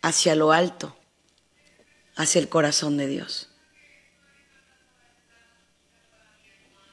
hacia 0.00 0.36
lo 0.36 0.52
alto, 0.52 0.96
hacia 2.16 2.40
el 2.40 2.48
corazón 2.48 2.96
de 2.96 3.08
Dios. 3.08 3.48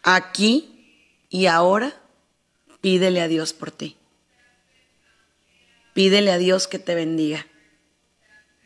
Aquí 0.02 1.26
y 1.30 1.46
ahora, 1.46 1.94
pídele 2.82 3.22
a 3.22 3.28
Dios 3.28 3.54
por 3.54 3.72
ti. 3.72 3.98
Pídele 5.94 6.32
a 6.32 6.38
Dios 6.38 6.68
que 6.68 6.80
te 6.80 6.96
bendiga. 6.96 7.46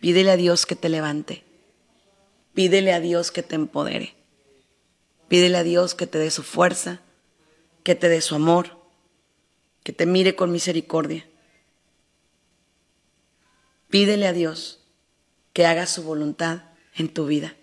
Pídele 0.01 0.31
a 0.31 0.35
Dios 0.35 0.65
que 0.65 0.75
te 0.75 0.89
levante. 0.89 1.45
Pídele 2.53 2.91
a 2.91 2.99
Dios 2.99 3.31
que 3.31 3.43
te 3.43 3.55
empodere. 3.55 4.15
Pídele 5.29 5.57
a 5.57 5.63
Dios 5.63 5.95
que 5.95 6.07
te 6.07 6.17
dé 6.17 6.29
su 6.29 6.43
fuerza 6.43 6.99
que 7.83 7.95
te 7.95 8.09
dé 8.09 8.21
su 8.21 8.35
amor, 8.35 8.77
que 9.83 9.93
te 9.93 10.05
mire 10.05 10.35
con 10.35 10.51
misericordia. 10.51 11.27
Pídele 13.89 14.27
a 14.27 14.33
Dios 14.33 14.79
que 15.53 15.65
haga 15.65 15.85
su 15.85 16.03
voluntad 16.03 16.63
en 16.95 17.09
tu 17.09 17.25
vida. 17.25 17.55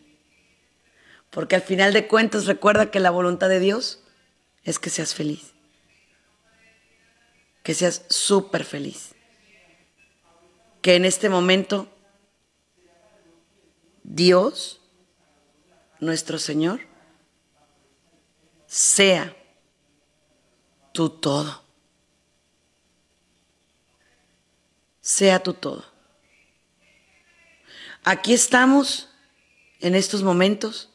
Porque 1.30 1.57
al 1.57 1.62
final 1.62 1.93
de 1.93 2.07
cuentas 2.07 2.47
recuerda 2.47 2.91
que 2.91 3.01
la 3.01 3.11
voluntad 3.11 3.49
de 3.49 3.61
Dios 3.61 4.01
es 4.64 4.78
que 4.78 4.91
seas 4.91 5.14
feliz. 5.14 5.53
Que 7.62 7.74
seas 7.74 8.05
súper 8.09 8.64
feliz. 8.64 9.14
Que 10.82 10.97
en 10.97 11.05
este 11.05 11.28
momento 11.28 11.89
Dios, 14.11 14.80
nuestro 16.00 16.38
Señor, 16.38 16.80
sea 18.66 19.36
tu 20.92 21.11
todo. 21.11 21.68
sea 25.09 25.42
tu 25.42 25.54
todo. 25.54 25.86
Aquí 28.04 28.34
estamos 28.34 29.09
en 29.80 29.94
estos 29.94 30.22
momentos 30.22 30.90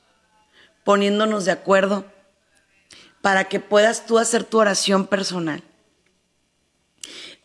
poniéndonos 0.84 1.46
de 1.46 1.52
acuerdo 1.52 2.06
para 3.22 3.46
que 3.46 3.60
puedas 3.60 4.06
tú 4.06 4.20
hacer 4.20 4.44
tu 4.44 4.60
oración 4.60 5.08
personal. 5.08 5.64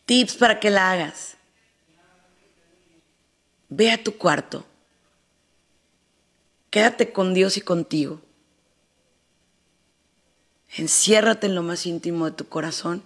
Tips 0.04 0.36
para 0.36 0.60
que 0.60 0.68
la 0.68 0.92
hagas. 0.92 1.38
Ve 3.70 3.90
a 3.90 4.04
tu 4.04 4.18
cuarto. 4.18 4.66
Quédate 6.70 7.12
con 7.12 7.34
Dios 7.34 7.56
y 7.56 7.62
contigo. 7.62 8.20
Enciérrate 10.76 11.46
en 11.46 11.54
lo 11.54 11.62
más 11.62 11.86
íntimo 11.86 12.26
de 12.26 12.32
tu 12.32 12.48
corazón 12.48 13.02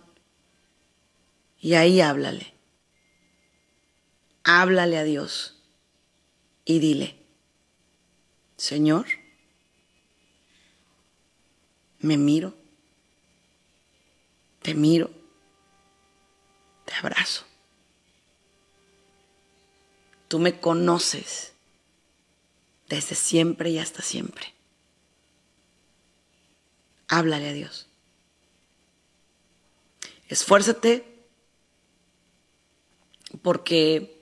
y 1.60 1.74
ahí 1.74 2.00
háblale. 2.00 2.52
Háblale 4.42 4.98
a 4.98 5.04
Dios 5.04 5.62
y 6.64 6.80
dile, 6.80 7.16
Señor, 8.56 9.06
me 12.00 12.16
miro, 12.16 12.54
te 14.62 14.74
miro, 14.74 15.10
te 16.84 16.94
abrazo. 16.94 17.44
Tú 20.26 20.40
me 20.40 20.58
conoces 20.58 21.51
desde 22.92 23.14
siempre 23.14 23.70
y 23.70 23.78
hasta 23.78 24.02
siempre. 24.02 24.52
Háblale 27.08 27.48
a 27.48 27.52
Dios. 27.54 27.86
Esfuérzate 30.28 31.02
porque 33.40 34.20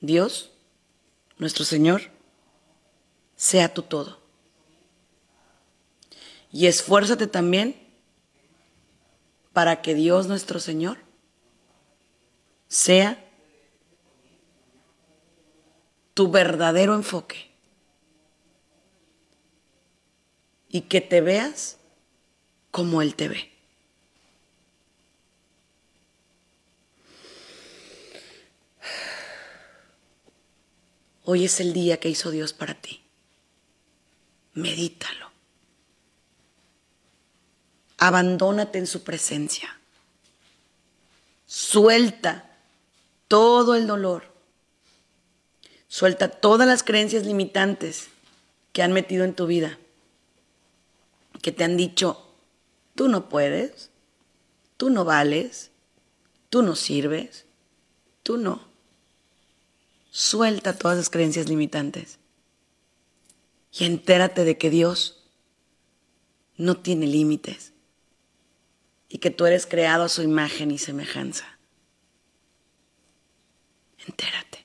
Dios, 0.00 0.52
nuestro 1.38 1.64
Señor, 1.64 2.02
sea 3.34 3.74
tu 3.74 3.82
todo. 3.82 4.20
Y 6.52 6.68
esfuérzate 6.68 7.26
también 7.26 7.74
para 9.52 9.82
que 9.82 9.96
Dios, 9.96 10.28
nuestro 10.28 10.60
Señor, 10.60 10.98
sea 12.68 13.28
tu 16.14 16.30
verdadero 16.30 16.94
enfoque. 16.94 17.53
Y 20.74 20.80
que 20.80 21.00
te 21.00 21.20
veas 21.20 21.76
como 22.72 23.00
Él 23.00 23.14
te 23.14 23.28
ve. 23.28 23.48
Hoy 31.22 31.44
es 31.44 31.60
el 31.60 31.72
día 31.74 32.00
que 32.00 32.08
hizo 32.08 32.32
Dios 32.32 32.52
para 32.52 32.74
ti. 32.74 33.04
Medítalo. 34.54 35.30
Abandónate 37.98 38.78
en 38.78 38.88
su 38.88 39.04
presencia. 39.04 39.78
Suelta 41.46 42.50
todo 43.28 43.76
el 43.76 43.86
dolor. 43.86 44.24
Suelta 45.86 46.30
todas 46.30 46.66
las 46.66 46.82
creencias 46.82 47.24
limitantes 47.24 48.08
que 48.72 48.82
han 48.82 48.92
metido 48.92 49.24
en 49.24 49.34
tu 49.34 49.46
vida. 49.46 49.78
Que 51.44 51.52
te 51.52 51.62
han 51.62 51.76
dicho, 51.76 52.26
tú 52.94 53.08
no 53.08 53.28
puedes, 53.28 53.90
tú 54.78 54.88
no 54.88 55.04
vales, 55.04 55.72
tú 56.48 56.62
no 56.62 56.74
sirves, 56.74 57.44
tú 58.22 58.38
no. 58.38 58.62
Suelta 60.10 60.78
todas 60.78 60.96
las 60.96 61.10
creencias 61.10 61.50
limitantes 61.50 62.18
y 63.72 63.84
entérate 63.84 64.44
de 64.44 64.56
que 64.56 64.70
Dios 64.70 65.22
no 66.56 66.78
tiene 66.78 67.06
límites 67.06 67.74
y 69.10 69.18
que 69.18 69.28
tú 69.28 69.44
eres 69.44 69.66
creado 69.66 70.04
a 70.04 70.08
su 70.08 70.22
imagen 70.22 70.70
y 70.70 70.78
semejanza. 70.78 71.58
Entérate. 74.06 74.64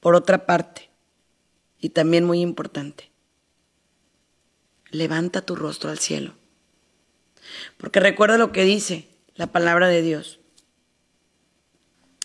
Por 0.00 0.16
otra 0.16 0.44
parte, 0.44 0.90
y 1.78 1.90
también 1.90 2.24
muy 2.24 2.40
importante, 2.40 3.13
levanta 4.94 5.42
tu 5.42 5.56
rostro 5.56 5.90
al 5.90 5.98
cielo. 5.98 6.34
Porque 7.76 8.00
recuerda 8.00 8.38
lo 8.38 8.52
que 8.52 8.64
dice 8.64 9.08
la 9.34 9.48
palabra 9.48 9.88
de 9.88 10.02
Dios. 10.02 10.38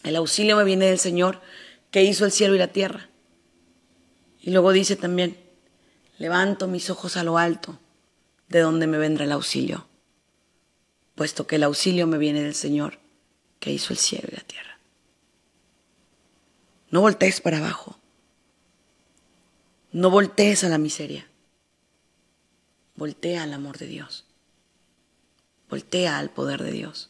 El 0.04 0.16
auxilio 0.16 0.56
me 0.56 0.64
viene 0.64 0.86
del 0.86 1.00
Señor 1.00 1.42
que 1.92 2.04
hizo 2.04 2.26
el 2.26 2.32
cielo 2.32 2.56
y 2.56 2.60
la 2.60 2.68
tierra. 2.68 3.10
Y 4.40 4.52
luego 4.52 4.72
dice 4.72 4.96
también, 4.96 5.38
levanto 6.18 6.68
mis 6.68 6.90
ojos 6.90 7.18
a 7.18 7.24
lo 7.24 7.38
alto, 7.38 7.80
de 8.48 8.60
donde 8.60 8.88
me 8.88 8.98
vendrá 8.98 9.26
el 9.26 9.32
auxilio, 9.32 9.88
puesto 11.16 11.46
que 11.46 11.58
el 11.58 11.64
auxilio 11.64 12.08
me 12.08 12.18
viene 12.18 12.42
del 12.42 12.56
Señor 12.56 13.00
que 13.60 13.72
hizo 13.72 13.94
el 13.94 14.00
cielo 14.00 14.30
y 14.32 14.36
la 14.36 14.44
tierra. 14.44 14.80
No 16.92 17.02
voltees 17.02 17.42
para 17.42 17.58
abajo. 17.58 18.00
No 19.92 20.10
voltees 20.10 20.64
a 20.64 20.70
la 20.70 20.78
miseria. 20.78 21.29
Voltea 23.00 23.44
al 23.44 23.54
amor 23.54 23.78
de 23.78 23.88
Dios. 23.88 24.26
Voltea 25.70 26.18
al 26.18 26.32
poder 26.32 26.62
de 26.62 26.72
Dios. 26.72 27.10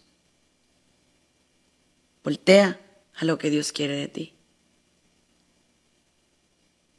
Voltea 2.23 2.79
a 3.15 3.25
lo 3.25 3.39
que 3.39 3.49
Dios 3.49 3.71
quiere 3.71 3.95
de 3.95 4.07
ti. 4.07 4.35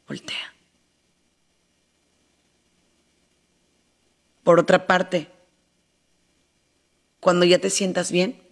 Voltea. 0.08 0.54
Por 4.42 4.58
otra 4.58 4.88
parte, 4.88 5.30
cuando 7.20 7.44
ya 7.44 7.60
te 7.60 7.70
sientas 7.70 8.10
bien, 8.10 8.42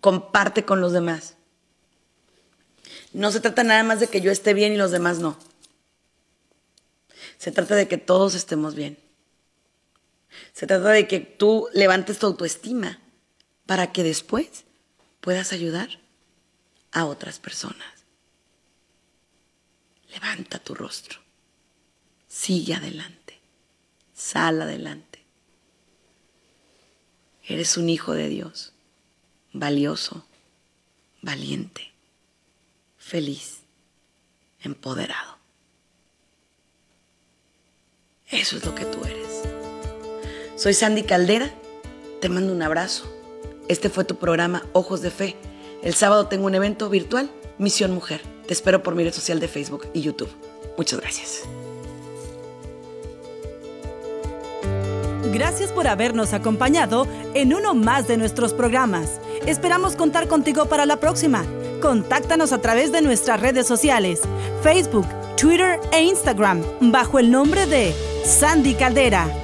comparte 0.00 0.64
con 0.64 0.80
los 0.80 0.90
demás. 0.92 1.36
No 3.12 3.30
se 3.30 3.38
trata 3.38 3.62
nada 3.62 3.84
más 3.84 4.00
de 4.00 4.08
que 4.08 4.20
yo 4.20 4.32
esté 4.32 4.54
bien 4.54 4.72
y 4.72 4.76
los 4.76 4.90
demás 4.90 5.20
no. 5.20 5.38
Se 7.38 7.52
trata 7.52 7.76
de 7.76 7.86
que 7.86 7.96
todos 7.96 8.34
estemos 8.34 8.74
bien. 8.74 9.03
Se 10.52 10.66
trata 10.66 10.90
de 10.90 11.08
que 11.08 11.20
tú 11.20 11.68
levantes 11.72 12.18
tu 12.18 12.26
autoestima 12.26 13.00
para 13.66 13.92
que 13.92 14.02
después 14.02 14.64
puedas 15.20 15.52
ayudar 15.52 16.00
a 16.92 17.06
otras 17.06 17.38
personas. 17.38 18.04
Levanta 20.10 20.58
tu 20.58 20.74
rostro. 20.74 21.18
Sigue 22.28 22.74
adelante. 22.74 23.40
Sal 24.14 24.62
adelante. 24.62 25.24
Eres 27.46 27.76
un 27.76 27.90
hijo 27.90 28.14
de 28.14 28.28
Dios, 28.28 28.72
valioso, 29.52 30.26
valiente, 31.20 31.92
feliz, 32.96 33.60
empoderado. 34.60 35.36
Eso 38.28 38.56
es 38.56 38.64
lo 38.64 38.74
que 38.74 38.86
tú 38.86 39.04
eres. 39.04 39.53
Soy 40.56 40.74
Sandy 40.74 41.02
Caldera, 41.02 41.50
te 42.20 42.28
mando 42.28 42.52
un 42.52 42.62
abrazo 42.62 43.14
este 43.68 43.88
fue 43.88 44.04
tu 44.04 44.16
programa 44.16 44.62
Ojos 44.72 45.00
de 45.00 45.10
Fe. 45.10 45.36
El 45.82 45.94
sábado 45.94 46.26
tengo 46.26 46.46
un 46.46 46.54
evento 46.54 46.90
virtual, 46.90 47.30
Misión 47.58 47.92
Mujer. 47.92 48.20
Te 48.46 48.52
espero 48.52 48.82
por 48.82 48.94
mi 48.94 49.04
red 49.04 49.12
social 49.12 49.40
de 49.40 49.48
Facebook 49.48 49.86
y 49.94 50.02
YouTube. 50.02 50.28
Muchas 50.76 51.00
gracias. 51.00 51.42
Gracias 55.32 55.72
por 55.72 55.88
habernos 55.88 56.34
acompañado 56.34 57.06
en 57.32 57.54
uno 57.54 57.74
más 57.74 58.06
de 58.06 58.18
nuestros 58.18 58.52
programas. 58.52 59.18
Esperamos 59.46 59.96
contar 59.96 60.28
contigo 60.28 60.66
para 60.66 60.84
la 60.84 61.00
próxima. 61.00 61.44
Contáctanos 61.80 62.52
a 62.52 62.60
través 62.60 62.92
de 62.92 63.00
nuestras 63.00 63.40
redes 63.40 63.66
sociales, 63.66 64.20
Facebook, 64.62 65.06
Twitter 65.36 65.80
e 65.90 66.02
Instagram, 66.02 66.62
bajo 66.92 67.18
el 67.18 67.30
nombre 67.30 67.66
de 67.66 67.94
Sandy 68.24 68.74
Caldera 68.74 69.43